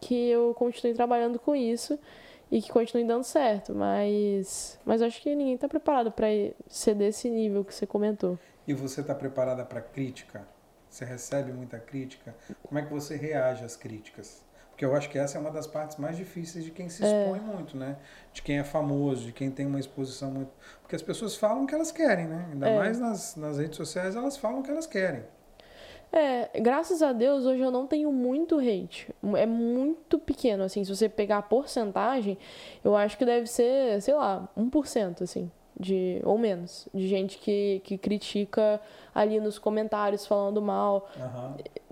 que 0.00 0.28
eu 0.28 0.54
continue 0.54 0.94
trabalhando 0.94 1.38
com 1.38 1.54
isso 1.54 1.98
e 2.50 2.60
que 2.60 2.70
continue 2.70 3.04
dando 3.04 3.24
certo. 3.24 3.74
Mas, 3.74 4.78
mas 4.84 5.00
acho 5.00 5.20
que 5.20 5.34
ninguém 5.34 5.56
tá 5.56 5.68
preparado 5.68 6.10
para 6.10 6.26
ser 6.68 6.94
desse 6.94 7.30
nível 7.30 7.64
que 7.64 7.74
você 7.74 7.86
comentou. 7.86 8.38
E 8.66 8.74
você 8.74 9.02
tá 9.02 9.14
preparada 9.14 9.64
para 9.64 9.80
crítica? 9.80 10.46
Você 10.88 11.04
recebe 11.04 11.52
muita 11.52 11.78
crítica? 11.78 12.34
Como 12.62 12.78
é 12.78 12.82
que 12.82 12.92
você 12.92 13.16
reage 13.16 13.64
às 13.64 13.76
críticas? 13.76 14.44
Porque 14.80 14.86
eu 14.86 14.96
acho 14.96 15.10
que 15.10 15.18
essa 15.18 15.36
é 15.36 15.40
uma 15.42 15.50
das 15.50 15.66
partes 15.66 15.98
mais 15.98 16.16
difíceis 16.16 16.64
de 16.64 16.70
quem 16.70 16.88
se 16.88 17.04
expõe 17.04 17.38
é. 17.38 17.42
muito, 17.42 17.76
né? 17.76 17.98
De 18.32 18.40
quem 18.40 18.58
é 18.58 18.64
famoso, 18.64 19.26
de 19.26 19.32
quem 19.32 19.50
tem 19.50 19.66
uma 19.66 19.78
exposição 19.78 20.30
muito. 20.30 20.50
Porque 20.80 20.96
as 20.96 21.02
pessoas 21.02 21.36
falam 21.36 21.64
o 21.64 21.66
que 21.66 21.74
elas 21.74 21.92
querem, 21.92 22.26
né? 22.26 22.48
Ainda 22.50 22.66
é. 22.66 22.78
mais 22.78 22.98
nas, 22.98 23.36
nas 23.36 23.58
redes 23.58 23.76
sociais, 23.76 24.16
elas 24.16 24.38
falam 24.38 24.60
o 24.60 24.62
que 24.62 24.70
elas 24.70 24.86
querem. 24.86 25.22
É, 26.10 26.58
graças 26.62 27.02
a 27.02 27.12
Deus 27.12 27.44
hoje 27.44 27.60
eu 27.60 27.70
não 27.70 27.86
tenho 27.86 28.10
muito 28.10 28.58
hate. 28.58 29.14
É 29.36 29.44
muito 29.44 30.18
pequeno, 30.18 30.62
assim. 30.62 30.82
Se 30.82 30.96
você 30.96 31.10
pegar 31.10 31.36
a 31.36 31.42
porcentagem, 31.42 32.38
eu 32.82 32.96
acho 32.96 33.18
que 33.18 33.26
deve 33.26 33.48
ser, 33.48 34.00
sei 34.00 34.14
lá, 34.14 34.48
1%, 34.56 35.20
assim. 35.20 35.50
De, 35.78 36.22
ou 36.24 36.38
menos, 36.38 36.88
de 36.94 37.06
gente 37.06 37.36
que, 37.36 37.82
que 37.84 37.98
critica 37.98 38.80
ali 39.14 39.38
nos 39.40 39.58
comentários 39.58 40.24
falando 40.26 40.62
mal. 40.62 41.06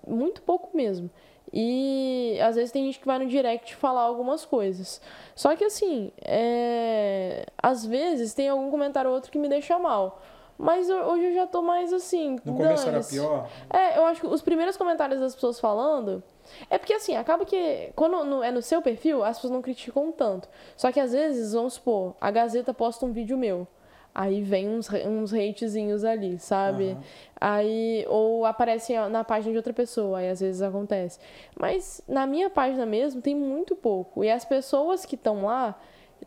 Uhum. 0.07 0.17
Muito 0.17 0.41
pouco 0.41 0.75
mesmo. 0.75 1.11
E 1.53 2.39
às 2.43 2.57
vezes 2.57 2.71
tem 2.73 2.85
gente 2.85 2.99
que 3.01 3.07
vai 3.07 3.19
no 3.19 3.27
direct 3.27 3.75
falar 3.77 4.03
algumas 4.03 4.45
coisas. 4.45 5.01
Só 5.35 5.55
que 5.57 5.65
assim, 5.65 6.13
é... 6.23 7.47
às 7.63 7.85
vezes 7.87 8.35
tem 8.35 8.49
algum 8.49 8.71
comentário 8.71 9.09
ou 9.11 9.17
outro 9.17 9.31
que 9.31 9.39
me 9.39 9.49
deixa 9.49 9.79
mal. 9.79 10.21
Mas 10.61 10.91
ho- 10.91 10.95
hoje 10.95 11.25
eu 11.27 11.35
já 11.35 11.47
tô 11.47 11.63
mais 11.63 11.93
assim. 11.93 12.37
No 12.45 12.55
começo 12.57 12.89
era 12.89 13.01
pior? 13.01 13.49
É, 13.71 13.97
eu 13.99 14.05
acho 14.07 14.21
que 14.21 14.27
os 14.27 14.43
primeiros 14.43 14.77
comentários 14.77 15.21
das 15.21 15.35
pessoas 15.35 15.61
falando. 15.61 16.23
É 16.69 16.79
porque 16.79 16.95
assim, 16.95 17.15
acaba 17.15 17.45
que 17.45 17.93
quando 17.95 18.43
é 18.43 18.51
no 18.51 18.61
seu 18.61 18.83
perfil, 18.83 19.23
as 19.23 19.37
pessoas 19.37 19.53
não 19.53 19.63
criticam 19.63 20.11
tanto. 20.11 20.49
Só 20.77 20.91
que 20.91 20.99
às 20.99 21.13
vezes, 21.13 21.53
vamos 21.53 21.75
supor, 21.75 22.15
a 22.21 22.31
Gazeta 22.31 22.75
posta 22.75 23.07
um 23.07 23.13
vídeo 23.13 23.39
meu. 23.39 23.69
Aí 24.15 24.43
vem 24.43 24.69
uns, 24.69 24.89
uns 25.07 25.33
hatezinhos 25.33 26.05
ali, 26.05 26.39
sabe? 26.39 26.91
Aham. 26.91 27.03
Aí, 27.41 28.05
ou 28.09 28.45
aparece 28.45 28.93
na 29.09 29.23
página 29.23 29.53
de 29.53 29.57
outra 29.59 29.73
pessoa, 29.73 30.19
aí 30.19 30.29
às 30.29 30.41
vezes 30.41 30.61
acontece. 30.61 31.21
Mas 31.57 32.03
na 32.09 32.27
minha 32.27 32.51
página 32.51 32.85
mesmo 32.85 33.23
tem 33.23 33.35
muito 33.35 33.77
pouco. 33.77 34.25
E 34.25 34.31
as 34.31 34.45
pessoas 34.45 35.05
que 35.05 35.15
estão 35.15 35.45
lá 35.45 35.79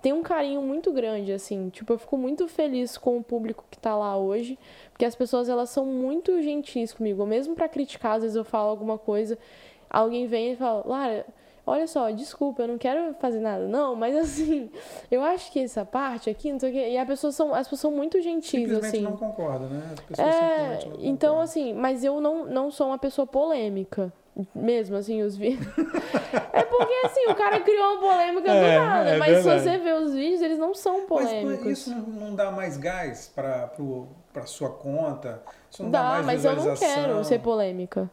têm 0.02 0.14
um 0.14 0.24
carinho 0.24 0.62
muito 0.62 0.92
grande, 0.94 1.34
assim. 1.34 1.70
Tipo, 1.70 1.94
eu 1.94 1.98
fico 1.98 2.18
muito 2.18 2.48
feliz 2.48 2.98
com 2.98 3.18
o 3.18 3.24
público 3.24 3.66
que 3.70 3.78
tá 3.78 3.96
lá 3.96 4.18
hoje. 4.18 4.58
Porque 4.92 5.04
as 5.04 5.16
pessoas, 5.16 5.50
elas 5.50 5.70
são 5.70 5.86
muito 5.86 6.42
gentis 6.42 6.94
comigo. 6.94 7.26
Mesmo 7.26 7.56
pra 7.56 7.68
criticar, 7.68 8.14
às 8.16 8.22
vezes 8.22 8.38
eu 8.38 8.46
falo 8.46 8.70
alguma 8.70 8.98
coisa, 8.98 9.38
alguém 9.90 10.28
vem 10.28 10.54
e 10.54 10.56
fala, 10.56 10.84
Lara, 10.86 11.26
olha 11.66 11.88
só, 11.88 12.10
desculpa, 12.12 12.64
eu 12.64 12.68
não 12.70 12.78
quero 12.78 13.14
fazer 13.20 13.40
nada, 13.40 13.68
não, 13.68 13.96
mas 13.96 14.16
assim, 14.16 14.70
eu 15.12 15.24
acho 15.24 15.52
que 15.52 15.60
essa 15.60 15.86
parte 15.86 16.30
aqui, 16.30 16.52
não 16.52 16.60
sei 16.60 16.70
o 16.70 16.74
quê. 16.74 16.90
E 16.92 16.98
as 16.98 17.08
pessoas 17.08 17.36
são, 17.36 17.54
as 17.54 17.68
pessoas 17.68 17.82
são 17.82 17.92
muito 17.92 18.20
gentis, 18.22 18.50
Simplesmente 18.50 18.88
assim. 18.88 19.02
não 19.02 19.16
concorda, 19.18 19.66
né? 19.68 19.82
As 19.94 20.00
pessoas 20.02 20.28
É, 20.28 20.68
não 20.86 20.96
então 21.02 21.30
concordam. 21.30 21.42
assim, 21.42 21.74
mas 21.74 22.04
eu 22.04 22.20
não, 22.22 22.46
não 22.46 22.72
sou 22.72 22.88
uma 22.88 22.98
pessoa 22.98 23.26
polêmica. 23.28 24.12
Mesmo, 24.56 24.96
assim, 24.96 25.22
os 25.22 25.36
vídeos. 25.36 25.68
é 26.54 26.64
porque, 26.64 26.94
assim, 27.06 27.26
o 27.30 27.36
cara 27.36 27.60
criou 27.60 27.96
uma 27.96 28.00
polêmica 28.00 28.50
É, 28.50 28.80
do 28.80 28.86
nada. 28.86 29.10
é 29.10 29.18
mas 29.18 29.38
se 29.40 29.44
verdade. 29.44 29.62
você 29.64 29.78
ver 29.78 29.94
os 29.96 30.14
vídeos, 30.14 30.42
eles 30.42 30.58
não 30.58 30.74
são 30.74 31.00
Mas 31.00 31.06
polêmicos. 31.08 31.68
isso 31.68 31.90
não- 31.94 32.34
dá 32.34 32.50
mais 32.50 32.78
gás 32.78 33.30
para 33.36 33.70
para 34.32 34.46
sua 34.46 34.70
conta? 34.70 35.44
Isso 35.70 35.84
não 35.84 35.92
dá, 35.92 36.02
Dá, 36.02 36.10
mais 36.10 36.26
mas 36.28 36.46
eu 36.46 36.56
não 36.56 36.76
quero 36.78 37.24
ser 37.26 37.40
polêmica. 37.40 38.10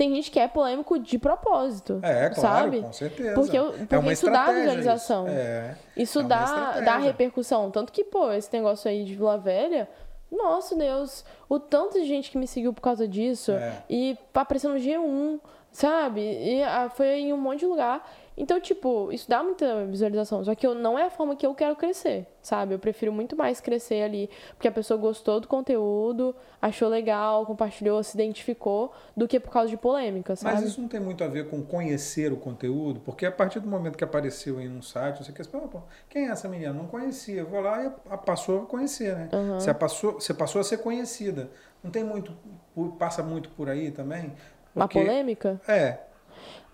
Tem 0.00 0.14
gente 0.14 0.30
que 0.30 0.40
é 0.40 0.48
polêmico 0.48 0.98
de 0.98 1.18
propósito. 1.18 2.00
É, 2.02 2.30
claro, 2.30 2.64
sabe? 2.64 2.80
com 2.80 2.90
certeza. 2.90 3.34
Porque 3.34 3.58
eu- 3.58 3.68
é 3.74 3.76
porque 3.80 3.96
uma 3.96 4.12
isso 4.14 4.30
dá 4.30 4.50
visualização. 4.50 5.26
Isso. 5.28 5.36
É. 5.36 5.76
Isso 5.94 6.20
É 6.20 6.22
dá, 6.22 6.44
estratégia. 6.44 6.82
dá 6.86 6.96
repercussão. 6.96 7.70
Tanto 7.70 7.92
que, 7.92 8.02
pô, 8.02 8.32
esse 8.32 8.50
negócio 8.50 8.90
aí 8.90 9.04
de 9.04 9.14
Vila 9.14 9.36
Velha, 9.36 9.86
nossa 10.32 10.74
Deus, 10.74 11.22
o 11.50 11.58
tanto 11.60 12.00
de 12.00 12.06
gente 12.06 12.30
que 12.30 12.38
me 12.38 12.46
seguiu 12.46 12.72
por 12.72 12.80
causa 12.80 13.06
disso. 13.06 13.52
É. 13.52 13.74
E 13.90 14.16
apareceu 14.32 14.70
no 14.70 14.78
G1, 14.78 15.38
sabe? 15.70 16.22
E 16.22 16.62
ah, 16.62 16.88
foi 16.88 17.06
em 17.20 17.32
um 17.34 17.36
monte 17.36 17.58
de 17.60 17.66
lugar. 17.66 18.02
Então, 18.40 18.58
tipo, 18.58 19.12
isso 19.12 19.28
dá 19.28 19.42
muita 19.42 19.84
visualização. 19.84 20.42
Só 20.42 20.54
que 20.54 20.66
eu, 20.66 20.74
não 20.74 20.98
é 20.98 21.04
a 21.04 21.10
forma 21.10 21.36
que 21.36 21.46
eu 21.46 21.54
quero 21.54 21.76
crescer, 21.76 22.26
sabe? 22.40 22.72
Eu 22.74 22.78
prefiro 22.78 23.12
muito 23.12 23.36
mais 23.36 23.60
crescer 23.60 24.02
ali 24.02 24.30
porque 24.54 24.66
a 24.66 24.72
pessoa 24.72 24.98
gostou 24.98 25.38
do 25.40 25.46
conteúdo, 25.46 26.34
achou 26.60 26.88
legal, 26.88 27.44
compartilhou, 27.44 28.02
se 28.02 28.16
identificou, 28.16 28.92
do 29.14 29.28
que 29.28 29.38
por 29.38 29.50
causa 29.52 29.68
de 29.68 29.76
polêmica, 29.76 30.34
sabe? 30.34 30.54
Mas 30.54 30.64
isso 30.64 30.80
não 30.80 30.88
tem 30.88 30.98
muito 30.98 31.22
a 31.22 31.28
ver 31.28 31.50
com 31.50 31.62
conhecer 31.62 32.32
o 32.32 32.36
conteúdo, 32.38 33.00
porque 33.00 33.26
a 33.26 33.32
partir 33.32 33.60
do 33.60 33.68
momento 33.68 33.98
que 33.98 34.04
apareceu 34.04 34.56
aí 34.58 34.68
num 34.68 34.80
site, 34.80 35.22
você 35.22 35.32
quer 35.32 35.44
saber, 35.44 35.68
pô, 35.68 35.80
quem 36.08 36.26
é 36.26 36.30
essa 36.30 36.48
menina? 36.48 36.72
Não 36.72 36.86
conhecia. 36.86 37.40
Eu 37.42 37.46
vou 37.46 37.60
lá 37.60 37.82
e 37.84 37.86
a- 38.08 38.16
passou 38.16 38.62
a 38.62 38.66
conhecer, 38.66 39.14
né? 39.14 39.28
Uhum. 39.34 39.60
Você, 39.60 39.74
passou, 39.74 40.14
você 40.14 40.32
passou 40.32 40.62
a 40.62 40.64
ser 40.64 40.78
conhecida. 40.78 41.50
Não 41.84 41.90
tem 41.90 42.02
muito, 42.02 42.32
passa 42.98 43.22
muito 43.22 43.50
por 43.50 43.68
aí 43.68 43.90
também? 43.90 44.32
Uma 44.74 44.86
Porque- 44.88 44.98
polêmica? 45.00 45.60
É, 45.68 45.98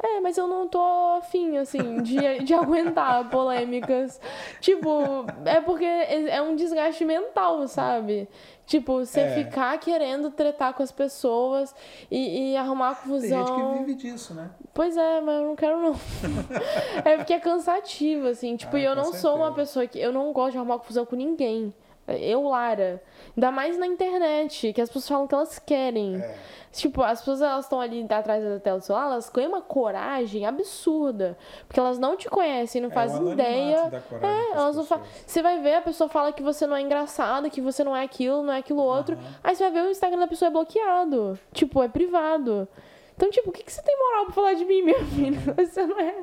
É, 0.03 0.21
mas 0.21 0.37
eu 0.37 0.47
não 0.47 0.69
tô 0.69 0.81
afim, 1.19 1.57
assim, 1.57 2.03
de, 2.03 2.41
de 2.45 2.53
aguentar 2.55 3.31
polêmicas. 3.31 4.21
Tipo, 4.61 5.25
é 5.45 5.61
porque 5.61 5.85
é 5.85 6.41
um 6.43 6.55
desgaste 6.55 7.03
mental, 7.05 7.67
sabe? 7.67 8.29
Tipo, 8.67 8.99
você 9.05 9.21
É. 9.21 9.35
ficar 9.45 9.79
querendo 9.79 10.31
tretar 10.31 10.75
com 10.75 10.83
as 10.83 10.93
pessoas 10.93 11.75
e, 12.11 12.53
e 12.53 12.57
arrumar 12.57 12.95
tem 12.97 13.21
gente 13.21 13.31
que 13.31 13.37
confusão. 13.39 13.73
vive 13.79 13.95
disso, 13.95 14.35
né? 14.35 14.51
Pois 14.75 14.97
é, 14.97 15.21
mas 15.23 15.37
eu 15.41 15.47
não 15.47 15.57
quero 15.57 15.81
não. 15.81 15.95
é 17.05 17.17
porque 17.17 17.33
é 17.33 17.41
cansativo, 17.41 18.27
assim. 18.29 18.57
Tipo, 18.57 18.77
Ah, 18.77 18.81
e 18.81 18.85
eu 18.85 18.95
não 18.95 19.13
sou 19.15 19.37
uma 19.37 19.47
certeza. 19.47 19.55
pessoa 19.55 19.87
que. 19.87 19.99
Eu 19.99 20.13
não 20.13 20.33
gosto 20.33 20.53
de 20.53 20.59
arrumar 20.59 20.79
confusão 20.79 21.07
com 21.07 21.17
ninguém. 21.17 21.73
Eu, 22.09 22.43
Lara. 22.43 23.03
Ainda 23.37 23.51
mais 23.51 23.77
na 23.79 23.87
internet, 23.87 24.73
que 24.73 24.81
as 24.81 24.89
pessoas 24.89 25.09
falam 25.09 25.27
que 25.27 25.35
elas 25.35 25.59
querem. 25.59 26.17
É. 26.17 26.35
Tipo, 26.73 27.03
as 27.03 27.21
pessoas 27.21 27.41
elas 27.41 27.65
estão 27.65 27.81
ali 27.81 28.07
atrás 28.09 28.45
da 28.45 28.61
tela 28.61 28.79
do 28.79 28.85
celular, 28.85 29.07
elas 29.07 29.31
ganham 29.31 29.51
uma 29.51 29.63
coragem 29.63 30.45
absurda. 30.45 31.37
Porque 31.67 31.81
elas 31.81 31.99
não 31.99 32.17
te 32.17 32.29
conhecem, 32.29 32.83
não 32.83 32.91
É, 32.91 32.93
fazem 32.93 33.33
ideia. 33.33 33.91
É, 34.23 34.57
elas 34.57 34.77
não 34.77 34.85
fa... 34.85 35.01
Você 35.27 35.43
vai 35.43 35.59
ver, 35.61 35.77
a 35.77 35.83
pessoa 35.83 36.09
fala 36.09 36.33
que 36.33 36.43
você 36.43 36.67
não 36.67 36.77
é 36.77 36.83
engraçado, 36.83 37.51
que 37.51 37.61
você 37.61 37.83
não 37.83 37.97
é 37.97 38.05
aquilo, 38.05 38.43
não 38.43 38.53
é 38.53 38.59
aquilo 38.59 38.83
outro. 38.83 39.17
Aham. 39.17 39.35
Aí 39.43 39.57
você 39.57 39.65
vai 39.65 39.73
ver 39.73 39.89
o 39.89 39.91
Instagram 39.91 40.19
da 40.19 40.27
pessoa 40.27 40.49
é 40.49 40.53
bloqueado. 40.53 41.39
Tipo, 41.53 41.83
é 41.83 41.89
privado. 41.89 42.69
Então, 43.17 43.31
tipo, 43.31 43.49
o 43.49 43.53
que, 43.53 43.65
que 43.65 43.73
você 43.73 43.81
tem 43.83 43.97
moral 43.99 44.27
pra 44.27 44.35
falar 44.35 44.53
de 44.53 44.65
mim, 44.67 44.83
minha 44.85 45.03
filha? 45.07 45.39
Você 45.67 45.87
não 45.87 45.99
é. 45.99 46.15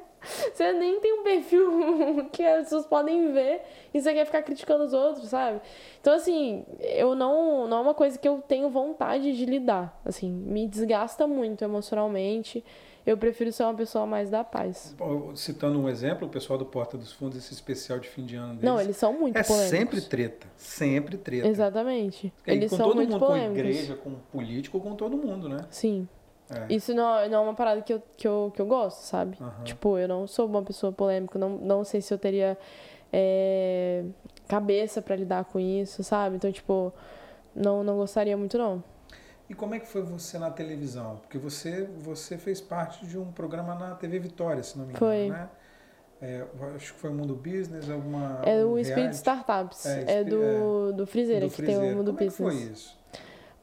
Você 0.54 0.72
nem 0.74 1.00
tem 1.02 1.20
um 1.20 1.24
perfil 1.24 2.30
que 2.32 2.44
as 2.44 2.66
pessoas 2.66 2.86
podem 2.86 3.34
ver 3.34 3.62
e 3.94 4.00
você 4.00 4.14
quer 4.14 4.26
ficar 4.26 4.44
criticando 4.44 4.84
os 4.84 4.94
outros, 4.94 5.30
sabe? 5.30 5.60
Então, 6.00 6.14
assim, 6.14 6.64
eu 6.80 7.16
não. 7.16 7.68
Não 7.68 7.78
é 7.78 7.82
uma 7.82 7.94
coisa 7.94 8.18
que 8.18 8.28
eu 8.28 8.42
tenho 8.48 8.70
vontade 8.70 9.36
de 9.36 9.46
lidar. 9.46 10.00
Assim, 10.06 10.30
me 10.32 10.68
desgasta 10.68 11.26
muito 11.28 11.64
emocionalmente. 11.64 12.64
Eu 13.06 13.18
prefiro 13.18 13.52
ser 13.52 13.64
uma 13.64 13.74
pessoa 13.74 14.06
mais 14.06 14.30
da 14.30 14.46
paz. 14.46 14.96
Citando 15.36 15.78
um 15.78 15.90
exemplo, 15.90 16.26
o 16.26 16.32
pessoal 16.32 16.58
do 16.58 16.66
Porta 16.66 16.98
dos 16.98 17.12
Fundos, 17.12 17.38
esse 17.38 17.52
especial 17.54 18.00
de 18.00 18.08
fim 18.08 18.24
de 18.26 18.38
ano 18.38 18.54
deles, 18.56 18.64
Não, 18.64 18.80
eles 18.80 18.96
são 18.96 19.12
muito 19.12 19.36
é 19.36 19.44
polêmicos. 19.44 19.78
sempre 19.78 20.00
treta. 20.02 20.48
Sempre 20.56 21.18
treta. 21.18 21.48
Exatamente. 21.50 22.32
E 22.48 22.52
Eles 22.52 22.70
com 22.70 22.78
são 22.78 22.86
todo 22.88 22.96
muito 22.96 23.10
mundo, 23.12 23.20
polêmicos. 23.20 23.54
com 23.56 23.60
igreja, 23.60 23.96
com 23.96 24.12
político, 24.32 24.80
com 24.80 24.96
todo 24.96 25.18
mundo, 25.18 25.50
né? 25.50 25.58
Sim. 25.70 26.08
É. 26.50 26.74
Isso 26.74 26.94
não, 26.94 27.28
não 27.30 27.38
é 27.38 27.42
uma 27.42 27.54
parada 27.54 27.82
que 27.82 27.94
eu, 27.94 28.02
que 28.18 28.28
eu, 28.28 28.52
que 28.54 28.62
eu 28.62 28.66
gosto, 28.66 29.00
sabe? 29.02 29.38
Aham. 29.40 29.64
Tipo, 29.64 29.98
eu 29.98 30.08
não 30.08 30.28
sou 30.28 30.46
uma 30.48 30.62
pessoa 30.62 30.92
polêmica, 30.92 31.40
não, 31.40 31.50
não 31.50 31.84
sei 31.84 32.02
se 32.02 32.14
eu 32.14 32.18
teria 32.18 32.58
é, 33.12 34.04
cabeça 34.48 35.02
pra 35.02 35.16
lidar 35.16 35.46
com 35.46 35.60
isso, 35.60 36.04
sabe? 36.04 36.36
Então, 36.36 36.52
tipo, 36.52 36.94
não, 37.56 37.84
não 37.84 37.98
gostaria 37.98 38.36
muito, 38.36 38.58
não. 38.58 38.84
E 39.50 39.54
como 39.54 39.76
é 39.76 39.80
que 39.80 39.88
foi 39.88 40.02
você 40.02 40.38
na 40.40 40.50
televisão? 40.50 41.18
Porque 41.18 41.38
você, 41.38 41.88
você 42.00 42.38
fez 42.38 42.62
parte 42.62 43.06
de 43.06 43.18
um 43.18 43.32
programa 43.32 43.76
na 43.76 43.96
TV 43.96 44.20
Vitória, 44.20 44.64
se 44.64 44.78
não 44.78 44.86
me 44.86 44.94
engano, 44.94 45.12
Foi. 45.12 45.30
né? 45.30 45.50
É, 46.22 46.46
acho 46.76 46.94
que 46.94 47.00
foi 47.00 47.10
o 47.10 47.14
Mundo 47.14 47.36
Business, 47.36 47.90
alguma. 47.90 48.42
É 48.46 48.64
um 48.64 48.72
o 48.72 48.80
Espírito 48.80 48.98
reality 49.00 49.16
Startups. 49.18 49.86
É, 49.86 50.20
É, 50.20 50.24
do, 50.24 50.94
do 50.94 51.06
Friseira, 51.06 51.48
do 51.48 51.52
que 51.52 51.62
tem 51.62 51.78
o. 51.78 51.98
Mundo 51.98 52.14
Como 52.14 52.24
é 52.24 52.26
Business. 52.26 52.54
foi 52.54 52.72
isso? 52.72 53.03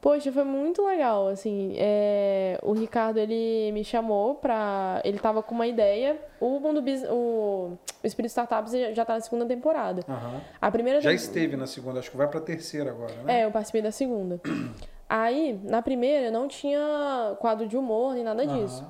Poxa, 0.01 0.31
foi 0.31 0.43
muito 0.43 0.83
legal, 0.83 1.27
assim, 1.27 1.75
é, 1.77 2.59
o 2.63 2.73
Ricardo, 2.73 3.19
ele 3.19 3.71
me 3.71 3.83
chamou 3.83 4.33
pra, 4.33 4.99
ele 5.05 5.19
tava 5.19 5.43
com 5.43 5.53
uma 5.53 5.67
ideia, 5.67 6.19
o 6.39 6.59
Mundo 6.59 6.81
Business, 6.81 7.07
o, 7.11 7.77
o 8.03 8.07
Espírito 8.07 8.31
Startups 8.31 8.71
já 8.95 9.05
tá 9.05 9.13
na 9.13 9.21
segunda 9.21 9.45
temporada. 9.45 10.03
Aham. 10.09 10.41
A 10.59 10.71
primeira 10.71 10.99
Já 11.01 11.13
esteve 11.13 11.55
na 11.55 11.67
segunda, 11.67 11.99
acho 11.99 12.09
que 12.09 12.17
vai 12.17 12.27
pra 12.27 12.41
terceira 12.41 12.89
agora, 12.89 13.13
né? 13.21 13.41
É, 13.41 13.45
eu 13.45 13.51
participei 13.51 13.83
da 13.83 13.91
segunda. 13.91 14.41
Aí, 15.07 15.59
na 15.63 15.83
primeira, 15.83 16.31
não 16.31 16.47
tinha 16.47 17.35
quadro 17.39 17.67
de 17.67 17.77
humor 17.77 18.15
nem 18.15 18.23
nada 18.23 18.47
disso. 18.47 18.83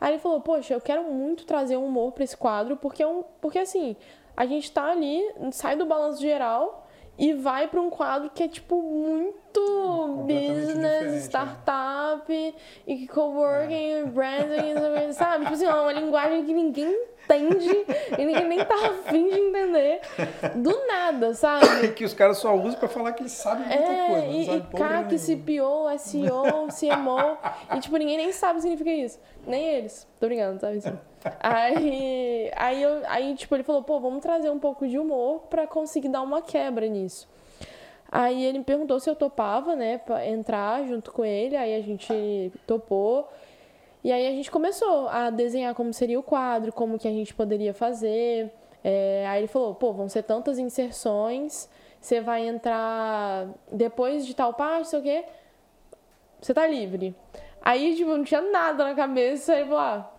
Aí 0.00 0.12
ele 0.14 0.18
falou, 0.18 0.40
poxa, 0.40 0.74
eu 0.74 0.80
quero 0.80 1.04
muito 1.04 1.44
trazer 1.44 1.76
um 1.76 1.86
humor 1.86 2.10
pra 2.10 2.24
esse 2.24 2.36
quadro, 2.36 2.76
porque, 2.76 3.00
é 3.00 3.06
um, 3.06 3.22
porque 3.40 3.60
assim, 3.60 3.94
a 4.36 4.44
gente 4.44 4.72
tá 4.72 4.90
ali, 4.90 5.20
sai 5.52 5.76
do 5.76 5.86
balanço 5.86 6.20
geral 6.20 6.87
e 7.18 7.32
vai 7.32 7.66
pra 7.66 7.80
um 7.80 7.90
quadro 7.90 8.30
que 8.30 8.44
é, 8.44 8.48
tipo, 8.48 8.80
muito 8.80 10.24
business, 10.26 10.68
diferente, 10.68 11.14
é. 11.14 11.18
startup, 11.18 12.54
e 12.86 13.08
coworking, 13.08 14.04
branding, 14.10 15.12
sabe? 15.12 15.44
Tipo 15.44 15.54
assim, 15.54 15.66
é 15.66 15.74
uma 15.74 15.92
linguagem 15.92 16.44
que 16.44 16.54
ninguém 16.54 16.96
entende 17.36 17.86
e 18.18 18.24
ninguém 18.24 18.46
nem 18.48 18.64
tá 18.64 18.74
afim 18.74 19.28
de 19.28 19.38
entender. 19.38 20.00
Do 20.56 20.86
nada, 20.86 21.34
sabe? 21.34 21.88
que 21.94 22.04
os 22.04 22.14
caras 22.14 22.38
só 22.38 22.54
usam 22.54 22.78
pra 22.78 22.88
falar 22.88 23.12
que 23.12 23.22
eles 23.22 23.32
sabem 23.32 23.66
muita 23.66 23.82
É, 23.92 24.06
coisa. 24.08 24.26
e, 24.26 24.44
sabe 24.46 24.58
e 24.58 24.78
CAC. 24.78 25.18
CPO, 25.18 25.98
SEO, 25.98 26.68
CMO, 26.68 27.38
e 27.76 27.80
tipo, 27.80 27.96
ninguém 27.96 28.16
nem 28.16 28.32
sabe 28.32 28.52
o 28.52 28.56
que 28.56 28.62
significa 28.62 28.90
isso. 28.90 29.20
Nem 29.46 29.64
eles. 29.66 30.06
Tô 30.18 30.26
brincando, 30.26 30.60
sabe 30.60 30.78
assim? 30.78 30.98
Aí, 31.40 32.50
aí, 32.56 32.82
eu, 32.82 33.02
aí, 33.06 33.34
tipo, 33.34 33.54
ele 33.54 33.62
falou, 33.64 33.82
pô, 33.82 33.98
vamos 34.00 34.20
trazer 34.22 34.50
um 34.50 34.58
pouco 34.58 34.86
de 34.86 34.98
humor 34.98 35.40
pra 35.50 35.66
conseguir 35.66 36.08
dar 36.08 36.22
uma 36.22 36.40
quebra 36.40 36.86
nisso. 36.86 37.28
Aí 38.10 38.42
ele 38.44 38.58
me 38.58 38.64
perguntou 38.64 38.98
se 39.00 39.10
eu 39.10 39.14
topava, 39.16 39.76
né, 39.76 39.98
pra 39.98 40.26
entrar 40.26 40.82
junto 40.86 41.12
com 41.12 41.24
ele, 41.24 41.56
aí 41.56 41.74
a 41.74 41.82
gente 41.82 42.52
topou. 42.66 43.28
E 44.08 44.12
aí 44.12 44.26
a 44.26 44.30
gente 44.30 44.50
começou 44.50 45.06
a 45.10 45.28
desenhar 45.28 45.74
como 45.74 45.92
seria 45.92 46.18
o 46.18 46.22
quadro, 46.22 46.72
como 46.72 46.98
que 46.98 47.06
a 47.06 47.10
gente 47.10 47.34
poderia 47.34 47.74
fazer. 47.74 48.50
É, 48.82 49.26
aí 49.28 49.40
ele 49.40 49.48
falou, 49.48 49.74
pô, 49.74 49.92
vão 49.92 50.08
ser 50.08 50.22
tantas 50.22 50.58
inserções, 50.58 51.68
você 52.00 52.18
vai 52.18 52.48
entrar 52.48 53.48
depois 53.70 54.24
de 54.24 54.34
tal 54.34 54.54
parte, 54.54 54.88
sei 54.88 54.98
o 54.98 55.02
quê, 55.02 55.26
você 56.40 56.54
tá 56.54 56.66
livre. 56.66 57.14
Aí, 57.60 57.96
tipo, 57.96 58.16
não 58.16 58.24
tinha 58.24 58.40
nada 58.40 58.82
na 58.82 58.94
cabeça, 58.94 59.52
aí 59.52 59.58
ele 59.58 59.68
falou, 59.68 59.82
ah, 59.82 60.10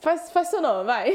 faz, 0.00 0.30
faz 0.30 0.48
seu 0.48 0.60
nome, 0.60 0.84
vai. 0.84 1.10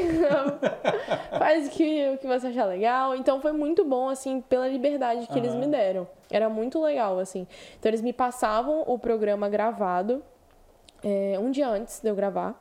faz 1.38 1.68
o 1.68 1.70
que, 1.70 2.08
o 2.08 2.18
que 2.18 2.26
você 2.26 2.48
achar 2.48 2.64
legal. 2.64 3.14
Então 3.14 3.40
foi 3.40 3.52
muito 3.52 3.84
bom, 3.84 4.08
assim, 4.08 4.40
pela 4.40 4.66
liberdade 4.66 5.28
que 5.28 5.38
eles 5.38 5.52
Aham. 5.52 5.60
me 5.60 5.66
deram. 5.68 6.08
Era 6.28 6.48
muito 6.48 6.82
legal, 6.82 7.20
assim. 7.20 7.46
Então 7.78 7.88
eles 7.88 8.02
me 8.02 8.12
passavam 8.12 8.82
o 8.84 8.98
programa 8.98 9.48
gravado 9.48 10.24
é, 11.06 11.38
um 11.38 11.52
dia 11.52 11.68
antes 11.68 12.00
de 12.00 12.08
eu 12.08 12.16
gravar 12.16 12.60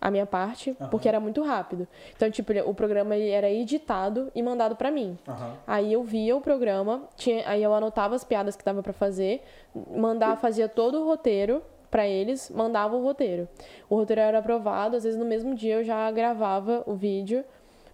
a 0.00 0.10
minha 0.10 0.26
parte, 0.26 0.76
Aham. 0.80 0.90
porque 0.90 1.08
era 1.08 1.20
muito 1.20 1.42
rápido. 1.42 1.86
Então, 2.14 2.28
tipo, 2.30 2.52
o 2.68 2.74
programa 2.74 3.14
ele 3.16 3.30
era 3.30 3.48
editado 3.48 4.30
e 4.34 4.42
mandado 4.42 4.74
pra 4.74 4.90
mim. 4.90 5.16
Aham. 5.26 5.54
Aí 5.66 5.92
eu 5.92 6.02
via 6.02 6.36
o 6.36 6.40
programa, 6.40 7.04
tinha, 7.16 7.48
aí 7.48 7.62
eu 7.62 7.72
anotava 7.72 8.14
as 8.14 8.24
piadas 8.24 8.56
que 8.56 8.64
dava 8.64 8.82
pra 8.82 8.92
fazer, 8.92 9.42
mandava, 9.96 10.36
fazia 10.36 10.68
todo 10.68 11.00
o 11.00 11.06
roteiro 11.06 11.62
pra 11.90 12.06
eles, 12.06 12.50
mandava 12.50 12.96
o 12.96 13.02
roteiro. 13.02 13.48
O 13.88 13.94
roteiro 13.96 14.20
era 14.20 14.38
aprovado, 14.40 14.96
às 14.96 15.04
vezes 15.04 15.18
no 15.18 15.24
mesmo 15.24 15.54
dia 15.54 15.76
eu 15.76 15.84
já 15.84 16.10
gravava 16.10 16.82
o 16.86 16.94
vídeo 16.94 17.44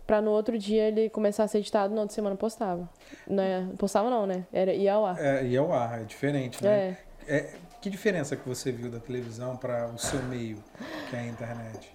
pra 0.07 0.21
no 0.21 0.31
outro 0.33 0.59
dia 0.59 0.89
ele 0.89 1.09
começar 1.09 1.45
a 1.45 1.49
ser 1.49 1.59
editado, 1.59 1.95
na 1.95 2.01
outra 2.01 2.15
semana 2.15 2.35
postava. 2.35 2.89
Né? 3.27 3.69
Postava 3.79 4.11
não, 4.11 4.27
né? 4.27 4.45
Era 4.53 4.73
ia 4.73 4.95
ao 4.95 5.07
ar. 5.07 5.21
É, 5.21 5.45
e 5.45 5.55
é 5.55 5.61
o 5.63 5.73
ar, 5.73 6.01
é 6.01 6.05
diferente, 6.05 6.63
né? 6.65 6.97
É. 7.29 7.35
É, 7.37 7.51
que 7.83 7.91
diferença 7.91 8.35
que 8.37 8.49
você 8.49 8.73
viu 8.73 8.91
da 8.91 8.99
televisão 9.01 9.57
para 9.57 9.89
o 9.89 9.99
seu 9.99 10.23
meio, 10.23 10.63
que 11.11 11.17
é 11.17 11.19
a 11.21 11.27
internet? 11.27 11.93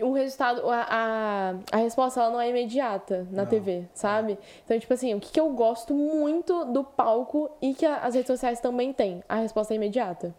o 0.00 0.12
resultado, 0.12 0.68
a, 0.70 0.86
a, 0.90 1.54
a 1.72 1.76
resposta 1.78 2.20
ela 2.20 2.30
não 2.30 2.40
é 2.40 2.50
imediata 2.50 3.26
na 3.30 3.42
Não. 3.42 3.46
TV, 3.50 3.88
sabe? 3.94 4.38
Então, 4.64 4.78
tipo 4.78 4.92
assim, 4.92 5.14
o 5.14 5.18
que, 5.18 5.32
que 5.32 5.40
eu 5.40 5.48
gosto 5.50 5.94
muito 5.94 6.66
do 6.66 6.84
palco 6.84 7.50
e 7.60 7.72
que 7.74 7.84
a- 7.86 7.96
as 7.98 8.14
redes 8.14 8.26
sociais 8.28 8.60
também 8.60 8.92
têm? 8.92 9.24
A 9.28 9.36
resposta 9.36 9.72
é 9.72 9.76
imediata. 9.76 10.34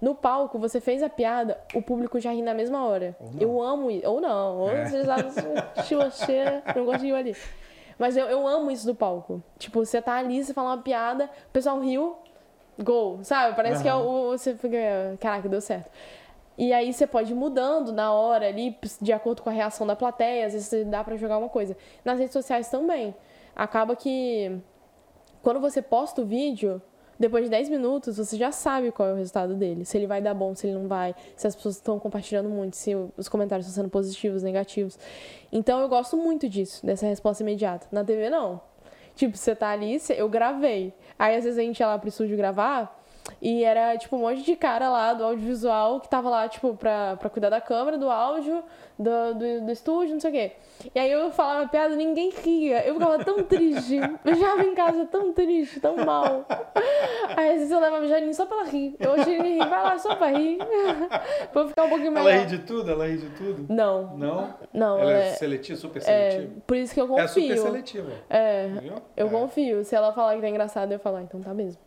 No 0.00 0.14
palco, 0.16 0.58
você 0.58 0.80
fez 0.80 1.02
a 1.02 1.08
piada, 1.08 1.58
o 1.74 1.80
público 1.80 2.18
já 2.18 2.32
ri 2.32 2.42
na 2.42 2.52
mesma 2.52 2.84
hora. 2.84 3.16
Eu 3.40 3.62
amo 3.62 3.88
isso. 3.90 4.06
Ou 4.06 4.20
não. 4.20 4.58
Ou 4.58 4.70
É. 4.70 4.84
você 4.84 5.04
já 5.04 5.16
chilocheira, 5.84 6.62
não 6.74 6.84
gosto 6.84 7.00
de 7.00 7.06
ir 7.06 7.14
ali. 7.14 7.36
Mas 7.98 8.16
eu, 8.16 8.26
eu 8.26 8.46
amo 8.46 8.70
isso 8.70 8.84
do 8.84 8.94
palco. 8.96 9.40
Tipo, 9.58 9.84
você 9.86 10.02
tá 10.02 10.14
ali, 10.16 10.42
você 10.44 10.52
fala 10.52 10.70
uma 10.70 10.82
piada, 10.82 11.30
o 11.48 11.52
pessoal 11.52 11.78
riu, 11.80 12.16
gol, 12.78 13.20
sabe? 13.22 13.54
Parece 13.56 13.82
que 13.82 13.88
é 13.88 13.92
Aham. 13.92 14.02
o, 14.02 14.30
você 14.30 14.54
fica, 14.54 14.76
caraca, 15.20 15.48
deu 15.48 15.60
certo. 15.60 15.90
E 16.56 16.72
aí 16.72 16.92
você 16.92 17.06
pode 17.06 17.32
ir 17.32 17.34
mudando 17.34 17.92
na 17.92 18.12
hora 18.12 18.46
ali, 18.46 18.76
de 19.00 19.12
acordo 19.12 19.42
com 19.42 19.48
a 19.48 19.52
reação 19.52 19.86
da 19.86 19.96
plateia, 19.96 20.46
às 20.46 20.52
vezes 20.52 20.86
dá 20.86 21.02
pra 21.02 21.16
jogar 21.16 21.38
uma 21.38 21.48
coisa. 21.48 21.76
Nas 22.04 22.18
redes 22.18 22.32
sociais 22.32 22.68
também. 22.68 23.14
Acaba 23.56 23.96
que 23.96 24.60
quando 25.42 25.60
você 25.60 25.80
posta 25.82 26.20
o 26.22 26.24
vídeo, 26.24 26.80
depois 27.18 27.44
de 27.44 27.50
10 27.50 27.68
minutos, 27.68 28.16
você 28.16 28.36
já 28.36 28.52
sabe 28.52 28.90
qual 28.90 29.08
é 29.08 29.12
o 29.12 29.16
resultado 29.16 29.54
dele. 29.54 29.84
Se 29.84 29.96
ele 29.96 30.06
vai 30.06 30.20
dar 30.20 30.34
bom, 30.34 30.54
se 30.54 30.66
ele 30.66 30.74
não 30.76 30.88
vai, 30.88 31.14
se 31.36 31.46
as 31.46 31.54
pessoas 31.54 31.76
estão 31.76 31.98
compartilhando 31.98 32.48
muito, 32.48 32.76
se 32.76 32.94
os 33.16 33.28
comentários 33.28 33.66
estão 33.66 33.82
sendo 33.82 33.90
positivos, 33.90 34.42
negativos. 34.42 34.98
Então 35.50 35.80
eu 35.80 35.88
gosto 35.88 36.16
muito 36.16 36.48
disso, 36.48 36.84
dessa 36.84 37.06
resposta 37.06 37.42
imediata. 37.42 37.86
Na 37.90 38.04
TV 38.04 38.28
não. 38.28 38.60
Tipo, 39.14 39.36
você 39.36 39.54
tá 39.54 39.70
ali, 39.70 40.00
eu 40.16 40.28
gravei. 40.28 40.94
Aí 41.18 41.36
às 41.36 41.44
vezes 41.44 41.58
a 41.58 41.62
gente 41.62 41.80
ia 41.80 41.86
lá 41.86 41.98
pro 41.98 42.08
estúdio 42.08 42.36
gravar 42.36 43.01
e 43.40 43.62
era 43.64 43.96
tipo 43.96 44.16
um 44.16 44.20
monte 44.20 44.42
de 44.42 44.56
cara 44.56 44.88
lá 44.88 45.14
do 45.14 45.24
audiovisual 45.24 46.00
que 46.00 46.08
tava 46.08 46.28
lá, 46.28 46.48
tipo, 46.48 46.74
pra, 46.74 47.16
pra 47.16 47.30
cuidar 47.30 47.50
da 47.50 47.60
câmera, 47.60 47.96
do 47.96 48.10
áudio, 48.10 48.62
do, 48.98 49.34
do, 49.34 49.60
do 49.66 49.72
estúdio, 49.72 50.14
não 50.14 50.20
sei 50.20 50.30
o 50.30 50.32
quê. 50.32 50.52
E 50.94 50.98
aí 50.98 51.10
eu 51.10 51.30
falava 51.30 51.68
piada, 51.68 51.94
ninguém 51.94 52.30
ria. 52.30 52.84
Eu 52.86 52.94
ficava 52.94 53.24
tão 53.24 53.42
triste. 53.44 53.98
Eu 54.24 54.34
chegava 54.34 54.62
em 54.64 54.74
casa 54.74 55.04
tão 55.06 55.32
triste, 55.32 55.78
tão 55.80 55.96
mal. 56.04 56.44
Aí 57.36 57.48
às 57.50 57.54
vezes 57.56 57.70
eu 57.70 57.80
levava 57.80 58.04
a 58.04 58.08
Janine 58.08 58.34
só 58.34 58.46
pra 58.46 58.58
ela 58.58 58.66
rir. 58.68 58.96
Eu 58.98 59.12
hoje 59.12 59.30
ele 59.30 59.48
ri, 59.54 59.58
vai 59.58 59.82
lá 59.82 59.98
só 59.98 60.14
pra 60.16 60.28
rir. 60.28 60.58
pra 61.52 61.62
eu 61.62 61.68
ficar 61.68 61.84
um 61.84 61.88
pouquinho 61.88 62.12
melhor. 62.12 62.30
Ela 62.30 62.40
ri 62.40 62.46
de 62.46 62.58
tudo? 62.58 62.90
Ela 62.90 63.06
ri 63.06 63.18
de 63.18 63.28
tudo? 63.30 63.66
Não, 63.72 64.16
Não? 64.16 64.54
não. 64.72 64.98
ela 64.98 65.12
é, 65.12 65.28
é, 65.28 65.32
seletiva, 65.34 65.78
super 65.78 65.98
é, 65.98 66.02
seletiva? 66.30 66.52
por 66.66 66.76
isso 66.76 66.94
que 66.94 67.00
eu 67.00 67.18
É, 67.18 67.26
super 67.28 67.40
confio. 67.48 67.62
seletiva. 67.62 68.12
É, 68.28 68.66
Viu? 68.80 68.94
eu 69.16 69.26
É, 69.26 69.30
confio. 69.30 69.84
Se 69.84 69.94
ela 69.94 70.12
falar 70.12 70.34
que 70.36 70.40
tá 70.42 70.48
engraçado, 70.48 70.92
eu 70.92 70.98
falar, 70.98 71.22
então 71.22 71.40
tá 71.40 71.52
mesmo. 71.54 71.80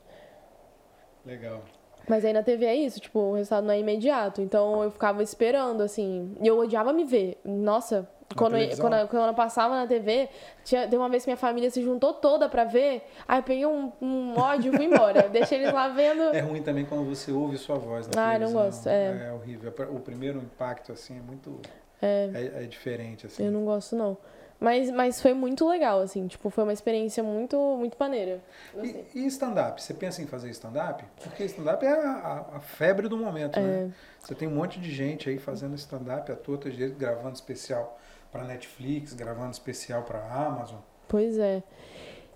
Legal. 1.26 1.62
Mas 2.08 2.24
aí 2.24 2.32
na 2.34 2.44
TV 2.44 2.66
é 2.66 2.76
isso, 2.76 3.00
tipo, 3.00 3.20
o 3.20 3.34
resultado 3.34 3.66
não 3.66 3.74
é 3.74 3.80
imediato. 3.80 4.42
Então 4.42 4.84
eu 4.84 4.92
ficava 4.92 5.24
esperando, 5.24 5.82
assim. 5.82 6.36
E 6.40 6.46
eu 6.48 6.60
odiava 6.60 6.94
me 6.94 7.04
ver. 7.04 7.40
Nossa, 7.44 8.08
quando, 8.36 8.54
eu, 8.54 8.60
televisão? 8.60 8.84
quando, 8.90 9.00
eu- 9.00 9.08
quando 9.08 9.28
eu 9.28 9.34
passava 9.34 9.76
na 9.76 9.88
TV, 9.88 10.30
tinha, 10.64 10.88
tem 10.88 11.00
uma 11.00 11.10
vez 11.10 11.24
que 11.24 11.30
minha 11.32 11.38
família 11.38 11.72
se 11.72 11.82
juntou 11.82 12.14
toda 12.14 12.48
pra 12.48 12.64
ver. 12.64 13.02
Aí 13.28 13.40
eu 13.40 13.44
peguei 13.44 13.66
um, 13.66 13.92
um 14.00 14.38
ódio 14.38 14.72
e 14.72 14.78
fui 14.78 14.86
embora. 14.86 15.24
Deixei 15.30 15.58
eles 15.60 15.74
lá 15.74 15.88
vendo. 15.88 16.22
É 16.36 16.42
ruim 16.42 16.62
também 16.62 16.86
quando 16.86 17.06
você 17.06 17.32
ouve 17.32 17.58
sua 17.58 17.78
voz 17.78 18.08
na 18.08 18.14
Ah, 18.22 18.36
eu 18.36 18.40
não 18.42 18.48
televisão. 18.50 18.66
gosto, 18.66 18.88
é. 18.88 19.28
É 19.30 19.32
horrível. 19.34 19.74
O 19.92 20.00
primeiro 20.00 20.38
impacto, 20.38 20.92
assim, 20.92 21.18
é 21.18 21.22
muito... 21.22 21.60
É, 22.02 22.30
É, 22.36 22.64
é 22.64 22.68
diferente, 22.68 23.26
assim. 23.26 23.46
eu 23.46 23.52
não 23.52 23.66
gosto, 23.66 23.96
não. 23.96 24.16
Mas, 24.60 24.90
mas 24.90 25.22
foi 25.22 25.34
muito 25.34 25.68
legal, 25.68 26.00
assim. 26.02 26.28
Tipo, 26.28 26.50
foi 26.50 26.64
uma 26.64 26.72
experiência 26.74 27.22
muito, 27.22 27.58
muito 27.78 27.98
maneira. 28.00 28.42
E, 28.82 29.06
e 29.14 29.26
stand-up? 29.28 29.82
Você 29.82 29.94
pensa 29.94 30.22
em 30.22 30.28
fazer 30.28 30.50
stand-up? 30.52 31.04
Porque 31.22 31.44
stand-up 31.44 31.86
é 31.86 31.90
a, 31.92 32.12
a- 32.52 32.56
a 32.58 32.60
febre 32.62 33.08
do 33.10 33.18
momento, 33.18 33.58
É. 33.60 33.62
né? 33.62 33.92
Você 34.20 34.34
tem 34.34 34.48
um 34.48 34.56
monte 34.56 34.80
de 34.80 34.92
gente 34.92 35.30
aí 35.30 35.38
fazendo 35.38 35.76
stand-up 35.76 36.32
à 36.32 36.36
toa, 36.36 36.58
vezes 36.58 36.98
gravando 36.98 37.36
especial 37.36 38.00
para 38.32 38.44
Netflix, 38.46 39.14
gravando 39.14 39.52
especial 39.52 40.04
para 40.04 40.20
Amazon. 40.34 40.80
Pois 41.08 41.38
é. 41.38 41.62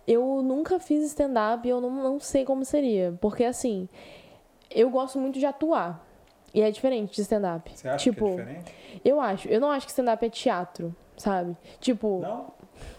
Eu 0.05 0.41
nunca 0.43 0.79
fiz 0.79 1.03
stand-up 1.05 1.65
e 1.67 1.71
eu 1.71 1.79
não, 1.79 1.89
não 1.91 2.19
sei 2.19 2.43
como 2.43 2.65
seria. 2.65 3.17
Porque, 3.21 3.43
assim, 3.45 3.87
eu 4.69 4.89
gosto 4.89 5.17
muito 5.19 5.39
de 5.39 5.45
atuar. 5.45 6.05
E 6.53 6.61
é 6.61 6.69
diferente 6.71 7.13
de 7.15 7.21
stand-up. 7.21 7.71
Você 7.75 7.87
acha 7.87 7.97
tipo, 7.97 8.25
que 8.25 8.41
é 8.41 8.43
diferente? 8.43 8.75
eu 9.05 9.21
acho. 9.21 9.47
Eu 9.47 9.59
não 9.61 9.69
acho 9.71 9.85
que 9.85 9.91
stand-up 9.91 10.25
é 10.25 10.29
teatro, 10.29 10.95
sabe? 11.19 11.55
Tipo, 11.79 12.19
Não? 12.21 12.47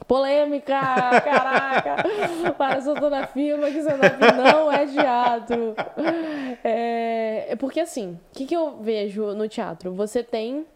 polêmica, 0.07 0.79
caraca. 1.25 2.05
Para, 2.57 2.81
soltando 2.81 3.15
a 3.15 3.27
firma 3.27 3.71
que 3.71 3.79
stand-up 3.79 4.19
não 4.37 4.71
é 4.71 4.87
teatro. 4.87 5.75
É, 6.63 7.47
é 7.49 7.57
porque, 7.57 7.81
assim, 7.81 8.13
o 8.13 8.35
que, 8.35 8.47
que 8.47 8.55
eu 8.55 8.77
vejo 8.81 9.35
no 9.35 9.49
teatro? 9.49 9.93
Você 9.95 10.23
tem 10.23 10.67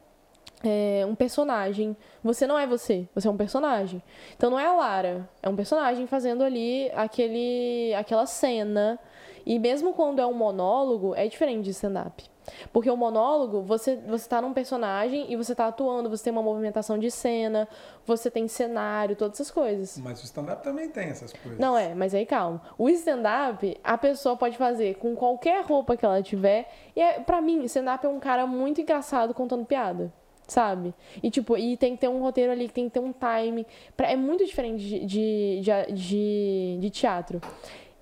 é, 0.64 1.04
um 1.06 1.14
personagem. 1.14 1.96
Você 2.22 2.46
não 2.46 2.58
é 2.58 2.66
você, 2.66 3.06
você 3.14 3.28
é 3.28 3.30
um 3.30 3.36
personagem. 3.36 4.02
Então 4.36 4.50
não 4.50 4.58
é 4.58 4.66
a 4.66 4.72
Lara, 4.72 5.28
é 5.42 5.48
um 5.48 5.54
personagem 5.54 6.06
fazendo 6.06 6.42
ali 6.42 6.90
aquele, 6.94 7.94
aquela 7.94 8.26
cena. 8.26 8.98
E 9.44 9.58
mesmo 9.58 9.92
quando 9.92 10.20
é 10.20 10.26
um 10.26 10.32
monólogo, 10.32 11.14
é 11.14 11.28
diferente 11.28 11.64
de 11.64 11.70
stand-up. 11.70 12.24
Porque 12.72 12.90
o 12.90 12.96
monólogo, 12.96 13.62
você, 13.62 13.96
você 14.06 14.28
tá 14.28 14.40
num 14.42 14.52
personagem 14.52 15.32
e 15.32 15.36
você 15.36 15.54
tá 15.54 15.66
atuando, 15.68 16.10
você 16.10 16.24
tem 16.24 16.32
uma 16.32 16.42
movimentação 16.42 16.98
de 16.98 17.10
cena, 17.10 17.66
você 18.06 18.30
tem 18.30 18.46
cenário, 18.48 19.16
todas 19.16 19.36
essas 19.40 19.50
coisas. 19.50 19.98
Mas 19.98 20.20
o 20.22 20.24
stand-up 20.24 20.62
também 20.62 20.88
tem 20.88 21.08
essas 21.08 21.32
coisas. 21.32 21.58
Não 21.58 21.76
é, 21.76 21.94
mas 21.94 22.14
aí 22.14 22.26
calma. 22.26 22.60
O 22.76 22.88
stand-up, 22.90 23.76
a 23.82 23.96
pessoa 23.98 24.36
pode 24.36 24.56
fazer 24.58 24.96
com 24.96 25.14
qualquer 25.14 25.64
roupa 25.64 25.96
que 25.96 26.04
ela 26.04 26.22
tiver. 26.22 26.70
E 26.94 27.00
é, 27.00 27.20
pra 27.20 27.40
mim, 27.40 27.64
stand-up 27.64 28.04
é 28.04 28.08
um 28.08 28.20
cara 28.20 28.46
muito 28.46 28.80
engraçado 28.80 29.32
contando 29.34 29.64
piada. 29.64 30.12
Sabe? 30.46 30.92
E 31.22 31.30
tipo, 31.30 31.56
e 31.56 31.74
tem 31.74 31.94
que 31.94 32.02
ter 32.02 32.08
um 32.08 32.20
roteiro 32.20 32.52
ali, 32.52 32.68
tem 32.68 32.84
que 32.86 32.92
ter 32.92 33.00
um 33.00 33.14
time. 33.14 33.66
Pra- 33.96 34.10
é 34.10 34.16
muito 34.16 34.44
diferente 34.44 34.84
de, 34.84 35.00
de, 35.06 35.60
de, 35.62 35.92
de, 35.94 36.78
de 36.82 36.90
teatro. 36.90 37.40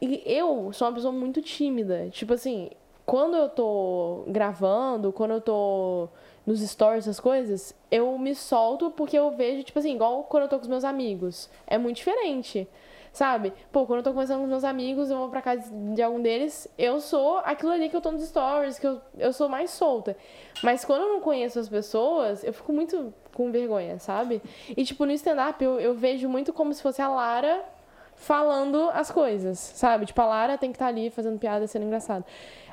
E 0.01 0.21
eu 0.27 0.73
sou 0.73 0.89
uma 0.89 0.95
pessoa 0.95 1.13
muito 1.13 1.41
tímida. 1.41 2.09
Tipo 2.11 2.35
assim, 2.35 2.71
quando 3.05 3.37
eu 3.37 3.49
tô 3.49 4.25
gravando, 4.29 5.13
quando 5.13 5.33
eu 5.33 5.41
tô 5.41 6.09
nos 6.47 6.61
stories, 6.61 7.05
essas 7.05 7.21
coisas, 7.21 7.75
eu 7.91 8.19
me 8.19 8.35
solto 8.35 8.91
porque 8.91 9.19
eu 9.19 9.31
vejo, 9.31 9.63
tipo 9.63 9.79
assim, 9.79 9.95
igual 9.95 10.25
quando 10.25 10.45
eu 10.45 10.49
tô 10.49 10.57
com 10.57 10.63
os 10.63 10.69
meus 10.69 10.85
amigos. 10.85 11.49
É 11.67 11.79
muito 11.79 11.97
diferente. 11.97 12.69
Sabe? 13.13 13.53
Pô, 13.71 13.85
quando 13.85 13.99
eu 13.99 14.03
tô 14.03 14.11
conversando 14.11 14.39
com 14.39 14.45
os 14.45 14.51
meus 14.51 14.65
amigos, 14.65 15.11
eu 15.11 15.19
vou 15.19 15.29
pra 15.29 15.43
casa 15.43 15.71
de 15.71 16.01
algum 16.01 16.21
deles, 16.23 16.67
eu 16.79 16.99
sou 16.99 17.39
aquilo 17.45 17.71
ali 17.71 17.91
que 17.91 17.95
eu 17.95 18.01
tô 18.01 18.11
nos 18.11 18.25
stories, 18.25 18.79
que 18.79 18.87
eu, 18.87 19.03
eu 19.19 19.35
sou 19.35 19.51
mais 19.51 19.71
solta. 19.71 20.17
Mas 20.63 20.83
quando 20.83 21.03
eu 21.03 21.09
não 21.09 21.21
conheço 21.21 21.59
as 21.59 21.69
pessoas, 21.69 22.43
eu 22.43 22.55
fico 22.55 22.73
muito 22.73 23.13
com 23.35 23.53
vergonha, 23.53 23.99
sabe? 23.99 24.41
E, 24.75 24.83
tipo, 24.83 25.05
no 25.05 25.13
stand-up, 25.13 25.63
eu, 25.63 25.79
eu 25.79 25.95
vejo 25.95 26.27
muito 26.27 26.55
como 26.55 26.73
se 26.73 26.81
fosse 26.81 27.03
a 27.03 27.09
Lara 27.09 27.63
falando 28.15 28.89
as 28.95 29.11
coisas, 29.11 29.59
sabe? 29.59 30.07
Tipo, 30.07 30.23
a 30.23 30.27
Lara 30.27 30.57
tem 30.57 30.71
que 30.71 30.77
estar 30.77 30.87
ali 30.87 31.11
fazendo 31.11 31.39
piada, 31.39 31.67
sendo 31.67 31.85
engraçada. 31.85 32.25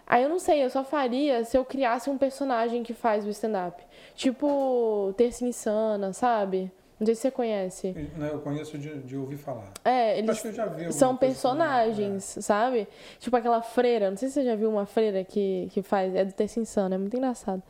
Aí 0.09 0.23
eu 0.23 0.29
não 0.29 0.39
sei, 0.39 0.63
eu 0.65 0.69
só 0.71 0.83
faria 0.83 1.43
se 1.45 1.55
eu 1.55 1.63
criasse 1.63 2.09
um 2.09 2.17
personagem 2.17 2.81
que 2.81 2.93
faz 2.95 3.25
o 3.25 3.29
stand-up. 3.29 3.81
Tipo, 4.15 5.13
Terça 5.15 5.45
Insana, 5.45 6.11
sabe? 6.13 6.71
Não 6.99 7.05
sei 7.05 7.15
se 7.15 7.21
você 7.21 7.31
conhece. 7.31 7.95
Eu- 8.17 8.25
Eu 8.25 8.39
conheço 8.39 8.77
de, 8.77 8.97
de 9.03 9.15
ouvir 9.15 9.37
falar. 9.37 9.71
É, 9.85 10.13
Acho 10.13 10.19
eles 10.19 10.41
que 10.41 10.47
eu 10.49 10.51
já 10.53 10.65
vi 10.65 10.91
são 10.91 11.15
personagens, 11.15 12.23
sabe? 12.41 12.87
Tipo 13.19 13.37
aquela 13.37 13.61
freira, 13.61 14.09
não 14.09 14.17
sei 14.17 14.27
se 14.29 14.33
você 14.33 14.43
já 14.43 14.55
viu 14.55 14.69
uma 14.69 14.85
freira 14.87 15.23
que, 15.23 15.69
que 15.71 15.81
faz, 15.83 16.13
é 16.15 16.25
do 16.25 16.33
Terça 16.33 16.59
Insana, 16.59 16.95
é 16.95 16.97
muito 16.97 17.15
engraçado. 17.15 17.61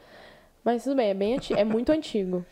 Mas 0.63 0.83
tudo 0.83 0.95
bem, 0.95 1.09
é 1.09 1.13
bem 1.13 1.35
antigo, 1.35 1.59
é 1.59 1.63
muito 1.63 1.91
antigo. 1.91 2.43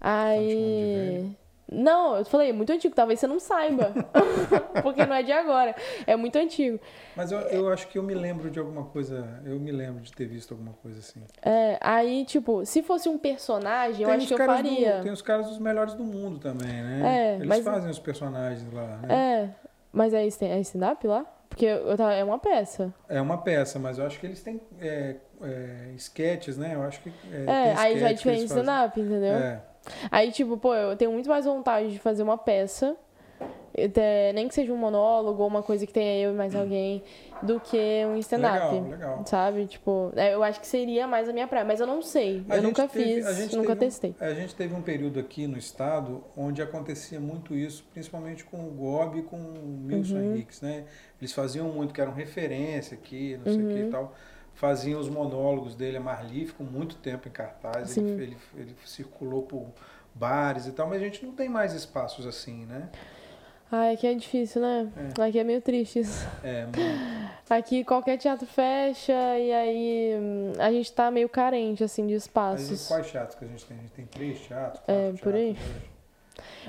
Aí. 0.00 1.30
Não, 1.70 2.16
eu 2.16 2.24
falei, 2.24 2.50
é 2.50 2.52
muito 2.52 2.72
antigo, 2.72 2.94
talvez 2.94 3.18
você 3.18 3.26
não 3.26 3.40
saiba. 3.40 3.92
Porque 4.82 5.04
não 5.04 5.14
é 5.16 5.22
de 5.22 5.32
agora. 5.32 5.74
É 6.06 6.14
muito 6.14 6.36
antigo. 6.38 6.78
Mas 7.16 7.32
eu, 7.32 7.40
eu 7.40 7.68
acho 7.72 7.88
que 7.88 7.98
eu 7.98 8.02
me 8.02 8.14
lembro 8.14 8.50
de 8.50 8.58
alguma 8.58 8.84
coisa. 8.84 9.40
Eu 9.44 9.58
me 9.58 9.72
lembro 9.72 10.00
de 10.00 10.12
ter 10.12 10.26
visto 10.26 10.52
alguma 10.52 10.72
coisa 10.74 11.00
assim. 11.00 11.22
É, 11.42 11.76
aí, 11.80 12.24
tipo, 12.24 12.64
se 12.64 12.82
fosse 12.82 13.08
um 13.08 13.18
personagem, 13.18 14.02
eu 14.02 14.06
Tem 14.06 14.14
acho 14.16 14.24
os 14.26 14.28
que 14.28 14.40
eu 14.40 14.46
faria. 14.46 14.96
do- 14.98 15.02
tem 15.02 15.12
os 15.12 15.22
caras 15.22 15.46
dos 15.48 15.58
melhores 15.58 15.94
do 15.94 16.04
mundo 16.04 16.38
também, 16.38 16.68
né? 16.82 17.02
É, 17.04 17.34
Eles 17.36 17.48
mas- 17.48 17.64
fazem 17.64 17.90
os 17.90 17.98
personagens 17.98 18.72
lá, 18.72 18.86
né? 18.98 19.08
É, 19.14 19.48
mas 19.92 20.14
é 20.14 20.24
é 20.24 20.60
stand-up 20.60 21.04
lá? 21.06 21.26
Porque 21.48 21.64
eu 21.66 21.96
tava- 21.96 22.12
é 22.12 22.22
uma 22.22 22.38
peça. 22.38 22.92
É. 23.08 23.20
uma 23.20 23.38
peça, 23.38 23.78
mas 23.78 23.98
eu 23.98 24.06
acho 24.06 24.20
que 24.20 24.26
eles 24.26 24.42
têm 24.42 24.60
é, 24.80 25.16
é, 25.42 25.90
sketches, 25.96 26.56
né? 26.58 26.72
Eu 26.74 26.82
acho 26.82 27.00
que. 27.00 27.08
É, 27.32 27.44
É, 27.70 27.74
aí 27.76 27.98
já 27.98 28.10
é 28.10 28.12
diferente 28.12 28.44
stand-up, 28.44 29.00
entendeu? 29.00 29.34
É. 29.34 29.62
Aí, 30.10 30.30
tipo, 30.32 30.56
pô, 30.56 30.74
eu 30.74 30.96
tenho 30.96 31.12
muito 31.12 31.28
mais 31.28 31.44
vontade 31.44 31.90
de 31.92 31.98
fazer 31.98 32.22
uma 32.22 32.36
peça, 32.38 32.96
até- 33.78 34.32
nem 34.32 34.48
que 34.48 34.54
seja 34.54 34.72
um 34.72 34.76
monólogo 34.76 35.42
ou 35.42 35.48
uma 35.48 35.62
coisa 35.62 35.86
que 35.86 35.92
tenha 35.92 36.18
eu 36.24 36.32
e 36.32 36.34
mais 36.34 36.54
alguém, 36.54 37.02
do 37.42 37.60
que 37.60 37.76
um 38.06 38.16
stand-up. 38.16 38.74
Legal, 38.74 38.88
legal. 38.90 39.22
Sabe? 39.26 39.66
Tipo, 39.66 40.10
é, 40.16 40.32
eu 40.32 40.42
acho 40.42 40.58
que 40.58 40.66
seria 40.66 41.06
mais 41.06 41.28
a 41.28 41.32
minha 41.34 41.46
praia, 41.46 41.64
mas 41.66 41.78
eu 41.78 41.86
não 41.86 42.00
sei. 42.00 42.42
A 42.48 42.56
eu 42.56 42.62
nunca 42.62 42.88
teve- 42.88 43.22
fiz, 43.22 43.52
nunca 43.52 43.74
um- 43.74 43.76
testei. 43.76 44.14
a 44.18 44.32
gente 44.32 44.54
teve 44.54 44.74
um 44.74 44.80
período 44.80 45.20
aqui 45.20 45.46
no 45.46 45.58
estado 45.58 46.24
onde 46.34 46.62
acontecia 46.62 47.20
muito 47.20 47.54
isso, 47.54 47.84
principalmente 47.92 48.44
com 48.46 48.56
o 48.66 48.70
Gobi 48.70 49.18
e 49.18 49.22
com 49.22 49.36
o 49.36 49.86
Wilson 49.88 50.14
Uhum. 50.16 50.24
Henriques, 50.32 50.62
né? 50.62 50.84
Eles 51.20 51.32
faziam 51.32 51.68
muito, 51.68 51.92
que 51.92 52.00
eram 52.00 52.12
referência 52.14 52.94
aqui, 52.96 53.38
não 53.44 53.52
sei 53.52 53.62
o 53.62 53.68
que 53.68 53.74
Uhum. 53.82 53.88
e 53.88 53.90
tal. 53.90 54.14
Faziam 54.56 54.98
os 54.98 55.08
monólogos 55.08 55.74
dele, 55.74 55.98
a 55.98 56.00
Marli 56.00 56.46
ficou 56.46 56.66
muito 56.66 56.96
tempo 56.96 57.28
em 57.28 57.30
cartaz, 57.30 57.94
ele, 57.96 58.10
ele, 58.22 58.36
ele 58.56 58.76
circulou 58.86 59.42
por 59.42 59.66
bares 60.14 60.66
e 60.66 60.72
tal, 60.72 60.88
mas 60.88 61.00
a 61.02 61.04
gente 61.04 61.24
não 61.24 61.32
tem 61.32 61.46
mais 61.48 61.74
espaços 61.74 62.26
assim, 62.26 62.64
né? 62.64 62.88
Ai, 63.70 63.92
aqui 63.94 64.06
é 64.06 64.14
difícil, 64.14 64.62
né? 64.62 64.88
Aqui 65.20 65.38
é 65.38 65.44
meio 65.44 65.60
triste 65.60 65.98
isso. 65.98 66.26
É, 66.42 66.62
muito. 66.74 67.36
Aqui 67.50 67.84
qualquer 67.84 68.16
teatro 68.16 68.46
fecha 68.46 69.12
e 69.38 69.52
aí 69.52 70.14
hum, 70.18 70.52
a 70.58 70.72
gente 70.72 70.90
tá 70.90 71.10
meio 71.10 71.28
carente, 71.28 71.84
assim, 71.84 72.06
de 72.06 72.14
espaços. 72.14 72.88
quais 72.88 73.10
teatros 73.10 73.38
que 73.38 73.44
a 73.44 73.48
gente 73.48 73.64
tem? 73.66 73.76
A 73.76 73.80
gente 73.80 73.92
tem 73.92 74.06
três 74.06 74.40
teatros? 74.40 74.82
É, 74.88 75.12
por 75.22 75.34
aí. 75.34 75.50
hoje. 75.50 75.86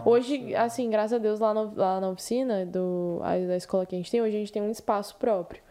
Hoje, 0.05 0.55
assim, 0.55 0.89
graças 0.89 1.13
a 1.13 1.17
Deus, 1.17 1.39
lá, 1.39 1.53
no- 1.53 1.73
lá 1.75 1.99
na 2.01 2.09
oficina 2.09 2.65
do, 2.65 3.19
da 3.47 3.55
escola 3.55 3.85
que 3.85 3.95
a 3.95 3.97
gente 3.97 4.11
tem, 4.11 4.21
hoje 4.21 4.35
a 4.35 4.39
gente 4.39 4.51
tem 4.51 4.61
um 4.61 4.71
espaço 4.71 5.15
próprio. 5.15 5.61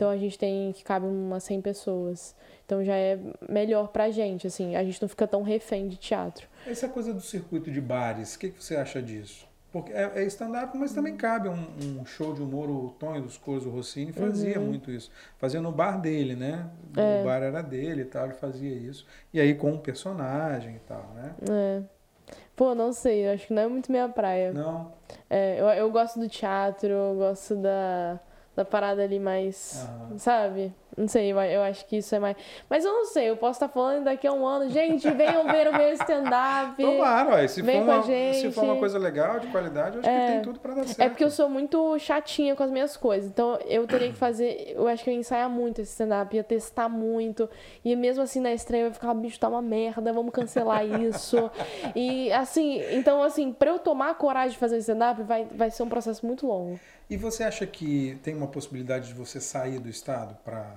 Então 0.00 0.08
a 0.08 0.16
gente 0.16 0.38
tem 0.38 0.72
que 0.72 0.82
cabe 0.82 1.04
umas 1.04 1.44
100 1.44 1.60
pessoas. 1.60 2.34
Então 2.64 2.82
já 2.82 2.96
é 2.96 3.18
melhor 3.46 3.88
pra 3.88 4.10
gente, 4.10 4.46
assim, 4.46 4.74
a 4.74 4.82
gente 4.82 5.02
não 5.02 5.06
fica 5.06 5.26
tão 5.26 5.42
refém 5.42 5.88
de 5.88 5.98
teatro. 5.98 6.48
Essa 6.66 6.88
coisa 6.88 7.12
do 7.12 7.20
circuito 7.20 7.70
de 7.70 7.82
bares, 7.82 8.34
o 8.34 8.38
que, 8.38 8.48
que 8.48 8.64
você 8.64 8.76
acha 8.76 9.02
disso? 9.02 9.46
Porque 9.70 9.92
é, 9.92 10.10
é 10.14 10.24
stand-up, 10.24 10.74
mas 10.78 10.94
também 10.94 11.18
cabe 11.18 11.50
um, 11.50 12.00
um 12.00 12.06
show 12.06 12.32
de 12.32 12.40
humor. 12.40 12.70
O 12.70 12.88
Tonho 12.98 13.20
dos 13.20 13.36
Coros, 13.36 13.66
o 13.66 13.68
Rossini, 13.68 14.10
fazia 14.10 14.58
muito 14.58 14.90
isso. 14.90 15.10
Fazia 15.38 15.60
no 15.60 15.70
bar 15.70 16.00
dele, 16.00 16.34
né? 16.34 16.70
É. 16.96 17.20
O 17.20 17.24
bar 17.26 17.42
era 17.42 17.62
dele 17.62 18.00
e 18.00 18.06
tal, 18.06 18.24
ele 18.24 18.34
fazia 18.34 18.74
isso. 18.74 19.06
E 19.34 19.38
aí 19.38 19.54
com 19.54 19.72
um 19.72 19.78
personagem 19.78 20.76
e 20.76 20.80
tal, 20.80 21.12
né? 21.14 21.34
É. 21.46 21.82
Pô, 22.56 22.74
não 22.74 22.94
sei, 22.94 23.28
acho 23.28 23.48
que 23.48 23.52
não 23.52 23.62
é 23.62 23.68
muito 23.68 23.92
minha 23.92 24.08
praia. 24.08 24.50
Não. 24.50 24.94
É, 25.28 25.60
eu, 25.60 25.66
eu 25.66 25.90
gosto 25.90 26.18
do 26.18 26.26
teatro, 26.26 26.88
eu 26.88 27.16
gosto 27.16 27.54
da, 27.54 28.18
da 28.60 28.64
parada 28.64 29.02
ali 29.02 29.18
mais. 29.18 29.88
Aham. 30.10 30.18
Sabe? 30.18 30.74
Não 30.96 31.08
sei, 31.08 31.30
eu, 31.30 31.62
acho 31.62 31.86
que 31.86 31.96
isso 31.98 32.14
é 32.14 32.18
mais. 32.18 32.36
Mas 32.68 32.84
eu 32.84 32.92
não 32.92 33.06
sei, 33.06 33.30
eu 33.30 33.36
posso 33.36 33.52
estar 33.52 33.68
falando 33.68 34.04
daqui 34.04 34.26
a 34.26 34.32
um 34.32 34.44
ano, 34.44 34.68
gente, 34.70 35.08
venham 35.10 35.46
ver 35.46 35.68
o 35.68 35.72
meu 35.72 35.92
stand-up. 35.94 36.76
Tomara, 36.76 37.36
ué. 37.36 37.48
Se 37.48 37.60
for, 37.60 37.66
Vem 37.66 37.82
uma, 37.82 38.02
se 38.02 38.50
for 38.50 38.64
uma 38.64 38.76
coisa 38.76 38.98
legal, 38.98 39.38
de 39.38 39.46
qualidade, 39.46 39.96
eu 39.96 40.00
acho 40.00 40.10
que 40.10 40.32
tem 40.32 40.42
tudo 40.42 40.58
pra 40.58 40.74
dar 40.74 40.84
certo. 40.84 41.00
É 41.00 41.08
porque 41.08 41.24
eu 41.24 41.30
sou 41.30 41.48
muito 41.48 41.98
chatinha 41.98 42.54
com 42.54 42.62
as 42.62 42.70
minhas 42.70 42.96
coisas. 42.96 43.30
Então 43.30 43.58
eu 43.66 43.86
teria 43.86 44.08
que 44.08 44.16
fazer. 44.16 44.72
Eu 44.74 44.86
acho 44.88 45.02
que 45.02 45.08
eu 45.08 45.14
ia 45.14 45.20
ensaiar 45.20 45.48
muito 45.48 45.80
esse 45.80 45.92
stand-up, 45.92 46.36
ia 46.36 46.44
testar 46.44 46.88
muito. 46.88 47.48
E 47.84 47.94
mesmo 47.96 48.22
assim 48.22 48.40
na 48.40 48.52
estreia 48.52 48.82
eu 48.82 48.88
ia 48.88 48.92
ficar, 48.92 49.14
bicho, 49.14 49.38
tá 49.38 49.48
uma 49.48 49.62
merda, 49.62 50.12
vamos 50.12 50.32
cancelar 50.32 50.84
isso. 50.84 51.50
e 51.94 52.30
assim, 52.32 52.82
então 52.90 53.22
assim, 53.22 53.52
pra 53.52 53.70
eu 53.70 53.78
tomar 53.78 54.10
a 54.10 54.14
coragem 54.14 54.50
de 54.50 54.58
fazer 54.58 54.76
stand-up, 54.78 55.22
vai, 55.22 55.46
vai 55.50 55.70
ser 55.70 55.82
um 55.82 55.88
processo 55.88 56.26
muito 56.26 56.46
longo. 56.46 56.78
E 57.10 57.16
você 57.16 57.42
acha 57.42 57.66
que 57.66 58.18
tem 58.22 58.36
uma 58.36 58.46
possibilidade 58.46 59.08
de 59.08 59.14
você 59.14 59.40
sair 59.40 59.80
do 59.80 59.88
estado 59.88 60.36
para 60.44 60.76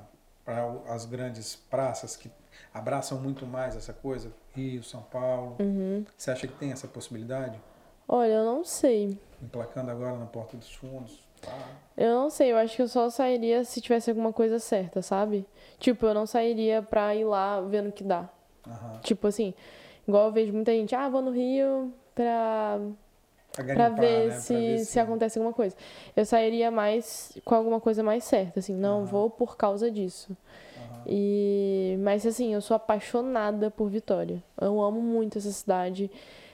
as 0.89 1.05
grandes 1.05 1.55
praças 1.55 2.15
que 2.15 2.31
abraçam 2.73 3.21
muito 3.21 3.45
mais 3.45 3.75
essa 3.75 3.93
coisa? 3.93 4.34
Rio, 4.55 4.84
São 4.84 5.03
Paulo. 5.03 5.57
Uhum. 5.59 6.03
Você 6.17 6.31
acha 6.31 6.47
que 6.47 6.53
tem 6.55 6.71
essa 6.71 6.88
possibilidade? 6.88 7.61
Olha, 8.07 8.31
eu 8.31 8.45
não 8.45 8.63
sei. 8.63 9.15
Emplacando 9.41 9.91
agora 9.91 10.17
na 10.17 10.25
porta 10.25 10.57
dos 10.57 10.73
fundos. 10.73 11.23
Tá. 11.39 11.55
Eu 11.95 12.15
não 12.15 12.29
sei, 12.31 12.51
eu 12.51 12.57
acho 12.57 12.75
que 12.75 12.81
eu 12.81 12.88
só 12.88 13.11
sairia 13.11 13.63
se 13.63 13.79
tivesse 13.79 14.09
alguma 14.09 14.34
coisa 14.34 14.57
certa, 14.57 15.03
sabe? 15.03 15.45
Tipo, 15.77 16.07
eu 16.07 16.15
não 16.15 16.25
sairia 16.25 16.81
pra 16.81 17.13
ir 17.15 17.25
lá 17.25 17.61
vendo 17.61 17.89
o 17.89 17.91
que 17.91 18.03
dá. 18.03 18.27
Aham. 18.65 18.99
Tipo 19.03 19.27
assim, 19.27 19.53
igual 20.07 20.27
eu 20.27 20.31
vejo 20.31 20.51
muita 20.51 20.71
gente, 20.71 20.95
ah, 20.95 21.07
vou 21.09 21.21
no 21.21 21.31
Rio 21.31 21.93
pra 22.15 22.79
Pra, 23.54 23.64
Pra 23.64 23.76
garimpar, 23.76 23.99
ver, 24.01 24.20
né? 24.20 24.32
Pra 24.32 24.39
se, 24.41 24.54
ver 24.54 24.78
se 24.80 24.99
acontece 24.99 25.38
alguma 25.38 25.54
coisa. 25.54 25.76
Eu 26.16 26.26
sairia 26.26 26.72
mais 26.72 27.38
com 27.45 27.54
alguma 27.54 27.80
coisa 27.80 28.01
mais 28.01 28.24
certa, 28.24 28.60
assim, 28.60 28.74
não 28.74 28.97
Aham. 28.97 29.06
vou 29.06 29.30
por 29.30 29.56
causa 29.56 29.91
disso. 29.91 30.36
Aham. 30.76 31.04
E 31.06 31.95
mas 31.99 32.26
assim, 32.26 32.54
eu 32.54 32.62
sou 32.62 32.76
apaixonada 32.76 33.70
por 33.70 33.89
Vitória. 33.89 34.41
Eu 34.60 34.82
amo 34.82 34.99
muito 35.01 35.38
essa 35.38 35.51
cidade. 35.51 36.10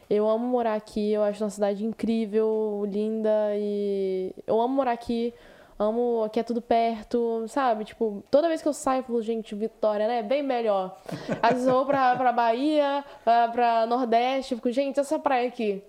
Eu 0.10 0.28
amo 0.28 0.46
morar 0.46 0.74
aqui, 0.76 1.14
eu 1.14 1.24
acho 1.24 1.44
uma 1.44 1.50
cidade 1.50 1.86
incrível, 1.86 2.84
linda 2.88 3.30
e 3.56 4.34
eu 4.46 4.60
amo 4.60 4.74
morar 4.74 4.92
aqui. 4.92 5.34
Amo, 5.82 6.24
aqui 6.26 6.42
é 6.42 6.44
tudo 6.44 6.62
perto, 6.62 7.46
sabe? 7.48 7.86
Tipo, 7.86 8.22
toda 8.30 8.50
vez 8.50 8.62
que 8.62 8.68
eu 8.68 8.74
saio, 8.74 9.00
eu 9.00 9.04
falo, 9.04 9.22
gente, 9.22 9.56
Vitória, 9.56 10.06
né? 10.10 10.22
Bem 10.22 10.44
melhor. 10.44 10.98
Às 11.42 11.52
vezes 11.54 11.68
eu 11.68 11.74
vou 11.74 11.86
pra, 11.86 12.18
pra 12.18 12.34
Bahia, 12.34 13.06
pra, 13.24 13.48
pra 13.48 13.86
Nordeste, 13.86 14.52
eu 14.52 14.58
fico, 14.58 14.70
gente, 14.72 15.00
essa 15.00 15.18
praia 15.18 15.48
aqui. 15.48 15.82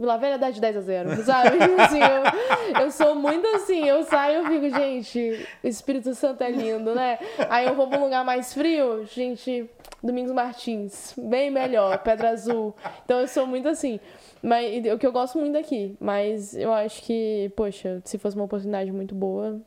Vila 0.00 0.16
Velha 0.16 0.38
dá 0.38 0.50
de 0.50 0.62
10 0.62 0.76
a 0.78 0.80
0, 0.80 1.22
sabe? 1.22 1.58
Assim, 1.78 2.00
eu, 2.00 2.84
eu 2.84 2.90
sou 2.90 3.14
muito 3.14 3.46
assim, 3.48 3.86
eu 3.86 4.02
saio 4.04 4.46
e 4.46 4.48
fico, 4.48 4.70
gente, 4.70 5.46
o 5.62 5.66
Espírito 5.66 6.14
Santo 6.14 6.42
é 6.42 6.50
lindo, 6.50 6.94
né? 6.94 7.18
Aí 7.50 7.66
eu 7.66 7.74
vou 7.74 7.86
pra 7.86 7.98
um 7.98 8.04
lugar 8.04 8.24
mais 8.24 8.54
frio, 8.54 9.04
gente, 9.04 9.68
Domingos 10.02 10.32
Martins, 10.32 11.14
bem 11.18 11.50
melhor, 11.50 11.98
Pedra 11.98 12.30
Azul. 12.30 12.74
Então 13.04 13.20
eu 13.20 13.28
sou 13.28 13.46
muito 13.46 13.68
assim. 13.68 14.00
Mas 14.42 14.86
o 14.86 14.96
que 14.96 15.06
eu 15.06 15.12
gosto 15.12 15.38
muito 15.38 15.52
daqui, 15.52 15.94
mas 16.00 16.56
eu 16.56 16.72
acho 16.72 17.02
que, 17.02 17.52
poxa, 17.54 18.00
se 18.02 18.16
fosse 18.16 18.36
uma 18.36 18.46
oportunidade 18.46 18.90
muito 18.90 19.14
boa. 19.14 19.60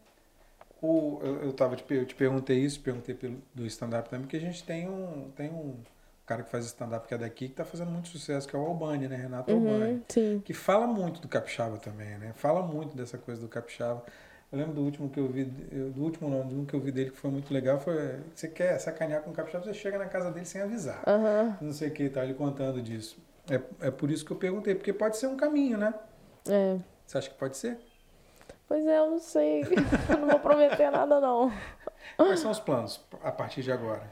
O, 0.82 1.20
eu, 1.22 1.44
eu, 1.44 1.54
tava 1.54 1.78
eu 1.92 2.06
te 2.08 2.16
perguntei 2.16 2.58
isso, 2.58 2.80
perguntei 2.80 3.14
pelo, 3.14 3.38
do 3.54 3.68
stand-up 3.68 4.10
também, 4.10 4.26
porque 4.26 4.38
a 4.38 4.42
gente 4.42 4.64
tem 4.64 4.90
um, 4.90 5.30
tem 5.36 5.50
um 5.52 5.76
cara 6.26 6.44
que 6.44 6.50
faz 6.50 6.66
stand-up 6.66 7.08
que 7.08 7.14
é 7.14 7.18
daqui, 7.18 7.50
que 7.50 7.54
tá 7.56 7.66
fazendo 7.66 7.92
muito 7.92 8.08
sucesso, 8.08 8.48
que 8.48 8.56
é 8.56 8.60
o 8.60 8.66
Albani, 8.66 9.08
né? 9.08 9.16
Renato 9.16 9.52
Albani. 9.52 9.94
Uhum, 9.94 10.02
sim. 10.08 10.42
que 10.44 10.54
fala 10.54 10.88
muito 10.88 11.22
do 11.22 11.28
capixaba 11.28 11.78
também, 11.78 12.18
né? 12.18 12.32
Fala 12.36 12.62
muito 12.62 12.96
dessa 12.96 13.18
coisa 13.18 13.42
do 13.42 13.48
capixaba. 13.48 14.04
Eu 14.52 14.60
lembro 14.60 14.76
do 14.76 14.82
último 14.82 15.10
que 15.10 15.20
eu 15.20 15.28
vi, 15.28 15.46
do 15.46 16.04
último 16.04 16.30
não, 16.30 16.48
do 16.48 16.66
que 16.66 16.76
eu 16.76 16.80
vi 16.80 16.92
dele 16.92 17.10
que 17.10 17.18
foi 17.18 17.32
muito 17.32 17.52
legal, 17.52 17.80
foi 17.80 18.20
você 18.36 18.48
quer 18.48 18.78
sacanear 18.78 19.24
com 19.24 19.32
o 19.32 19.34
capixaba, 19.34 19.66
você 19.66 19.74
chega 19.74 19.98
na 19.98 20.06
casa 20.06 20.30
dele 20.32 20.46
sem 20.46 20.62
avisar. 20.62 21.02
Aham, 21.08 21.58
Não 21.60 21.72
sei 21.74 21.90
o 21.90 21.92
que, 21.92 22.08
tá 22.08 22.24
ele 22.24 22.36
contando 22.36 22.82
disso. 22.82 23.18
É, 23.50 23.88
é 23.88 23.92
por 23.92 24.12
isso 24.12 24.24
que 24.24 24.32
eu 24.32 24.38
perguntei, 24.38 24.76
porque 24.76 24.94
pode 24.94 25.18
ser 25.18 25.28
um 25.28 25.36
caminho, 25.36 25.78
né? 25.78 25.94
é. 26.48 26.78
Você 27.06 27.18
acha 27.18 27.30
que 27.30 27.36
pode 27.36 27.58
ser? 27.58 27.78
Pois 28.68 28.86
é, 28.88 28.98
eu 28.98 29.12
não 29.12 29.20
sei. 29.20 29.62
Eu 30.10 30.18
não 30.20 30.30
vou 30.30 30.40
prometer 30.40 30.90
nada, 30.90 31.20
não. 31.20 31.52
Quais 32.16 32.40
são 32.40 32.50
os 32.50 32.60
planos 32.60 33.04
a 33.22 33.32
partir 33.32 33.62
de 33.62 33.72
agora? 33.72 34.04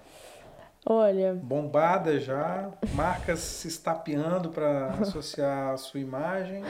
Olha, 0.86 1.34
Bombada 1.36 2.20
já, 2.20 2.72
marcas 2.96 3.40
se 3.40 3.68
estapeando 3.68 4.50
para 4.50 4.88
associar 5.00 5.74
a 5.74 5.78
sua 5.78 6.00
imagem. 6.00 6.64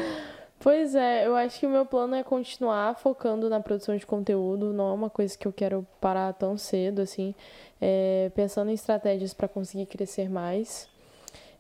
Pois 0.59 0.93
é, 0.93 1.25
eu 1.25 1.35
acho 1.35 1.59
que 1.59 1.65
o 1.65 1.69
meu 1.69 1.85
plano 1.85 2.13
é 2.13 2.23
continuar 2.23 2.95
focando 2.95 3.49
na 3.49 3.59
produção 3.59 3.97
de 3.97 4.05
conteúdo, 4.05 4.71
não 4.71 4.89
é 4.89 4.93
uma 4.93 5.09
coisa 5.09 5.35
que 5.35 5.47
eu 5.47 5.53
quero 5.53 5.87
parar 5.99 6.31
tão 6.33 6.55
cedo, 6.55 7.01
assim, 7.01 7.33
é, 7.81 8.31
pensando 8.35 8.69
em 8.69 8.73
estratégias 8.73 9.33
para 9.33 9.47
conseguir 9.47 9.87
crescer 9.87 10.29
mais. 10.29 10.87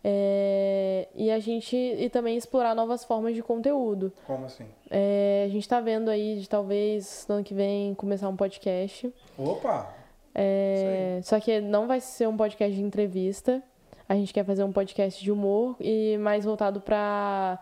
É, 0.03 1.07
e 1.15 1.31
a 1.31 1.39
gente 1.39 1.75
e 1.75 2.09
também 2.09 2.35
explorar 2.35 2.75
novas 2.75 3.03
formas 3.03 3.33
de 3.33 3.41
conteúdo. 3.41 4.11
Como 4.25 4.45
assim? 4.45 4.65
É, 4.89 5.45
a 5.47 5.49
gente 5.49 5.67
tá 5.67 5.79
vendo 5.79 6.09
aí 6.09 6.39
de 6.39 6.49
talvez 6.49 7.25
no 7.29 7.35
ano 7.35 7.43
que 7.43 7.53
vem 7.53 7.93
começar 7.95 8.27
um 8.27 8.35
podcast. 8.35 9.11
Opa! 9.37 10.00
É, 10.33 11.19
só 11.23 11.39
que 11.39 11.59
não 11.59 11.87
vai 11.87 11.99
ser 11.99 12.27
um 12.27 12.37
podcast 12.37 12.75
de 12.75 12.81
entrevista. 12.81 13.61
A 14.07 14.15
gente 14.15 14.33
quer 14.33 14.43
fazer 14.45 14.63
um 14.63 14.71
podcast 14.71 15.21
de 15.23 15.31
humor 15.31 15.75
e 15.79 16.17
mais 16.17 16.43
voltado 16.45 16.81
pra, 16.81 17.59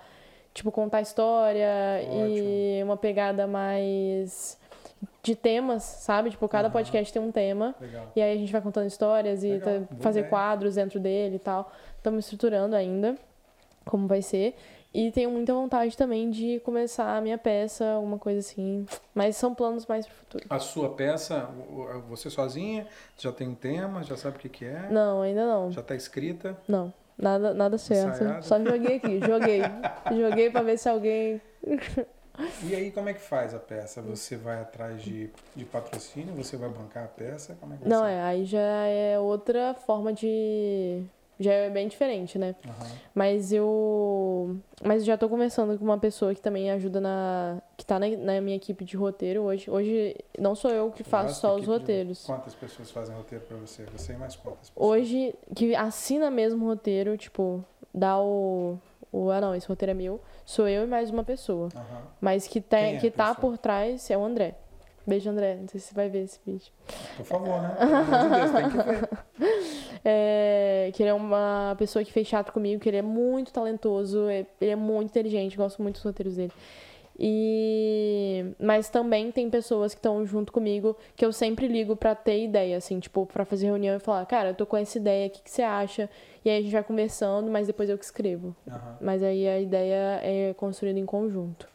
tipo, 0.53 0.71
contar 0.71 1.01
história 1.01 2.01
e 2.27 2.81
uma 2.83 2.97
pegada 2.97 3.45
mais 3.45 4.57
de 5.21 5.35
temas, 5.35 5.83
sabe? 5.83 6.29
Tipo, 6.31 6.47
cada 6.47 6.67
Aham. 6.67 6.73
podcast 6.73 7.13
tem 7.13 7.21
um 7.21 7.31
tema. 7.31 7.75
Legal. 7.79 8.11
E 8.15 8.21
aí 8.21 8.33
a 8.33 8.37
gente 8.37 8.51
vai 8.51 8.61
contando 8.61 8.87
histórias 8.87 9.43
e 9.43 9.59
tá- 9.59 9.81
fazer 9.99 10.19
ideia. 10.21 10.29
quadros 10.29 10.75
dentro 10.75 10.99
dele 10.99 11.35
e 11.35 11.39
tal. 11.39 11.71
Estamos 11.97 12.25
estruturando 12.25 12.75
ainda 12.75 13.15
como 13.85 14.07
vai 14.07 14.21
ser. 14.21 14.55
E 14.93 15.11
tenho 15.11 15.29
muita 15.29 15.53
vontade 15.53 15.95
também 15.95 16.29
de 16.31 16.59
começar 16.61 17.15
a 17.15 17.21
minha 17.21 17.37
peça, 17.37 17.85
alguma 17.91 18.17
coisa 18.17 18.39
assim. 18.39 18.85
Mas 19.13 19.35
são 19.35 19.53
planos 19.53 19.85
mais 19.85 20.07
pro 20.07 20.15
futuro. 20.15 20.45
A 20.49 20.59
sua 20.59 20.89
peça, 20.89 21.47
você 22.07 22.29
sozinha, 22.29 22.87
já 23.17 23.31
tem 23.31 23.47
um 23.47 23.55
tema, 23.55 24.03
já 24.03 24.17
sabe 24.17 24.37
o 24.37 24.39
que, 24.39 24.49
que 24.49 24.65
é? 24.65 24.89
Não, 24.89 25.21
ainda 25.21 25.45
não. 25.45 25.71
Já 25.71 25.83
tá 25.83 25.95
escrita? 25.95 26.57
Não. 26.67 26.91
Nada, 27.15 27.53
nada 27.53 27.77
certo. 27.77 28.15
Ensaiado? 28.15 28.45
Só 28.45 28.57
joguei 28.63 28.95
aqui, 28.95 29.19
joguei. 29.19 29.61
joguei 30.17 30.49
pra 30.49 30.61
ver 30.63 30.77
se 30.77 30.89
alguém. 30.89 31.41
E 32.63 32.73
aí, 32.73 32.89
como 32.91 33.09
é 33.09 33.13
que 33.13 33.19
faz 33.19 33.53
a 33.53 33.59
peça? 33.59 34.01
Você 34.01 34.37
vai 34.37 34.61
atrás 34.61 35.01
de, 35.01 35.29
de 35.53 35.65
patrocínio? 35.65 36.33
Você 36.35 36.55
vai 36.55 36.69
bancar 36.69 37.03
a 37.03 37.07
peça? 37.07 37.57
Como 37.59 37.73
é 37.73 37.77
que 37.77 37.85
Não, 37.85 38.05
é, 38.05 38.21
aí 38.21 38.45
já 38.45 38.59
é 38.85 39.19
outra 39.19 39.73
forma 39.73 40.13
de. 40.13 41.03
Já 41.39 41.53
é 41.53 41.69
bem 41.69 41.87
diferente, 41.87 42.37
né? 42.37 42.53
Aham. 42.67 42.87
Mas 43.15 43.53
eu. 43.53 44.57
Mas 44.83 45.03
eu 45.03 45.05
já 45.07 45.17
tô 45.17 45.29
conversando 45.29 45.77
com 45.77 45.85
uma 45.85 45.97
pessoa 45.97 46.35
que 46.35 46.41
também 46.41 46.69
ajuda 46.69 46.99
na. 46.99 47.61
que 47.77 47.85
tá 47.85 47.97
na, 47.97 48.07
na 48.09 48.41
minha 48.41 48.57
equipe 48.57 48.83
de 48.83 48.97
roteiro 48.97 49.43
hoje. 49.43 49.71
Hoje 49.71 50.15
não 50.37 50.53
sou 50.53 50.69
eu 50.71 50.91
que 50.91 51.01
faço 51.03 51.27
Vasta 51.27 51.41
só 51.47 51.55
os 51.55 51.61
equipe 51.61 51.71
de- 51.73 51.79
roteiros. 51.79 52.25
Quantas 52.25 52.53
pessoas 52.55 52.91
fazem 52.91 53.15
roteiro 53.15 53.45
pra 53.45 53.55
você? 53.55 53.83
Você 53.85 54.13
e 54.13 54.17
mais 54.17 54.35
quantas 54.35 54.69
pessoas? 54.69 54.89
Hoje, 54.89 55.33
que 55.55 55.73
assina 55.75 56.29
mesmo 56.29 56.65
o 56.65 56.67
roteiro, 56.67 57.15
tipo, 57.17 57.63
dá 57.93 58.19
o. 58.19 58.77
o 59.09 59.29
ah, 59.31 59.39
não, 59.39 59.55
esse 59.55 59.67
roteiro 59.67 59.91
é 59.91 59.95
meu. 59.95 60.19
Sou 60.45 60.67
eu 60.67 60.83
e 60.83 60.87
mais 60.87 61.09
uma 61.09 61.23
pessoa. 61.23 61.69
Aham. 61.73 62.01
Mas 62.19 62.47
que, 62.49 62.59
tem, 62.59 62.97
é 62.97 62.99
que 62.99 63.09
tá 63.09 63.33
pessoa? 63.33 63.51
por 63.53 63.57
trás 63.57 64.11
é 64.11 64.17
o 64.17 64.23
André. 64.25 64.55
Beijo, 65.09 65.29
André. 65.29 65.55
Não 65.59 65.67
sei 65.67 65.79
se 65.79 65.87
você 65.87 65.93
vai 65.95 66.07
ver 66.09 66.23
esse 66.23 66.39
vídeo. 66.45 66.71
Por 67.17 67.25
favor, 67.25 67.61
né? 67.61 67.75
Pelo 67.79 67.95
amor 67.95 68.29
de 68.29 68.35
Deus, 68.35 68.51
tem 68.51 68.69
que 68.69 68.77
ver. 68.77 69.09
É, 70.05 70.91
que 70.93 71.03
ele 71.03 71.09
é 71.09 71.13
uma 71.13 71.75
pessoa 71.77 72.05
que 72.05 72.11
fez 72.13 72.25
teatro 72.27 72.53
comigo, 72.53 72.79
que 72.81 72.87
ele 72.87 72.95
é 72.97 73.01
muito 73.01 73.51
talentoso, 73.51 74.29
é- 74.29 74.45
ele 74.61 74.71
é 74.71 74.75
muito 74.75 75.09
inteligente, 75.09 75.57
gosto 75.57 75.81
muito 75.83 75.95
dos 75.95 76.03
roteiros 76.03 76.37
dele. 76.37 76.53
E 77.21 78.45
mas 78.57 78.89
também 78.89 79.29
tem 79.29 79.49
pessoas 79.49 79.93
que 79.93 79.99
estão 79.99 80.25
junto 80.25 80.53
comigo 80.53 80.95
que 81.17 81.25
eu 81.25 81.33
sempre 81.33 81.67
ligo 81.67 81.97
pra 81.97 82.15
ter 82.15 82.45
ideia, 82.45 82.77
assim, 82.77 82.97
tipo, 82.99 83.25
pra 83.25 83.43
fazer 83.43 83.65
reunião 83.65 83.97
e 83.97 83.99
falar, 83.99 84.25
cara, 84.25 84.49
eu 84.51 84.55
tô 84.55 84.65
com 84.65 84.77
essa 84.77 84.97
ideia, 84.97 85.27
o 85.27 85.29
que, 85.31 85.41
que 85.43 85.51
você 85.51 85.61
acha? 85.61 86.09
E 86.45 86.49
aí 86.49 86.59
a 86.59 86.61
gente 86.61 86.71
vai 86.71 86.83
conversando, 86.83 87.51
mas 87.51 87.67
depois 87.67 87.89
eu 87.89 87.97
que 87.97 88.05
escrevo. 88.05 88.55
Aham. 88.69 88.97
Mas 89.01 89.21
aí 89.21 89.45
a 89.49 89.59
ideia 89.59 90.21
é 90.23 90.53
construída 90.55 90.97
em 90.97 91.05
conjunto. 91.05 91.67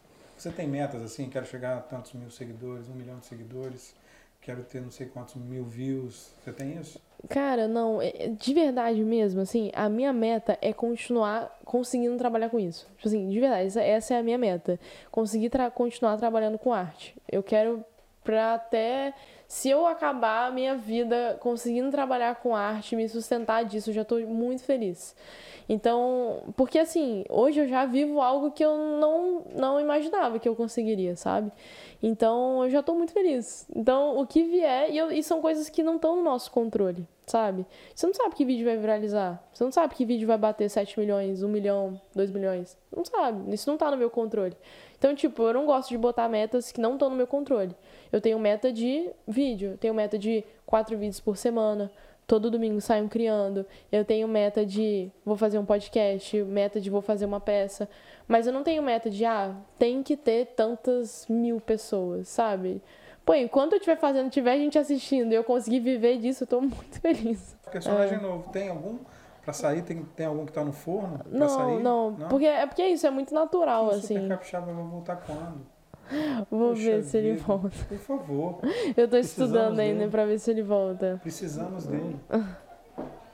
Você 0.44 0.50
tem 0.52 0.68
metas 0.68 1.00
assim? 1.00 1.30
Quero 1.30 1.46
chegar 1.46 1.78
a 1.78 1.80
tantos 1.80 2.12
mil 2.12 2.30
seguidores, 2.30 2.86
um 2.90 2.92
milhão 2.92 3.18
de 3.18 3.24
seguidores. 3.24 3.94
Quero 4.42 4.62
ter 4.62 4.82
não 4.82 4.90
sei 4.90 5.06
quantos 5.06 5.36
mil 5.36 5.64
views. 5.64 6.34
Você 6.44 6.52
tem 6.52 6.76
isso? 6.78 7.00
Cara, 7.30 7.66
não, 7.66 8.02
é- 8.02 8.12
é- 8.14 8.28
de 8.28 8.52
verdade 8.52 9.02
mesmo, 9.02 9.40
assim, 9.40 9.70
a 9.72 9.88
minha 9.88 10.12
meta 10.12 10.58
é 10.60 10.70
continuar 10.70 11.58
conseguindo 11.64 12.18
trabalhar 12.18 12.50
com 12.50 12.60
isso. 12.60 12.86
Tipo 12.96 13.08
assim, 13.08 13.26
de 13.30 13.40
verdade, 13.40 13.78
essa, 13.78 14.12
é 14.12 14.18
a 14.18 14.22
minha 14.22 14.36
meta. 14.36 14.78
Conseguir 15.10 15.48
tra- 15.48 15.70
continuar 15.70 16.18
trabalhando 16.18 16.58
com 16.58 16.74
arte. 16.74 17.16
Eu 17.32 17.42
quero 17.42 17.82
pra 18.24 18.54
até. 18.54 19.14
Se 19.46 19.68
eu 19.68 19.86
acabar 19.86 20.48
a 20.48 20.50
minha 20.50 20.74
vida 20.74 21.36
conseguindo 21.40 21.90
trabalhar 21.90 22.36
com 22.36 22.56
arte, 22.56 22.96
me 22.96 23.08
sustentar 23.08 23.64
disso, 23.64 23.90
eu 23.90 23.94
já 23.94 24.04
tô 24.04 24.18
muito 24.20 24.64
feliz. 24.64 25.14
Então, 25.68 26.42
porque 26.56 26.78
assim, 26.78 27.24
hoje 27.28 27.60
eu 27.60 27.68
já 27.68 27.86
vivo 27.86 28.20
algo 28.20 28.50
que 28.50 28.64
eu 28.64 28.76
não, 28.76 29.42
não 29.54 29.80
imaginava 29.80 30.38
que 30.38 30.48
eu 30.48 30.56
conseguiria, 30.56 31.16
sabe? 31.16 31.50
Então, 32.02 32.64
eu 32.64 32.70
já 32.70 32.82
tô 32.82 32.94
muito 32.94 33.12
feliz. 33.12 33.66
Então, 33.74 34.18
o 34.18 34.26
que 34.26 34.42
vier, 34.42 34.90
e, 34.90 34.98
eu- 34.98 35.10
e 35.10 35.22
são 35.22 35.40
coisas 35.40 35.68
que 35.70 35.82
não 35.82 35.96
estão 35.96 36.16
no 36.16 36.22
nosso 36.22 36.50
controle, 36.50 37.06
sabe? 37.26 37.64
Você 37.94 38.06
não 38.06 38.12
sabe 38.12 38.34
que 38.34 38.44
vídeo 38.44 38.66
vai 38.66 38.76
viralizar. 38.76 39.42
Você 39.54 39.64
não 39.64 39.72
sabe 39.72 39.94
que 39.94 40.04
vídeo 40.04 40.26
vai 40.28 40.36
bater 40.36 40.68
7 40.68 40.98
milhões, 41.00 41.42
1 41.42 41.48
milhão, 41.48 41.98
2 42.14 42.30
milhões. 42.30 42.76
Não 42.94 43.04
sabe. 43.04 43.54
Isso 43.54 43.70
não 43.70 43.78
tá 43.78 43.90
no 43.90 43.96
meu 43.96 44.10
controle. 44.10 44.54
Então, 44.98 45.14
tipo, 45.14 45.42
eu 45.44 45.54
não 45.54 45.64
gosto 45.64 45.88
de 45.88 45.96
botar 45.98 46.28
metas 46.28 46.70
que 46.70 46.80
não 46.80 46.94
estão 46.94 47.08
no 47.08 47.16
meu 47.16 47.26
controle. 47.26 47.74
Eu 48.14 48.20
tenho 48.20 48.38
meta 48.38 48.72
de 48.72 49.10
vídeo, 49.26 49.72
eu 49.72 49.76
tenho 49.76 49.92
meta 49.92 50.16
de 50.16 50.44
quatro 50.64 50.96
vídeos 50.96 51.18
por 51.18 51.36
semana. 51.36 51.90
Todo 52.28 52.48
domingo 52.48 52.80
saio 52.80 53.08
criando. 53.08 53.66
Eu 53.90 54.04
tenho 54.04 54.28
meta 54.28 54.64
de 54.64 55.10
vou 55.24 55.36
fazer 55.36 55.58
um 55.58 55.64
podcast, 55.64 56.40
meta 56.44 56.80
de 56.80 56.88
vou 56.90 57.02
fazer 57.02 57.26
uma 57.26 57.40
peça. 57.40 57.88
Mas 58.28 58.46
eu 58.46 58.52
não 58.52 58.62
tenho 58.62 58.84
meta 58.84 59.10
de, 59.10 59.24
ah, 59.24 59.52
tem 59.80 60.00
que 60.00 60.16
ter 60.16 60.46
tantas 60.54 61.26
mil 61.28 61.60
pessoas, 61.60 62.28
sabe? 62.28 62.80
Pô, 63.26 63.34
enquanto 63.34 63.72
eu 63.72 63.78
estiver 63.78 63.96
fazendo, 63.98 64.30
tiver 64.30 64.58
gente 64.58 64.78
assistindo 64.78 65.32
e 65.32 65.34
eu 65.34 65.42
conseguir 65.42 65.80
viver 65.80 66.18
disso, 66.18 66.44
eu 66.44 66.46
tô 66.46 66.60
muito 66.62 67.00
feliz. 67.00 67.56
Personagem 67.72 68.22
novo. 68.22 68.48
Tem 68.52 68.68
algum? 68.68 68.98
Pra 69.42 69.52
sair, 69.52 69.82
tem, 69.82 70.04
tem 70.14 70.24
algum 70.26 70.46
que 70.46 70.52
tá 70.52 70.64
no 70.64 70.72
forno? 70.72 71.18
Pra 71.18 71.26
Não, 71.36 71.48
sair? 71.48 71.82
não, 71.82 72.14
porque 72.30 72.46
é 72.46 72.64
porque 72.64 72.80
é 72.80 72.90
isso, 72.90 73.06
é 73.08 73.10
muito 73.10 73.34
natural, 73.34 73.86
o 73.86 73.90
assim. 73.90 74.14
Super 74.14 74.28
Capixaba 74.28 74.72
vai 74.72 74.84
voltar 74.84 75.16
quando? 75.16 75.73
Vou 76.50 76.70
Poxa 76.70 76.82
ver 76.82 77.02
se 77.02 77.16
ele 77.18 77.36
volta. 77.36 77.70
Por 77.88 77.98
favor. 77.98 78.58
Eu 78.96 79.08
tô 79.08 79.16
estudando 79.16 79.78
ainda 79.78 80.00
dele. 80.00 80.10
pra 80.10 80.24
ver 80.24 80.38
se 80.38 80.50
ele 80.50 80.62
volta. 80.62 81.18
Precisamos 81.22 81.86
dele. 81.86 82.16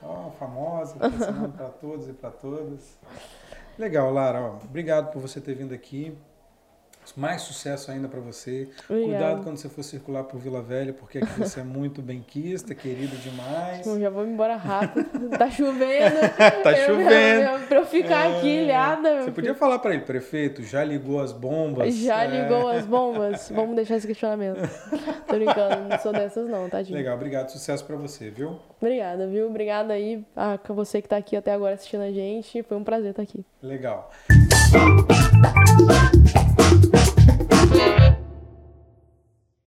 Ó, 0.03 0.31
famosa, 0.31 0.97
tá 0.97 1.07
ensinando 1.07 1.49
para 1.49 1.69
todos 1.69 2.09
e 2.09 2.13
para 2.13 2.31
todas. 2.31 2.97
Legal, 3.77 4.11
Lara. 4.11 4.41
Ó, 4.41 4.55
obrigado 4.65 5.11
por 5.11 5.21
você 5.21 5.39
ter 5.39 5.53
vindo 5.53 5.73
aqui. 5.73 6.17
Mais 7.17 7.41
sucesso 7.41 7.91
ainda 7.91 8.07
para 8.07 8.19
você. 8.21 8.69
Cuidado 8.87 9.03
Obrigada. 9.03 9.41
quando 9.43 9.57
você 9.57 9.67
for 9.67 9.83
circular 9.83 10.23
por 10.23 10.39
Vila 10.39 10.61
Velha, 10.61 10.93
porque 10.93 11.17
aqui 11.17 11.39
você 11.39 11.59
é 11.59 11.63
muito 11.63 12.01
benquista, 12.01 12.73
querida 12.73 13.15
demais. 13.17 13.85
Eu 13.85 13.99
já 13.99 14.09
vou 14.09 14.25
embora 14.25 14.55
rápido. 14.55 15.29
tá 15.37 15.49
chovendo. 15.49 16.15
Tá 16.63 16.71
Eu- 16.71 16.85
chovendo. 16.85 17.67
pra 17.67 17.77
eu 17.79 17.85
ficar 17.85 18.29
É, 18.29 18.37
aqui 18.37 18.47
ilhada. 18.47 19.23
Você 19.23 19.31
podia 19.31 19.49
filho. 19.51 19.55
falar 19.55 19.79
para 19.79 19.93
ele, 19.93 20.03
prefeito, 20.03 20.63
já 20.63 20.83
ligou 20.83 21.19
as 21.19 21.31
bombas? 21.33 21.93
Já 21.95 22.23
É. 22.23 22.27
ligou 22.43 22.69
as 22.69 22.85
bombas? 22.85 23.49
Vamos 23.53 23.75
deixar 23.75 23.97
esse 23.97 24.07
questionamento. 24.07 24.59
Tô 25.27 25.35
brincando, 25.35 25.89
não 25.89 25.99
sou 25.99 26.13
dessas 26.13 26.47
não, 26.49 26.69
tadinho. 26.69 26.97
Legal, 26.97 27.15
obrigado. 27.15 27.49
Sucesso 27.49 27.83
para 27.83 27.95
você, 27.97 28.29
viu? 28.29 28.57
Obrigada, 28.79 29.27
viu? 29.27 29.47
Obrigada 29.47 29.93
aí 29.93 30.23
a 30.35 30.57
você 30.69 31.01
que 31.01 31.09
tá 31.09 31.17
aqui 31.17 31.35
até 31.35 31.51
agora 31.51 31.73
assistindo 31.75 32.01
a 32.01 32.11
gente. 32.11 32.63
Foi 32.63 32.77
um 32.77 32.83
prazer 32.83 33.09
estar 33.11 33.23
aqui. 33.23 33.43
Legal. 33.61 34.11